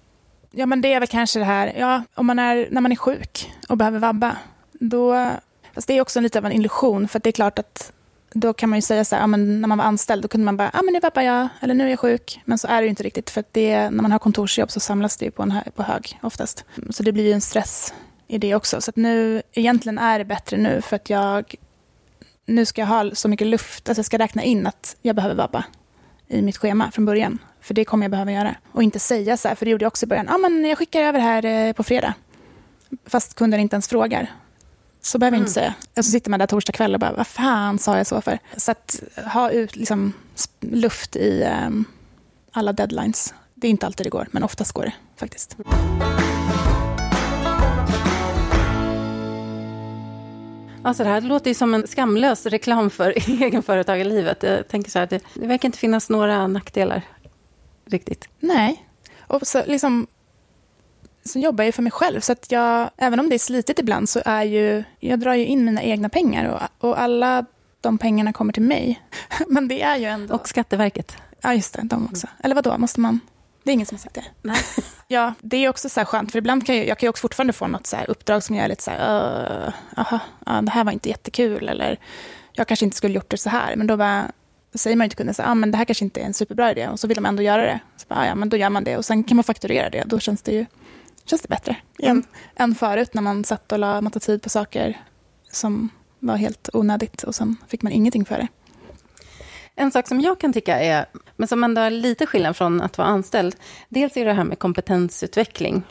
ja, 0.51 0.65
men 0.65 0.81
det 0.81 0.93
är 0.93 0.99
väl 0.99 1.09
kanske 1.09 1.39
det 1.39 1.45
här, 1.45 1.73
ja, 1.77 2.03
om 2.15 2.25
man 2.25 2.39
är, 2.39 2.67
när 2.71 2.81
man 2.81 2.91
är 2.91 2.95
sjuk 2.95 3.53
och 3.69 3.77
behöver 3.77 3.99
vabba, 3.99 4.37
då... 4.71 5.29
Fast 5.73 5.87
det 5.87 5.97
är 5.97 6.01
också 6.01 6.19
lite 6.19 6.37
av 6.39 6.45
en 6.45 6.51
illusion, 6.51 7.07
för 7.07 7.19
det 7.19 7.29
är 7.29 7.31
klart 7.31 7.59
att 7.59 7.93
då 8.33 8.53
kan 8.53 8.69
man 8.69 8.77
ju 8.77 8.81
säga 8.81 9.05
så 9.05 9.15
här, 9.15 9.23
ja, 9.23 9.27
men 9.27 9.61
när 9.61 9.67
man 9.67 9.77
var 9.77 9.85
anställd, 9.85 10.21
då 10.21 10.27
kunde 10.27 10.45
man 10.45 10.57
bara, 10.57 10.69
ja 10.73 10.81
men 10.81 10.93
nu 10.93 10.99
vabbar 10.99 11.21
jag, 11.21 11.47
eller 11.59 11.73
nu 11.73 11.85
är 11.85 11.89
jag 11.89 11.99
sjuk. 11.99 12.41
Men 12.45 12.57
så 12.57 12.67
är 12.67 12.81
det 12.81 12.83
ju 12.83 12.89
inte 12.89 13.03
riktigt, 13.03 13.29
för 13.29 13.43
det, 13.51 13.89
när 13.89 14.01
man 14.01 14.11
har 14.11 14.19
kontorsjobb 14.19 14.71
så 14.71 14.79
samlas 14.79 15.17
det 15.17 15.25
ju 15.25 15.31
på, 15.31 15.43
en, 15.43 15.53
på 15.75 15.83
hög 15.83 16.19
oftast. 16.21 16.65
Så 16.89 17.03
det 17.03 17.11
blir 17.11 17.23
ju 17.23 17.31
en 17.31 17.41
stress 17.41 17.93
i 18.27 18.37
det 18.37 18.55
också. 18.55 18.81
Så 18.81 18.89
att 18.89 18.95
nu, 18.95 19.41
egentligen 19.53 19.97
är 19.97 20.19
det 20.19 20.25
bättre 20.25 20.57
nu, 20.57 20.81
för 20.81 20.95
att 20.95 21.09
jag, 21.09 21.55
nu 22.45 22.65
ska 22.65 22.81
jag 22.81 22.87
ha 22.87 23.15
så 23.15 23.27
mycket 23.27 23.47
luft, 23.47 23.89
alltså 23.89 23.99
jag 23.99 24.05
ska 24.05 24.17
räkna 24.17 24.43
in 24.43 24.67
att 24.67 24.95
jag 25.01 25.15
behöver 25.15 25.35
vabba 25.35 25.63
i 26.27 26.41
mitt 26.41 26.57
schema 26.57 26.91
från 26.91 27.05
början. 27.05 27.39
För 27.63 27.73
det 27.73 27.85
kommer 27.85 28.03
jag 28.03 28.11
behöva 28.11 28.31
göra. 28.31 28.55
Och 28.71 28.83
inte 28.83 28.99
säga 28.99 29.37
så 29.37 29.47
här, 29.47 29.55
för 29.55 29.65
det 29.65 29.71
gjorde 29.71 29.83
jag 29.83 29.87
också 29.87 30.05
i 30.05 30.09
början, 30.09 30.25
ja 30.29 30.37
men 30.37 30.65
jag 30.65 30.77
skickar 30.77 31.01
över 31.01 31.19
här 31.19 31.45
eh, 31.45 31.73
på 31.73 31.83
fredag. 31.83 32.13
Fast 33.05 33.33
kunden 33.33 33.59
inte 33.59 33.75
ens 33.75 33.87
frågar. 33.87 34.31
Så 35.01 35.17
behöver 35.17 35.37
jag 35.37 35.41
inte 35.47 35.59
mm. 35.59 35.71
säga. 35.71 35.73
Och 35.97 36.05
så 36.05 36.11
sitter 36.11 36.29
man 36.29 36.39
där 36.39 36.47
torsdag 36.47 36.73
kväll 36.73 36.93
och 36.93 36.99
bara, 36.99 37.13
vad 37.13 37.27
fan 37.27 37.79
sa 37.79 37.97
jag 37.97 38.07
så 38.07 38.21
för? 38.21 38.39
Så 38.57 38.71
att 38.71 39.03
ha 39.33 39.49
ut 39.49 39.75
liksom, 39.75 40.13
luft 40.59 41.15
i 41.15 41.47
um, 41.67 41.85
alla 42.51 42.73
deadlines. 42.73 43.33
Det 43.53 43.67
är 43.67 43.71
inte 43.71 43.85
alltid 43.85 44.05
det 44.05 44.09
går, 44.09 44.27
men 44.31 44.43
oftast 44.43 44.71
går 44.71 44.83
det 44.83 44.93
faktiskt. 45.15 45.57
Alltså 50.85 51.03
det 51.03 51.09
här 51.09 51.21
låter 51.21 51.49
ju 51.49 51.53
som 51.53 51.73
en 51.73 51.87
skamlös 51.87 52.45
reklam 52.45 52.89
för 52.89 53.13
egenföretagarlivet. 53.43 54.43
Jag 54.43 54.67
tänker 54.67 54.91
så 54.91 54.99
här, 54.99 55.07
det, 55.07 55.23
det 55.33 55.47
verkar 55.47 55.67
inte 55.67 55.77
finnas 55.77 56.09
några 56.09 56.47
nackdelar 56.47 57.01
riktigt. 57.85 58.27
Nej, 58.39 58.85
och 59.27 59.47
så 59.47 59.63
liksom 59.65 60.07
så 61.25 61.39
jobbar 61.39 61.63
jag 61.63 61.75
för 61.75 61.81
mig 61.81 61.91
själv. 61.91 62.19
Så 62.19 62.31
att 62.31 62.51
jag, 62.51 62.89
även 62.97 63.19
om 63.19 63.29
det 63.29 63.35
är 63.35 63.39
slitigt 63.39 63.79
ibland 63.79 64.09
så 64.09 64.21
är 64.25 64.43
ju, 64.43 64.83
jag 64.99 65.19
drar 65.19 65.33
ju 65.33 65.45
in 65.45 65.65
mina 65.65 65.83
egna 65.83 66.09
pengar 66.09 66.69
och, 66.79 66.89
och 66.89 67.01
alla 67.01 67.45
de 67.81 67.97
pengarna 67.97 68.33
kommer 68.33 68.53
till 68.53 68.63
mig. 68.63 69.01
Men 69.47 69.67
det 69.67 69.81
är 69.81 69.97
ju 69.97 70.05
ändå... 70.05 70.35
Och 70.35 70.47
Skatteverket. 70.47 71.17
Ja, 71.41 71.53
just 71.53 71.73
det, 71.73 71.81
de 71.83 72.05
också. 72.05 72.27
Eller 72.43 72.55
vad 72.55 72.63
då 72.63 72.77
måste 72.77 72.99
man... 72.99 73.19
Det 73.63 73.71
är 73.71 73.73
ingen 73.73 73.85
som 73.85 73.95
har 73.95 73.99
sagt 73.99 74.15
det. 74.15 74.25
Nej. 74.41 74.57
Ja, 75.07 75.33
det 75.41 75.57
är 75.57 75.69
också 75.69 75.89
så 75.89 75.99
här 75.99 76.05
skönt, 76.05 76.31
för 76.31 76.39
ibland 76.39 76.65
kan 76.65 76.77
jag, 76.77 76.87
jag 76.87 76.97
kan 76.99 77.07
ju 77.07 77.09
också 77.09 77.21
fortfarande 77.21 77.53
få 77.53 77.67
något 77.67 77.87
så 77.87 77.97
uppdrag 78.07 78.43
som 78.43 78.55
jag 78.55 78.65
är 78.65 78.69
lite 78.69 78.83
så 78.83 78.91
här, 78.91 79.67
uh, 79.67 79.73
aha, 79.95 80.19
uh, 80.49 80.61
det 80.61 80.71
här 80.71 80.83
var 80.83 80.91
inte 80.91 81.09
jättekul, 81.09 81.69
eller 81.69 81.99
jag 82.53 82.67
kanske 82.67 82.85
inte 82.85 82.97
skulle 82.97 83.15
gjort 83.15 83.29
det 83.29 83.37
så 83.37 83.49
här, 83.49 83.75
men 83.75 83.87
då 83.87 83.97
bara, 83.97 84.31
säger 84.75 84.95
man 84.97 85.05
ju 85.05 85.09
till 85.09 85.17
kunden 85.17 85.35
så 85.35 85.43
ah, 85.43 85.55
men 85.55 85.71
det 85.71 85.77
här 85.77 85.85
kanske 85.85 86.05
inte 86.05 86.21
är 86.21 86.25
en 86.25 86.33
superbra 86.33 86.71
idé, 86.71 86.87
och 86.87 86.99
så 86.99 87.07
vill 87.07 87.15
de 87.15 87.25
ändå 87.25 87.43
göra 87.43 87.61
det. 87.61 87.79
Så 87.97 88.05
bara, 88.07 88.19
ah, 88.19 88.25
ja, 88.25 88.35
men 88.35 88.49
då 88.49 88.57
gör 88.57 88.69
man 88.69 88.83
det, 88.83 88.97
och 88.97 89.05
sen 89.05 89.23
kan 89.23 89.37
man 89.37 89.43
fakturera 89.43 89.89
det, 89.89 90.03
då 90.05 90.19
känns 90.19 90.41
det 90.41 90.51
ju 90.51 90.65
känns 91.25 91.41
det 91.41 91.47
bättre 91.47 91.75
mm. 91.99 92.17
än, 92.17 92.23
än 92.55 92.75
förut 92.75 93.13
när 93.13 93.21
man 93.21 93.43
satt 93.43 93.71
och 93.71 93.79
la 93.79 94.01
massa 94.01 94.19
tid 94.19 94.41
på 94.41 94.49
saker 94.49 95.01
som 95.51 95.89
var 96.19 96.35
helt 96.35 96.69
onödigt 96.73 97.23
och 97.23 97.35
sen 97.35 97.55
fick 97.67 97.81
man 97.81 97.91
ingenting 97.91 98.25
för 98.25 98.37
det. 98.37 98.47
En 99.75 99.91
sak 99.91 100.07
som 100.07 100.21
jag 100.21 100.39
kan 100.39 100.53
tycka 100.53 100.79
är, 100.79 101.05
men 101.35 101.47
som 101.47 101.63
ändå 101.63 101.81
är 101.81 101.89
lite 101.89 102.25
skillnad 102.25 102.57
från 102.57 102.81
att 102.81 102.97
vara 102.97 103.07
anställd, 103.07 103.55
dels 103.89 104.17
är 104.17 104.25
det 104.25 104.33
här 104.33 104.43
med 104.43 104.59
kompetensutveckling. 104.59 105.83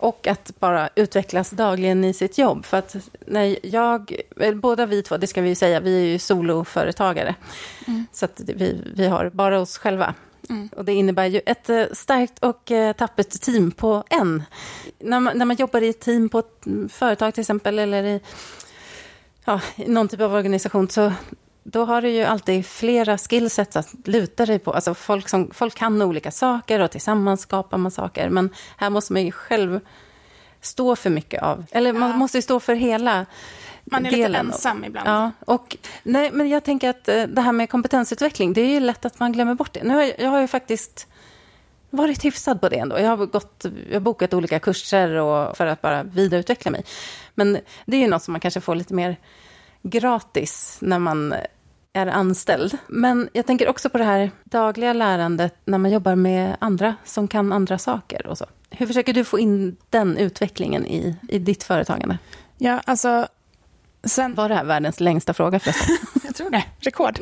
Och 0.00 0.26
att 0.26 0.52
bara 0.58 0.88
utvecklas 0.94 1.50
dagligen 1.50 2.04
i 2.04 2.12
sitt 2.12 2.38
jobb. 2.38 2.64
För 2.64 2.76
att 2.76 2.96
när 3.26 3.58
jag, 3.62 4.20
båda 4.54 4.86
vi 4.86 5.02
två, 5.02 5.16
det 5.16 5.26
ska 5.26 5.40
vi 5.40 5.48
ju 5.48 5.54
säga, 5.54 5.80
vi 5.80 6.02
är 6.02 6.06
ju 6.06 6.18
soloföretagare. 6.18 7.34
Mm. 7.86 8.06
Så 8.12 8.24
att 8.24 8.40
vi, 8.46 8.80
vi 8.94 9.06
har 9.06 9.30
bara 9.30 9.60
oss 9.60 9.78
själva. 9.78 10.14
Mm. 10.50 10.68
Och 10.76 10.84
det 10.84 10.92
innebär 10.92 11.26
ju 11.26 11.40
ett 11.46 11.70
eh, 11.70 11.84
starkt 11.92 12.38
och 12.38 12.70
eh, 12.70 12.92
tappert 12.92 13.30
team 13.30 13.70
på 13.70 14.04
en. 14.10 14.42
När 14.98 15.20
man, 15.20 15.38
när 15.38 15.44
man 15.44 15.56
jobbar 15.56 15.82
i 15.82 15.88
ett 15.88 16.00
team 16.00 16.28
på 16.28 16.38
ett 16.38 16.66
företag 16.88 17.34
till 17.34 17.40
exempel, 17.40 17.78
eller 17.78 18.04
i, 18.04 18.20
ja, 19.44 19.60
någon 19.76 20.08
typ 20.08 20.20
av 20.20 20.34
organisation, 20.34 20.88
så 20.88 21.12
då 21.62 21.84
har 21.84 22.02
du 22.02 22.10
ju 22.10 22.24
alltid 22.24 22.66
flera 22.66 23.18
skillsets 23.18 23.76
att 23.76 23.88
luta 24.04 24.46
dig 24.46 24.58
på. 24.58 24.72
Alltså 24.72 24.94
folk, 24.94 25.28
som, 25.28 25.50
folk 25.54 25.74
kan 25.74 26.02
olika 26.02 26.30
saker 26.30 26.80
och 26.80 26.90
tillsammans 26.90 27.40
skapar 27.40 27.78
man 27.78 27.90
saker. 27.90 28.28
Men 28.30 28.50
här 28.76 28.90
måste 28.90 29.12
man 29.12 29.22
ju 29.22 29.32
själv 29.32 29.80
stå 30.60 30.96
för 30.96 31.10
mycket 31.10 31.42
av, 31.42 31.64
eller 31.70 31.92
man 31.92 32.18
måste 32.18 32.38
ju 32.38 32.42
stå 32.42 32.60
för 32.60 32.74
hela 32.74 33.26
man 33.84 34.06
är 34.06 34.10
delen. 34.10 34.30
lite 34.30 34.38
ensam 34.38 34.84
ibland. 34.84 35.08
Ja, 35.08 35.32
och, 35.46 35.76
nej, 36.02 36.30
men 36.32 36.48
jag 36.48 36.64
tänker 36.64 36.90
att 36.90 37.08
eh, 37.08 37.22
det 37.22 37.40
här 37.40 37.52
med 37.52 37.70
kompetensutveckling, 37.70 38.52
det 38.52 38.60
är 38.60 38.70
ju 38.70 38.80
lätt 38.80 39.04
att 39.04 39.20
man 39.20 39.32
glömmer 39.32 39.54
bort 39.54 39.72
det. 39.72 39.82
Nu 39.84 39.94
har 39.94 40.02
jag, 40.02 40.14
jag 40.18 40.30
har 40.30 40.40
ju 40.40 40.46
faktiskt 40.46 41.06
varit 41.90 42.24
hyfsad 42.24 42.60
på 42.60 42.68
det 42.68 42.76
ändå. 42.76 42.98
Jag 42.98 43.16
har, 43.16 43.26
gått, 43.26 43.66
jag 43.88 43.94
har 43.94 44.00
bokat 44.00 44.34
olika 44.34 44.58
kurser 44.58 45.10
och, 45.10 45.56
för 45.56 45.66
att 45.66 45.82
bara 45.82 46.02
vidareutveckla 46.02 46.70
mig. 46.70 46.84
Men 47.34 47.58
det 47.86 47.96
är 47.96 48.00
ju 48.00 48.08
något 48.08 48.22
som 48.22 48.32
man 48.32 48.40
kanske 48.40 48.60
får 48.60 48.74
lite 48.74 48.94
mer 48.94 49.16
gratis 49.82 50.78
när 50.80 50.98
man 50.98 51.34
är 51.92 52.06
anställd. 52.06 52.78
Men 52.86 53.28
jag 53.32 53.46
tänker 53.46 53.68
också 53.68 53.90
på 53.90 53.98
det 53.98 54.04
här 54.04 54.30
dagliga 54.44 54.92
lärandet 54.92 55.54
när 55.64 55.78
man 55.78 55.90
jobbar 55.90 56.14
med 56.14 56.56
andra 56.60 56.94
som 57.04 57.28
kan 57.28 57.52
andra 57.52 57.78
saker 57.78 58.26
och 58.26 58.38
så. 58.38 58.46
Hur 58.70 58.86
försöker 58.86 59.12
du 59.12 59.24
få 59.24 59.38
in 59.38 59.76
den 59.90 60.16
utvecklingen 60.16 60.86
i, 60.86 61.16
i 61.28 61.38
ditt 61.38 61.62
företagande? 61.62 62.18
Ja, 62.58 62.80
alltså 62.84 63.28
Sen, 64.04 64.34
var 64.34 64.48
det 64.48 64.54
här 64.54 64.64
världens 64.64 65.00
längsta 65.00 65.34
fråga 65.34 65.60
förresten? 65.60 65.96
jag 66.24 66.34
tror 66.34 66.50
det. 66.50 66.64
Rekord. 66.78 67.20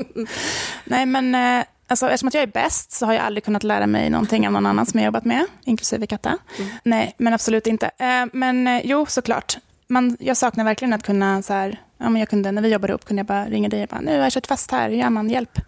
Nej, 0.85 1.07
men 1.07 1.35
eh, 1.35 1.65
alltså, 1.87 2.07
eftersom 2.07 2.29
att 2.29 2.35
jag 2.35 2.43
är 2.43 2.47
bäst 2.47 2.93
så 2.93 3.07
har 3.07 3.13
jag 3.13 3.23
aldrig 3.25 3.45
kunnat 3.45 3.63
lära 3.63 3.87
mig 3.87 4.11
någonting 4.11 4.47
av 4.47 4.53
någon 4.53 4.67
annan 4.67 4.87
som 4.87 5.01
jag 5.01 5.05
jobbat 5.07 5.25
med, 5.25 5.45
inklusive 5.65 6.07
Katta. 6.07 6.39
Mm. 6.59 6.71
Nej, 6.83 7.15
men 7.19 7.35
absolut 7.35 7.67
inte. 7.67 7.91
Eh, 7.99 8.27
men 8.33 8.67
eh, 8.67 8.81
jo, 8.85 9.07
såklart. 9.07 9.59
Man, 9.87 10.17
jag 10.21 10.37
saknar 10.37 10.65
verkligen 10.65 10.93
att 10.93 11.03
kunna, 11.03 11.43
så 11.43 11.53
här, 11.53 11.81
ja, 11.99 12.09
men 12.09 12.17
jag 12.17 12.29
kunde, 12.29 12.53
när 12.53 12.63
vi 12.63 12.69
jobbade 12.69 12.91
ihop 12.91 13.05
kunde 13.05 13.21
jag 13.21 13.27
bara 13.27 13.45
ringa 13.45 13.69
dig 13.69 13.83
och 13.83 13.89
bara, 13.89 14.01
nu 14.01 14.17
har 14.17 14.23
jag 14.23 14.33
kört 14.33 14.47
fast 14.47 14.71
här, 14.71 14.91
hur 14.91 14.97
gör 14.97 15.11
man, 15.11 15.31
hjälp. 15.31 15.61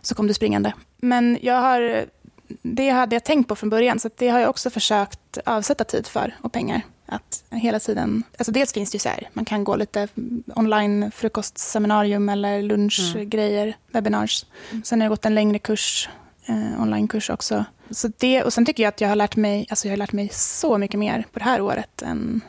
Så 0.00 0.14
kom 0.14 0.26
du 0.26 0.34
springande. 0.34 0.72
Men 0.96 1.38
jag 1.42 1.60
har, 1.60 2.04
det 2.62 2.90
hade 2.90 3.16
jag 3.16 3.24
tänkt 3.24 3.48
på 3.48 3.56
från 3.56 3.70
början, 3.70 3.98
så 3.98 4.10
det 4.16 4.28
har 4.28 4.40
jag 4.40 4.50
också 4.50 4.70
försökt 4.70 5.38
avsätta 5.44 5.84
tid 5.84 6.06
för 6.06 6.36
och 6.42 6.52
pengar. 6.52 6.82
Att 7.06 7.44
hela 7.50 7.80
tiden, 7.80 8.22
alltså 8.38 8.52
dels 8.52 8.72
finns 8.72 8.90
det 8.90 8.94
ju 8.94 8.98
så 8.98 9.08
här, 9.08 9.28
man 9.32 9.44
kan 9.44 9.64
gå 9.64 9.76
lite 9.76 10.08
online 10.54 11.10
frukostseminarium 11.10 12.28
eller 12.28 12.62
lunchgrejer, 12.62 13.62
mm. 13.62 13.74
webinars. 13.92 14.46
Mm. 14.70 14.84
Sen 14.84 15.00
har 15.00 15.04
jag 15.04 15.10
gått 15.10 15.24
en 15.24 15.34
längre 15.34 15.58
kurs, 15.58 16.08
eh, 16.46 16.82
onlinekurs 16.82 17.30
också. 17.30 17.64
Så 17.90 18.10
det, 18.18 18.42
och 18.42 18.52
sen 18.52 18.66
tycker 18.66 18.82
jag 18.82 18.88
att 18.88 19.00
jag 19.00 19.08
har 19.08 19.16
lärt 19.16 19.36
mig, 19.36 19.66
alltså 19.70 19.88
jag 19.88 19.92
har 19.92 19.96
lärt 19.96 20.12
mig 20.12 20.28
så 20.32 20.78
mycket 20.78 21.00
mer 21.00 21.24
på 21.32 21.38
det 21.38 21.44
här 21.44 21.60
året 21.60 22.02
än 22.02 22.40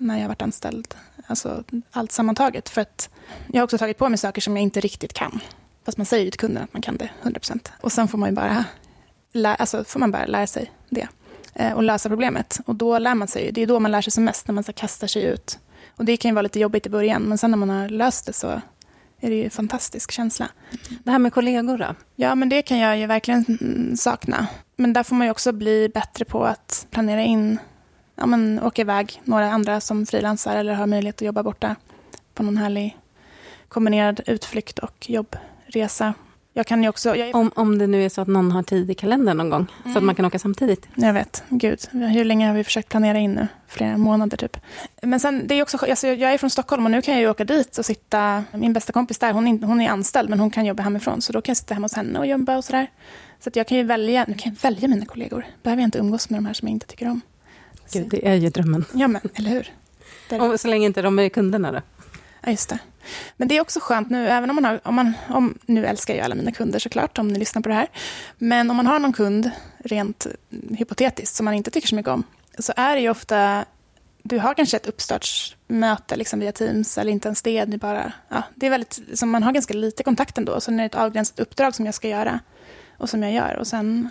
när 0.00 0.20
jag 0.20 0.28
varit 0.28 0.42
anställd. 0.42 0.94
Alltså 1.26 1.64
allt 1.90 2.12
sammantaget. 2.12 2.68
För 2.68 2.80
att 2.80 3.10
jag 3.52 3.60
har 3.60 3.64
också 3.64 3.78
tagit 3.78 3.98
på 3.98 4.08
mig 4.08 4.18
saker 4.18 4.40
som 4.40 4.56
jag 4.56 4.62
inte 4.62 4.80
riktigt 4.80 5.12
kan. 5.12 5.40
Fast 5.84 5.98
man 5.98 6.06
säger 6.06 6.24
ju 6.24 6.30
till 6.30 6.40
kunden 6.40 6.64
att 6.64 6.72
man 6.72 6.82
kan 6.82 6.96
det 6.96 7.10
100%. 7.22 7.68
Och 7.80 7.92
sen 7.92 8.08
får 8.08 8.18
man 8.18 8.28
ju 8.28 8.34
bara, 8.34 8.64
lä, 9.32 9.54
alltså 9.54 9.84
får 9.84 10.00
man 10.00 10.10
bara 10.10 10.26
lära 10.26 10.46
sig 10.46 10.72
det. 10.88 11.08
Eh, 11.54 11.72
och 11.72 11.82
lösa 11.82 12.08
problemet. 12.08 12.60
Och 12.66 12.74
då 12.74 12.98
lär 12.98 13.14
man 13.14 13.28
sig. 13.28 13.52
Det 13.52 13.62
är 13.62 13.66
då 13.66 13.80
man 13.80 13.90
lär 13.90 14.00
sig 14.00 14.12
som 14.12 14.24
mest, 14.24 14.48
när 14.48 14.54
man 14.54 14.64
så 14.64 14.72
kastar 14.72 15.06
sig 15.06 15.24
ut. 15.24 15.58
Och 15.96 16.04
det 16.04 16.16
kan 16.16 16.28
ju 16.28 16.34
vara 16.34 16.42
lite 16.42 16.60
jobbigt 16.60 16.86
i 16.86 16.90
början, 16.90 17.22
men 17.22 17.38
sen 17.38 17.50
när 17.50 17.58
man 17.58 17.70
har 17.70 17.88
löst 17.88 18.26
det 18.26 18.32
så 18.32 18.60
är 19.20 19.30
det 19.30 19.36
ju 19.36 19.44
en 19.44 19.50
fantastisk 19.50 20.10
känsla. 20.10 20.48
Det 21.04 21.10
här 21.10 21.18
med 21.18 21.32
kollegor 21.32 21.78
då? 21.78 21.94
Ja, 22.16 22.34
men 22.34 22.48
det 22.48 22.62
kan 22.62 22.78
jag 22.78 22.98
ju 22.98 23.06
verkligen 23.06 23.96
sakna. 23.96 24.46
Men 24.76 24.92
där 24.92 25.02
får 25.02 25.16
man 25.16 25.26
ju 25.26 25.30
också 25.30 25.52
bli 25.52 25.88
bättre 25.94 26.24
på 26.24 26.44
att 26.44 26.86
planera 26.90 27.22
in, 27.22 27.58
ja 28.20 28.26
men 28.26 28.62
åka 28.62 28.82
iväg 28.82 29.20
några 29.24 29.50
andra 29.50 29.80
som 29.80 30.06
frilansar 30.06 30.56
eller 30.56 30.74
har 30.74 30.86
möjlighet 30.86 31.16
att 31.16 31.26
jobba 31.26 31.42
borta 31.42 31.76
på 32.34 32.42
någon 32.42 32.56
härlig 32.56 32.96
kombinerad 33.68 34.20
utflykt 34.26 34.78
och 34.78 35.10
jobbresa. 35.10 36.14
Jag 36.52 36.66
kan 36.66 36.82
ju 36.82 36.88
också... 36.88 37.16
Jag... 37.16 37.34
Om, 37.34 37.52
om 37.54 37.78
det 37.78 37.86
nu 37.86 38.04
är 38.04 38.08
så 38.08 38.20
att 38.20 38.28
någon 38.28 38.52
har 38.52 38.62
tid 38.62 38.90
i 38.90 38.94
kalendern 38.94 39.36
någon 39.36 39.50
gång, 39.50 39.60
mm. 39.60 39.68
så 39.82 39.88
att 39.88 39.96
mm. 39.96 40.06
man 40.06 40.14
kan 40.14 40.24
åka 40.24 40.38
samtidigt. 40.38 40.88
Jag 40.94 41.12
vet. 41.12 41.44
Gud, 41.48 41.80
hur 41.90 42.24
länge 42.24 42.46
har 42.46 42.54
vi 42.54 42.64
försökt 42.64 42.88
planera 42.88 43.18
in 43.18 43.32
nu? 43.32 43.48
Flera 43.68 43.96
månader 43.96 44.36
typ. 44.36 44.56
Men 45.02 45.20
sen, 45.20 45.46
det 45.46 45.54
är 45.54 45.62
också, 45.62 45.76
alltså, 45.76 46.06
jag 46.06 46.32
är 46.32 46.38
från 46.38 46.50
Stockholm 46.50 46.84
och 46.84 46.90
nu 46.90 47.02
kan 47.02 47.14
jag 47.14 47.20
ju 47.20 47.30
åka 47.30 47.44
dit 47.44 47.78
och 47.78 47.86
sitta... 47.86 48.44
Min 48.52 48.72
bästa 48.72 48.92
kompis 48.92 49.18
där, 49.18 49.32
hon 49.32 49.46
är, 49.46 49.66
hon 49.66 49.80
är 49.80 49.90
anställd, 49.90 50.30
men 50.30 50.40
hon 50.40 50.50
kan 50.50 50.66
jobba 50.66 50.82
hemifrån. 50.82 51.22
Så 51.22 51.32
då 51.32 51.40
kan 51.40 51.50
jag 51.50 51.56
sitta 51.56 51.74
hemma 51.74 51.84
hos 51.84 51.94
henne 51.94 52.18
och 52.18 52.26
jobba 52.26 52.56
och 52.56 52.64
sådär. 52.64 52.86
Så 53.40 53.48
att 53.48 53.56
jag 53.56 53.66
kan 53.66 53.78
ju 53.78 53.84
välja, 53.84 54.24
nu 54.28 54.34
kan 54.34 54.52
jag 54.52 54.70
välja 54.70 54.88
mina 54.88 55.06
kollegor. 55.06 55.46
Behöver 55.62 55.82
jag 55.82 55.86
inte 55.86 55.98
umgås 55.98 56.30
med 56.30 56.38
de 56.38 56.46
här 56.46 56.54
som 56.54 56.68
jag 56.68 56.72
inte 56.72 56.86
tycker 56.86 57.08
om. 57.08 57.20
Gud, 57.92 58.08
det 58.08 58.28
är 58.28 58.34
ju 58.34 58.48
drömmen. 58.48 58.84
Ja, 58.94 59.08
men 59.08 59.20
eller 59.34 59.50
hur? 59.50 59.72
Och 60.40 60.60
så 60.60 60.68
länge 60.68 60.86
inte 60.86 61.02
de 61.02 61.18
är 61.18 61.28
kunderna 61.28 61.72
då? 61.72 61.80
Ja, 62.40 62.50
just 62.50 62.68
det. 62.68 62.78
Men 63.36 63.48
det 63.48 63.56
är 63.56 63.60
också 63.60 63.80
skönt 63.82 64.10
nu, 64.10 64.28
även 64.28 64.50
om 64.50 64.56
man 64.56 64.64
har, 64.64 64.80
om 64.82 64.94
man, 64.94 65.12
om, 65.28 65.58
nu 65.66 65.86
älskar 65.86 66.14
jag 66.14 66.24
alla 66.24 66.34
mina 66.34 66.52
kunder 66.52 66.78
såklart, 66.78 67.18
om 67.18 67.28
ni 67.28 67.38
lyssnar 67.38 67.62
på 67.62 67.68
det 67.68 67.74
här. 67.74 67.88
Men 68.38 68.70
om 68.70 68.76
man 68.76 68.86
har 68.86 68.98
någon 68.98 69.12
kund 69.12 69.50
rent 69.78 70.26
hypotetiskt, 70.70 71.36
som 71.36 71.44
man 71.44 71.54
inte 71.54 71.70
tycker 71.70 71.88
så 71.88 71.94
mycket 71.94 72.12
om, 72.12 72.24
så 72.58 72.72
är 72.76 72.94
det 72.94 73.00
ju 73.00 73.10
ofta, 73.10 73.64
du 74.22 74.38
har 74.38 74.54
kanske 74.54 74.76
ett 74.76 74.86
uppstartsmöte 74.86 76.16
liksom 76.16 76.40
via 76.40 76.52
Teams, 76.52 76.98
eller 76.98 77.12
inte 77.12 77.28
ens 77.28 77.42
det, 77.42 77.58
är 77.58 77.66
bara, 77.66 78.12
ja, 78.28 78.42
det 78.54 78.66
är 78.66 78.70
väldigt, 78.70 79.00
som 79.14 79.30
man 79.30 79.42
har 79.42 79.52
ganska 79.52 79.74
lite 79.74 80.02
kontakt 80.02 80.38
ändå, 80.38 80.60
så 80.60 80.70
när 80.70 80.78
det 80.78 80.82
är 80.82 80.86
ett 80.86 80.94
avgränsat 80.94 81.40
uppdrag 81.40 81.74
som 81.74 81.86
jag 81.86 81.94
ska 81.94 82.08
göra, 82.08 82.40
och 82.98 83.10
som 83.10 83.22
jag 83.22 83.32
gör, 83.32 83.56
och 83.56 83.66
sen 83.66 84.08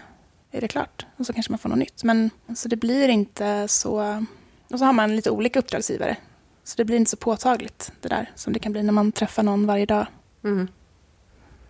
är 0.52 0.62
det 0.62 0.68
klart, 0.68 1.06
och 1.18 1.26
så 1.26 1.34
kanske 1.34 1.52
man 1.52 1.60
får 1.60 1.70
något 1.70 1.78
nytt. 1.78 2.04
Men 2.04 2.30
så 2.56 2.68
det 2.68 2.76
blir 2.76 3.10
inte 3.10 3.68
så, 3.68 4.26
och 4.70 4.80
så 4.80 4.86
har 4.86 4.93
man 4.93 5.16
lite 5.16 5.32
olika 5.32 5.60
uppdragsgivare, 5.60 6.16
så 6.64 6.74
det 6.78 6.86
blir 6.86 6.97
inte 6.97 7.12
så 7.12 7.18
påtagligt 7.18 7.91
det 8.02 8.10
där, 8.10 8.32
som 8.36 8.54
det 8.54 8.60
kan 8.60 8.72
bli 8.72 8.84
när 8.84 8.93
man 8.93 9.12
träffar 9.12 9.43
någon 9.43 9.66
varje 9.66 9.86
dag. 9.86 10.06
Mm. 10.43 10.68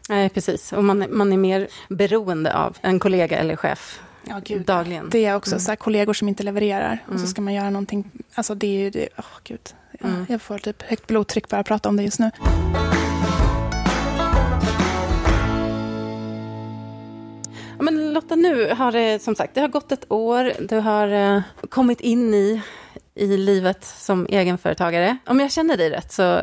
Nej, 0.09 0.30
precis. 0.30 0.73
Och 0.73 0.84
man, 0.84 1.05
man 1.09 1.34
är 1.34 1.38
mer 1.38 1.67
beroende 1.89 2.57
av 2.57 2.77
en 2.82 2.99
kollega 2.99 3.38
eller 3.38 3.55
chef 3.55 3.99
ja, 4.27 4.41
gud. 4.43 4.65
dagligen. 4.65 5.09
Det 5.09 5.25
är 5.25 5.36
också 5.36 5.51
mm. 5.51 5.59
så 5.59 5.71
här, 5.71 5.75
kollegor 5.75 6.13
som 6.13 6.27
inte 6.27 6.43
levererar 6.43 7.03
och 7.05 7.13
så 7.13 7.17
mm. 7.17 7.27
ska 7.27 7.41
man 7.41 7.53
göra 7.53 7.69
någonting. 7.69 8.11
Alltså 8.36 8.55
det 8.55 8.67
är 8.67 8.80
ju 8.80 8.89
det, 8.89 9.09
oh, 9.17 9.25
gud. 9.43 9.75
Ja, 9.99 10.07
mm. 10.07 10.25
Jag 10.30 10.41
får 10.41 10.57
typ 10.57 10.82
högt 10.82 11.07
blodtryck 11.07 11.49
bara 11.49 11.61
att 11.61 11.67
prata 11.67 11.89
om 11.89 11.97
det 11.97 12.03
just 12.03 12.19
nu. 12.19 12.32
Men 17.82 18.13
Lotta, 18.13 18.36
nu 18.36 18.73
har 18.73 18.91
det 18.91 19.21
som 19.21 19.36
sagt 19.36 19.55
det 19.55 19.61
har 19.61 19.67
gått 19.67 19.91
ett 19.91 20.11
år. 20.11 20.53
Du 20.59 20.80
har 20.80 21.07
eh, 21.07 21.41
kommit 21.69 22.01
in 22.01 22.34
i, 22.34 22.61
i 23.15 23.38
livet 23.38 23.86
som 23.86 24.27
egenföretagare. 24.30 25.17
Om 25.25 25.39
jag 25.39 25.51
känner 25.51 25.77
dig 25.77 25.89
rätt 25.89 26.11
så 26.11 26.41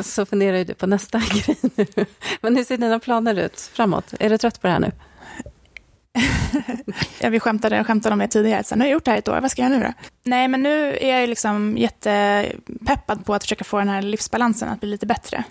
så 0.00 0.26
funderar 0.26 0.64
du 0.64 0.74
på 0.74 0.86
nästa 0.86 1.18
grej 1.30 1.56
nu. 1.76 2.06
Men 2.40 2.56
hur 2.56 2.64
ser 2.64 2.78
dina 2.78 2.98
planer 2.98 3.34
ut 3.34 3.60
framåt? 3.60 4.14
Är 4.20 4.30
du 4.30 4.38
trött 4.38 4.60
på 4.60 4.66
det 4.66 4.72
här 4.72 4.80
nu? 4.80 4.92
ja, 7.20 7.28
vi 7.28 7.40
skämtade, 7.40 7.84
skämtade 7.84 8.12
om 8.12 8.18
det 8.18 8.28
tidigare. 8.28 8.64
Så 8.64 8.74
nu 8.74 8.80
har 8.80 8.86
jag 8.86 8.92
gjort 8.92 9.04
det 9.04 9.10
här 9.10 9.18
ett 9.18 9.28
år, 9.28 9.40
vad 9.40 9.50
ska 9.50 9.62
jag 9.62 9.70
göra 9.70 9.80
nu 9.80 9.86
då? 9.86 9.92
Nej, 10.22 10.48
men 10.48 10.62
nu 10.62 10.96
är 11.00 11.20
jag 11.20 11.28
liksom 11.28 11.76
jättepeppad 11.78 13.24
på 13.24 13.34
att 13.34 13.42
försöka 13.42 13.64
få 13.64 13.78
den 13.78 13.88
här 13.88 14.02
livsbalansen 14.02 14.68
att 14.68 14.80
bli 14.80 14.88
lite 14.88 15.06
bättre. 15.06 15.44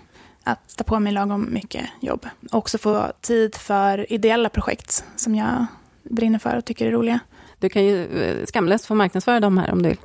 Att 0.46 0.76
ta 0.76 0.84
på 0.84 1.00
mig 1.00 1.12
lagom 1.12 1.52
mycket 1.52 1.86
jobb. 2.00 2.26
Och 2.52 2.58
också 2.58 2.78
få 2.78 3.12
tid 3.20 3.54
för 3.54 4.12
ideella 4.12 4.48
projekt 4.48 5.04
som 5.16 5.34
jag 5.34 5.66
brinner 6.02 6.38
för 6.38 6.56
och 6.56 6.64
tycker 6.64 6.86
är 6.86 6.90
roliga. 6.90 7.20
Du 7.58 7.68
kan 7.68 7.84
ju 7.84 8.22
eh, 8.22 8.46
skamlöst 8.46 8.86
få 8.86 8.94
marknadsföra 8.94 9.40
dem 9.40 9.58
här 9.58 9.72
om 9.72 9.82
du 9.82 9.88
vill. 9.88 9.98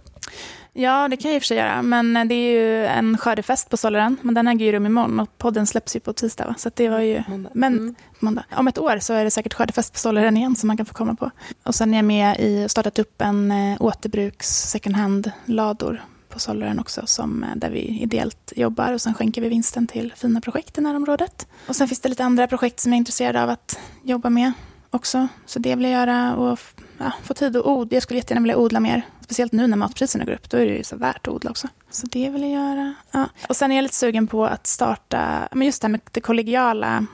Ja, 0.73 1.07
det 1.07 1.17
kan 1.17 1.31
jag 1.31 1.35
i 1.35 1.39
och 1.39 1.41
för 1.41 1.47
sig 1.47 1.57
göra. 1.57 1.81
Men 1.81 2.27
det 2.27 2.35
är 2.35 2.51
ju 2.51 2.85
en 2.85 3.17
skördefest 3.17 3.69
på 3.69 3.77
Solaren. 3.77 4.17
Men 4.21 4.33
den 4.33 4.47
äger 4.47 4.65
ju 4.65 4.71
rum 4.71 4.85
imorgon 4.85 5.19
och 5.19 5.37
podden 5.37 5.67
släpps 5.67 5.95
ju 5.95 5.99
på 5.99 6.13
tisdag. 6.13 6.45
Va? 6.47 6.55
Så 6.57 6.71
det 6.75 6.89
var 6.89 6.99
ju... 6.99 7.23
Måndag. 7.27 7.49
Men 7.53 7.73
mm. 7.73 7.95
måndag. 8.19 8.43
om 8.55 8.67
ett 8.67 8.77
år 8.77 8.99
så 8.99 9.13
är 9.13 9.23
det 9.23 9.31
säkert 9.31 9.53
skördefest 9.53 9.93
på 9.93 9.99
Solaren 9.99 10.37
igen 10.37 10.55
som 10.55 10.67
man 10.67 10.77
kan 10.77 10.85
få 10.85 10.93
komma 10.93 11.15
på. 11.15 11.31
Och 11.63 11.75
sen 11.75 11.93
är 11.93 11.97
jag 11.97 12.05
med 12.05 12.39
i 12.39 12.69
startat 12.69 12.99
upp 12.99 13.21
en 13.21 13.51
eh, 13.51 13.81
återbruks 13.81 14.47
second 14.47 14.95
hand-lador 14.95 16.01
på 16.31 16.39
Solaren 16.39 16.79
också, 16.79 17.01
som, 17.05 17.43
eh, 17.43 17.49
där 17.55 17.69
vi 17.69 17.79
ideellt 17.79 18.53
jobbar 18.55 18.93
och 18.93 19.01
sen 19.01 19.13
skänker 19.13 19.41
vi 19.41 19.49
vinsten 19.49 19.87
till 19.87 20.13
fina 20.15 20.41
projekt 20.41 20.77
i 20.77 20.81
närområdet. 20.81 21.47
Och 21.67 21.75
sen 21.75 21.87
finns 21.87 21.99
det 21.99 22.09
lite 22.09 22.23
andra 22.23 22.47
projekt 22.47 22.79
som 22.79 22.91
jag 22.91 22.97
är 22.97 22.99
intresserad 22.99 23.35
av 23.35 23.49
att 23.49 23.79
jobba 24.03 24.29
med 24.29 24.51
också. 24.89 25.27
Så 25.45 25.59
det 25.59 25.75
vill 25.75 25.83
jag 25.83 25.91
göra 25.91 26.35
och 26.35 26.59
ja, 26.97 27.11
få 27.23 27.33
tid 27.33 27.57
att 27.57 27.65
odla. 27.65 27.95
Jag 27.95 28.03
skulle 28.03 28.19
jättegärna 28.19 28.43
vilja 28.43 28.57
odla 28.57 28.79
mer. 28.79 29.01
Speciellt 29.21 29.51
nu 29.51 29.67
när 29.67 29.77
matpriserna 29.77 30.25
går 30.25 30.33
upp, 30.33 30.49
då 30.49 30.57
är 30.57 30.65
det 30.65 30.77
ju 30.77 30.83
så 30.83 30.95
värt 30.95 31.27
att 31.27 31.33
odla 31.33 31.49
också. 31.51 31.67
Så 31.91 32.07
det 32.07 32.29
vill 32.29 32.41
jag 32.41 32.51
göra. 32.51 32.93
Ja. 33.11 33.29
Och 33.49 33.55
sen 33.55 33.71
är 33.71 33.75
jag 33.75 33.83
lite 33.83 33.95
sugen 33.95 34.27
på 34.27 34.45
att 34.45 34.67
starta, 34.67 35.47
men 35.51 35.65
just 35.65 35.81
det 35.81 35.87
här 35.87 35.91
med 35.91 36.01
det 36.11 36.21
kollegiala. 36.21 37.05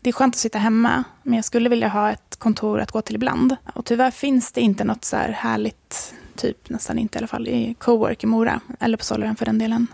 Det 0.00 0.10
är 0.10 0.12
skönt 0.12 0.34
att 0.34 0.38
sitta 0.38 0.58
hemma, 0.58 1.04
men 1.22 1.34
jag 1.34 1.44
skulle 1.44 1.68
vilja 1.68 1.88
ha 1.88 2.10
ett 2.10 2.36
kontor 2.36 2.80
att 2.80 2.90
gå 2.90 3.02
till 3.02 3.14
ibland. 3.14 3.56
Och 3.74 3.84
tyvärr 3.84 4.10
finns 4.10 4.52
det 4.52 4.60
inte 4.60 4.84
något 4.84 5.04
så 5.04 5.16
här 5.16 5.28
härligt, 5.28 6.14
typ 6.40 6.70
nästan 6.70 6.98
inte 6.98 7.16
i 7.16 7.18
alla 7.18 7.26
fall, 7.26 7.48
i 7.48 7.74
cowork 7.78 8.24
i 8.24 8.26
Mora. 8.26 8.60
Eller 8.80 8.96
på 8.96 9.04
Solaren 9.04 9.36
för 9.36 9.46
den 9.46 9.58
delen. 9.58 9.86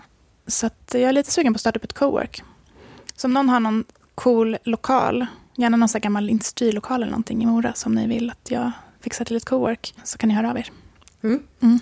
Så 0.47 0.71
jag 0.93 1.03
är 1.03 1.13
lite 1.13 1.31
sugen 1.31 1.53
på 1.53 1.57
att 1.57 1.61
starta 1.61 1.79
upp 1.79 1.85
ett 1.85 1.93
cowork. 1.93 2.43
Så 3.17 3.27
om 3.27 3.33
någon 3.33 3.49
har 3.49 3.61
någon 3.61 3.85
cool 4.15 4.57
lokal, 4.65 5.27
gärna 5.57 5.77
någon 5.77 5.89
så 5.89 5.99
gammal 5.99 6.31
industrilokal 6.31 7.03
eller 7.03 7.11
någonting 7.11 7.43
i 7.43 7.47
Mora 7.47 7.73
som 7.73 7.95
ni 7.95 8.07
vill 8.07 8.31
att 8.31 8.51
jag 8.51 8.73
fixar 9.01 9.25
till 9.25 9.37
ett 9.37 9.45
cowork, 9.45 9.95
så 10.05 10.19
kan 10.19 10.29
ni 10.29 10.35
höra 10.35 10.51
av 10.51 10.59
er. 10.59 10.71
Mm. 11.23 11.43
Mm. 11.61 11.79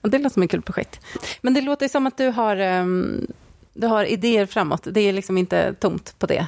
Och 0.00 0.10
det 0.10 0.18
låter 0.18 0.34
som 0.34 0.42
ett 0.42 0.50
kul 0.50 0.62
projekt. 0.62 1.00
Men 1.42 1.54
det 1.54 1.60
låter 1.60 1.88
som 1.88 2.06
att 2.06 2.16
du 2.16 2.28
har, 2.28 2.60
um, 2.60 3.26
du 3.74 3.86
har 3.86 4.04
idéer 4.04 4.46
framåt. 4.46 4.86
Det 4.90 5.00
är 5.00 5.12
liksom 5.12 5.38
inte 5.38 5.74
tomt 5.74 6.14
på 6.18 6.26
det. 6.26 6.46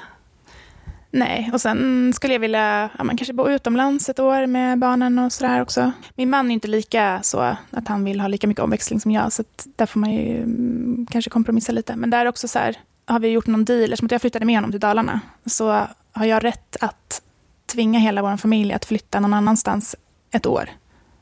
Nej, 1.14 1.50
och 1.52 1.60
sen 1.60 2.12
skulle 2.12 2.32
jag 2.32 2.40
vilja 2.40 2.90
ja, 2.98 3.04
man 3.04 3.16
kanske 3.16 3.32
bo 3.32 3.48
utomlands 3.48 4.08
ett 4.08 4.18
år 4.18 4.46
med 4.46 4.78
barnen 4.78 5.18
och 5.18 5.32
sådär 5.32 5.60
också. 5.60 5.92
Min 6.14 6.30
man 6.30 6.50
är 6.50 6.54
inte 6.54 6.68
lika 6.68 7.20
så 7.22 7.56
att 7.70 7.88
han 7.88 8.04
vill 8.04 8.20
ha 8.20 8.28
lika 8.28 8.46
mycket 8.46 8.64
omväxling 8.64 9.00
som 9.00 9.10
jag, 9.10 9.32
så 9.32 9.44
där 9.76 9.86
får 9.86 10.00
man 10.00 10.10
ju 10.10 10.36
mm, 10.36 11.06
kanske 11.10 11.30
kompromissa 11.30 11.72
lite. 11.72 11.96
Men 11.96 12.10
där 12.10 12.26
också 12.26 12.48
så 12.48 12.58
här, 12.58 12.76
har 13.04 13.20
vi 13.20 13.28
gjort 13.28 13.46
någon 13.46 13.64
deal, 13.64 13.92
eftersom 13.92 14.08
jag 14.10 14.20
flyttade 14.20 14.44
med 14.44 14.56
honom 14.56 14.70
till 14.70 14.80
Dalarna, 14.80 15.20
så 15.46 15.86
har 16.12 16.26
jag 16.26 16.44
rätt 16.44 16.76
att 16.80 17.22
tvinga 17.66 17.98
hela 17.98 18.22
vår 18.22 18.36
familj 18.36 18.72
att 18.72 18.84
flytta 18.84 19.20
någon 19.20 19.34
annanstans 19.34 19.96
ett 20.30 20.46
år. 20.46 20.70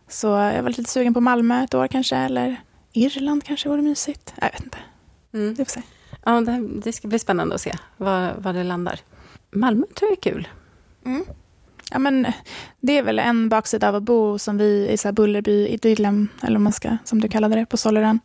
Så 0.08 0.26
jag 0.26 0.62
var 0.62 0.70
lite 0.70 0.90
sugen 0.90 1.14
på 1.14 1.20
Malmö 1.20 1.64
ett 1.64 1.74
år 1.74 1.86
kanske, 1.86 2.16
eller 2.16 2.56
Irland 2.92 3.44
kanske 3.44 3.68
vore 3.68 3.82
mysigt. 3.82 4.34
Jag 4.40 4.52
vet 4.52 4.64
inte. 4.64 4.78
Mm. 5.32 5.54
Vi 5.54 5.64
får 5.64 5.70
se. 5.70 5.82
Ja, 6.24 6.40
det, 6.40 6.68
det, 6.84 6.92
ska 6.92 7.08
bli 7.08 7.18
spännande 7.18 7.54
att 7.54 7.60
se 7.60 7.76
var, 7.96 8.34
var 8.38 8.52
det 8.52 8.64
landar. 8.64 9.00
Malmö 9.50 9.86
tror 9.94 10.10
jag 10.10 10.18
är 10.18 10.32
kul. 10.32 10.48
Mm. 11.06 11.24
Ja, 11.90 11.98
men 11.98 12.26
det 12.80 12.98
är 12.98 13.02
väl 13.02 13.18
en 13.18 13.48
baksida 13.48 13.88
av 13.88 13.94
att 13.94 14.02
bo 14.02 14.38
som 14.38 14.58
vi 14.58 14.88
i 14.88 14.96
så 14.96 15.08
här 15.08 15.12
Bullerby, 15.12 15.66
idyllen, 15.66 16.28
eller 16.42 16.58
man 16.58 16.72
ska, 16.72 16.96
som 17.04 17.20
du 17.20 17.28
kallade 17.28 17.56
det, 17.56 17.66
på 17.66 17.76
Solaren. 17.76 18.20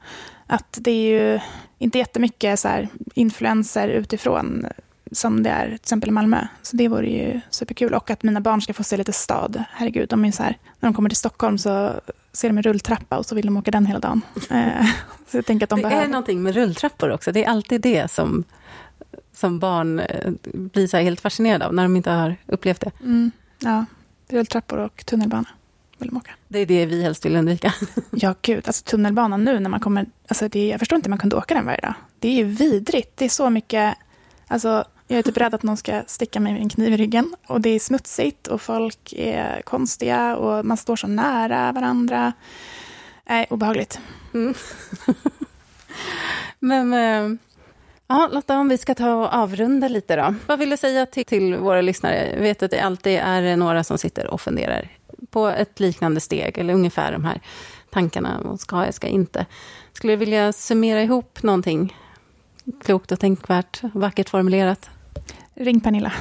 Att 0.47 0.77
det 0.81 0.91
är 0.91 1.21
ju 1.21 1.39
inte 1.77 1.97
jättemycket 1.97 2.59
så 2.59 2.67
här 2.67 2.89
influenser 3.13 3.87
utifrån 3.87 4.65
som 5.11 5.43
det 5.43 5.49
är 5.49 5.65
till 5.65 5.75
exempel 5.75 6.09
i 6.09 6.11
Malmö. 6.11 6.47
Så 6.61 6.77
det 6.77 6.87
vore 6.87 7.07
ju 7.07 7.41
superkul. 7.49 7.93
Och 7.93 8.09
att 8.09 8.23
mina 8.23 8.41
barn 8.41 8.61
ska 8.61 8.73
få 8.73 8.83
se 8.83 8.97
lite 8.97 9.13
stad. 9.13 9.63
Herregud, 9.71 10.09
de 10.09 10.25
är 10.25 10.31
så 10.31 10.43
här, 10.43 10.57
när 10.79 10.89
de 10.89 10.93
kommer 10.93 11.09
till 11.09 11.17
Stockholm 11.17 11.57
så 11.57 11.93
ser 12.33 12.49
de 12.49 12.57
en 12.57 12.63
rulltrappa 12.63 13.17
och 13.17 13.25
så 13.25 13.35
vill 13.35 13.45
de 13.45 13.57
åka 13.57 13.71
den 13.71 13.85
hela 13.85 13.99
dagen. 13.99 14.21
Eh, 14.49 14.85
så 15.27 15.37
jag 15.37 15.45
tänker 15.45 15.65
att 15.65 15.69
de 15.69 15.75
det 15.75 15.87
behöver... 15.87 16.05
är 16.05 16.09
någonting 16.09 16.43
med 16.43 16.55
rulltrappor 16.55 17.11
också. 17.11 17.31
Det 17.31 17.45
är 17.45 17.49
alltid 17.49 17.81
det 17.81 18.11
som, 18.11 18.43
som 19.35 19.59
barn 19.59 19.99
eh, 19.99 20.31
blir 20.43 20.87
så 20.87 20.97
helt 20.97 21.21
fascinerade 21.21 21.65
av 21.65 21.73
när 21.73 21.83
de 21.83 21.95
inte 21.95 22.11
har 22.11 22.35
upplevt 22.45 22.81
det. 22.81 22.91
Mm, 23.01 23.31
ja, 23.59 23.85
rulltrappor 24.29 24.77
och 24.77 25.05
tunnelbana 25.05 25.47
vill 25.97 26.09
de 26.09 26.17
åka. 26.17 26.31
Det 26.47 26.59
är 26.59 26.65
det 26.65 26.85
vi 26.85 27.03
helst 27.03 27.25
vill 27.25 27.35
undvika. 27.35 27.73
ja, 28.11 28.35
gud. 28.41 28.67
Alltså 28.67 28.83
tunnelbanan 28.83 29.43
nu 29.43 29.59
när 29.59 29.69
man 29.69 29.79
kommer... 29.79 30.05
Alltså 30.27 30.47
det, 30.47 30.67
jag 30.67 30.79
förstår 30.79 30.95
inte 30.95 31.07
hur 31.07 31.11
man 31.11 31.19
kunde 31.19 31.35
åka 31.35 31.53
den 31.53 31.65
varje 31.65 31.81
dag. 31.81 31.93
Det 32.19 32.27
är 32.27 32.33
ju 32.33 32.43
vidrigt. 32.43 33.17
Det 33.17 33.25
är 33.25 33.29
så 33.29 33.49
mycket... 33.49 33.97
Alltså, 34.47 34.85
jag 35.07 35.19
är 35.19 35.23
typ 35.23 35.37
rädd 35.37 35.53
att 35.53 35.63
någon 35.63 35.77
ska 35.77 36.03
sticka 36.07 36.39
mig 36.39 36.53
med 36.53 36.61
en 36.61 36.69
kniv 36.69 36.93
i 36.93 36.97
ryggen. 36.97 37.35
Och 37.47 37.61
det 37.61 37.69
är 37.69 37.79
smutsigt 37.79 38.47
och 38.47 38.61
folk 38.61 39.13
är 39.13 39.61
konstiga 39.61 40.35
och 40.35 40.65
man 40.65 40.77
står 40.77 40.95
så 40.95 41.07
nära 41.07 41.71
varandra. 41.71 42.33
Nej, 43.29 43.47
obehagligt. 43.49 43.99
Mm. 44.33 44.53
Men, 46.59 46.93
äh, 46.93 47.37
ja, 48.07 48.29
Lotta, 48.31 48.57
om 48.57 48.69
vi 48.69 48.77
ska 48.77 48.95
ta 48.95 49.13
och 49.13 49.33
avrunda 49.33 49.87
lite 49.87 50.15
då. 50.15 50.35
Vad 50.47 50.59
vill 50.59 50.69
du 50.69 50.77
säga 50.77 51.05
till, 51.05 51.25
till 51.25 51.55
våra 51.55 51.81
lyssnare? 51.81 52.31
Jag 52.33 52.41
vet 52.41 52.63
att 52.63 52.71
det 52.71 52.79
alltid 52.79 53.19
är 53.23 53.55
några 53.55 53.83
som 53.83 53.97
sitter 53.97 54.27
och 54.27 54.41
funderar 54.41 54.89
på 55.29 55.47
ett 55.47 55.79
liknande 55.79 56.19
steg, 56.19 56.57
eller 56.57 56.73
ungefär 56.73 57.11
de 57.11 57.25
här 57.25 57.41
tankarna. 57.89 58.41
Vad 58.43 58.59
ska 58.59 58.85
jag, 58.85 58.93
ska 58.93 59.07
inte? 59.07 59.45
Skulle 59.93 60.13
du 60.13 60.17
vilja 60.17 60.53
summera 60.53 61.03
ihop 61.03 61.43
någonting 61.43 61.97
klokt 62.83 63.11
och 63.11 63.19
tänkvärt, 63.19 63.81
vackert 63.93 64.29
formulerat? 64.29 64.89
Ring 65.53 65.79
Pernilla. 65.79 66.13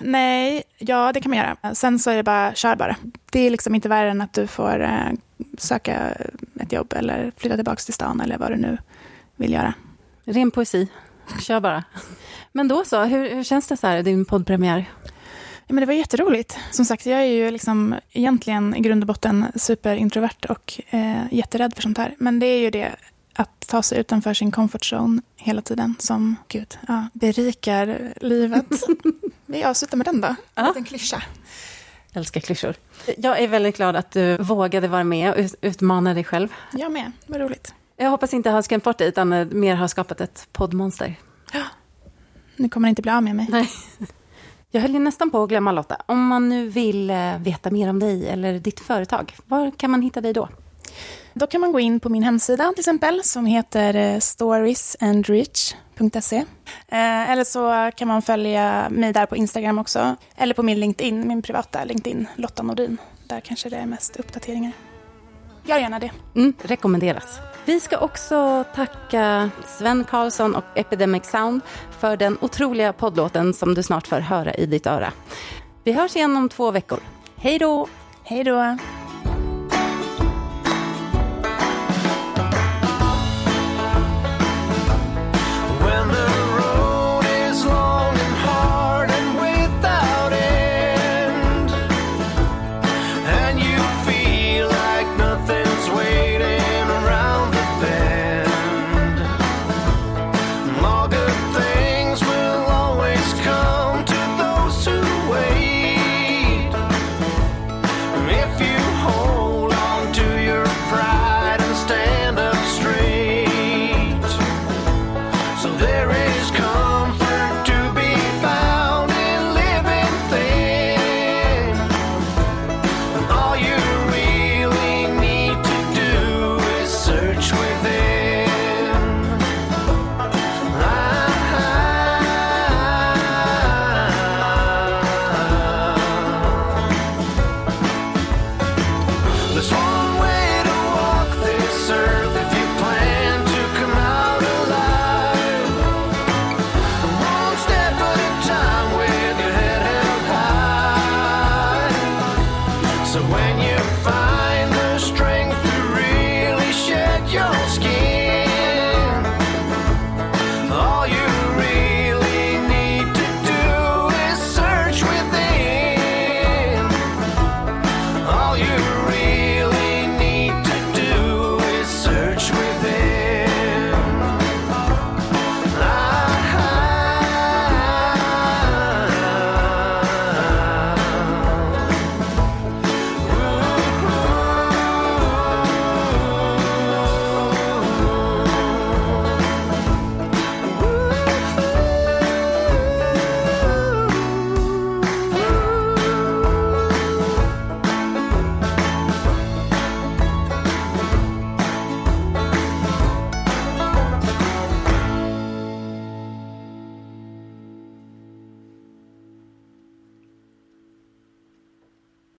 Nej, 0.00 0.62
ja 0.78 1.12
det 1.12 1.20
kan 1.20 1.30
man 1.30 1.38
göra. 1.38 1.74
Sen 1.74 1.98
så 1.98 2.10
är 2.10 2.16
det 2.16 2.22
bara, 2.22 2.54
kör 2.54 2.76
bara. 2.76 2.96
Det 3.30 3.40
är 3.40 3.50
liksom 3.50 3.74
inte 3.74 3.88
värre 3.88 4.10
än 4.10 4.20
att 4.20 4.32
du 4.32 4.46
får 4.46 4.82
eh, 4.82 5.12
söka 5.58 6.16
ett 6.60 6.72
jobb 6.72 6.92
eller 6.96 7.32
flytta 7.36 7.56
tillbaka 7.56 7.76
till 7.76 7.94
stan 7.94 8.20
eller 8.20 8.38
vad 8.38 8.50
du 8.50 8.56
nu 8.56 8.78
vill 9.36 9.52
göra. 9.52 9.74
Ren 10.24 10.50
poesi. 10.50 10.88
Kör 11.40 11.60
bara. 11.60 11.84
Men 12.52 12.68
då 12.68 12.84
så, 12.84 13.04
hur, 13.04 13.34
hur 13.34 13.42
känns 13.42 13.68
det 13.68 13.76
så 13.76 13.86
här, 13.86 14.02
din 14.02 14.24
poddpremiär? 14.24 14.90
Ja, 15.66 15.74
men 15.74 15.76
det 15.76 15.86
var 15.86 15.94
jätteroligt. 15.94 16.58
Som 16.70 16.84
sagt, 16.84 17.06
jag 17.06 17.20
är 17.20 17.24
ju 17.24 17.50
liksom 17.50 17.94
egentligen 18.12 18.76
i 18.76 18.80
grund 18.80 19.02
och 19.02 19.06
botten 19.06 19.46
superintrovert 19.56 20.44
och 20.48 20.80
eh, 20.90 21.22
jätterädd 21.30 21.74
för 21.74 21.82
sånt 21.82 21.98
här. 21.98 22.14
Men 22.18 22.38
det 22.38 22.46
är 22.46 22.58
ju 22.58 22.70
det 22.70 22.96
att 23.32 23.68
ta 23.68 23.82
sig 23.82 23.98
utanför 23.98 24.34
sin 24.34 24.52
comfort 24.52 24.92
zone 24.92 25.22
hela 25.36 25.62
tiden 25.62 25.94
som 25.98 26.36
gud, 26.48 26.78
ja, 26.88 27.08
berikar 27.12 28.12
livet. 28.20 28.66
Vi 29.46 29.64
avslutar 29.64 29.96
med 29.96 30.06
den 30.06 30.20
då. 30.20 30.34
En 30.54 30.66
liten 30.66 30.84
klyscha. 30.84 31.22
Jag 32.12 32.20
älskar 32.20 32.40
klyschor. 32.40 32.74
Jag 33.16 33.42
är 33.42 33.48
väldigt 33.48 33.76
glad 33.76 33.96
att 33.96 34.10
du 34.10 34.36
vågade 34.36 34.88
vara 34.88 35.04
med 35.04 35.32
och 35.32 35.50
utmana 35.60 36.14
dig 36.14 36.24
själv. 36.24 36.48
Jag 36.72 36.92
med, 36.92 37.12
vad 37.26 37.40
roligt. 37.40 37.74
Jag 37.96 38.10
hoppas 38.10 38.34
inte 38.34 38.50
ha 38.50 38.62
skrämt 38.62 38.84
bort 38.84 38.98
dig, 38.98 39.08
utan 39.08 39.58
mer 39.58 39.74
har 39.74 39.88
skapat 39.88 40.20
ett 40.20 40.48
poddmonster. 40.52 41.14
Ja, 41.52 41.62
nu 42.56 42.68
kommer 42.68 42.88
inte 42.88 43.02
bli 43.02 43.10
av 43.10 43.22
med 43.22 43.36
mig. 43.36 43.46
Nej. 43.50 43.68
Jag 44.70 44.80
höll 44.80 44.94
ju 44.94 44.98
nästan 44.98 45.30
på 45.30 45.42
att 45.42 45.48
glömma 45.48 45.72
Lotta. 45.72 45.96
Om 46.06 46.26
man 46.26 46.48
nu 46.48 46.68
vill 46.68 47.10
eh, 47.10 47.38
veta 47.38 47.70
mer 47.70 47.90
om 47.90 47.98
dig 47.98 48.28
eller 48.28 48.58
ditt 48.58 48.80
företag, 48.80 49.36
var 49.46 49.70
kan 49.70 49.90
man 49.90 50.02
hitta 50.02 50.20
dig 50.20 50.32
då? 50.32 50.48
Då 51.34 51.46
kan 51.46 51.60
man 51.60 51.72
gå 51.72 51.80
in 51.80 52.00
på 52.00 52.08
min 52.08 52.22
hemsida 52.22 52.70
till 52.70 52.80
exempel 52.80 53.24
som 53.24 53.46
heter 53.46 53.94
eh, 53.94 54.18
storiesandrich.se. 54.18 56.36
Eh, 56.88 57.30
eller 57.30 57.44
så 57.44 57.90
kan 57.96 58.08
man 58.08 58.22
följa 58.22 58.88
mig 58.90 59.12
där 59.12 59.26
på 59.26 59.36
Instagram 59.36 59.78
också. 59.78 60.16
Eller 60.36 60.54
på 60.54 60.62
min 60.62 60.80
LinkedIn, 60.80 61.28
min 61.28 61.42
privata 61.42 61.84
LinkedIn, 61.84 62.26
Lotta 62.36 62.62
Nordin. 62.62 62.96
Där 63.26 63.40
kanske 63.40 63.68
det 63.68 63.76
är 63.76 63.86
mest 63.86 64.16
uppdateringar. 64.16 64.72
Gör 65.64 65.78
gärna 65.78 65.98
det. 65.98 66.10
Mm, 66.34 66.54
rekommenderas. 66.62 67.38
Vi 67.66 67.80
ska 67.80 67.98
också 67.98 68.64
tacka 68.74 69.50
Sven 69.66 70.04
Karlsson 70.04 70.54
och 70.54 70.64
Epidemic 70.74 71.24
Sound 71.24 71.60
för 71.98 72.16
den 72.16 72.38
otroliga 72.40 72.92
poddlåten 72.92 73.54
som 73.54 73.74
du 73.74 73.82
snart 73.82 74.06
får 74.06 74.20
höra 74.20 74.54
i 74.54 74.66
ditt 74.66 74.86
öra. 74.86 75.12
Vi 75.84 75.92
hörs 75.92 76.16
igen 76.16 76.36
om 76.36 76.48
två 76.48 76.70
veckor. 76.70 77.00
Hej 77.36 77.58
då! 77.58 77.88
Hej 78.22 78.44
då! 78.44 78.76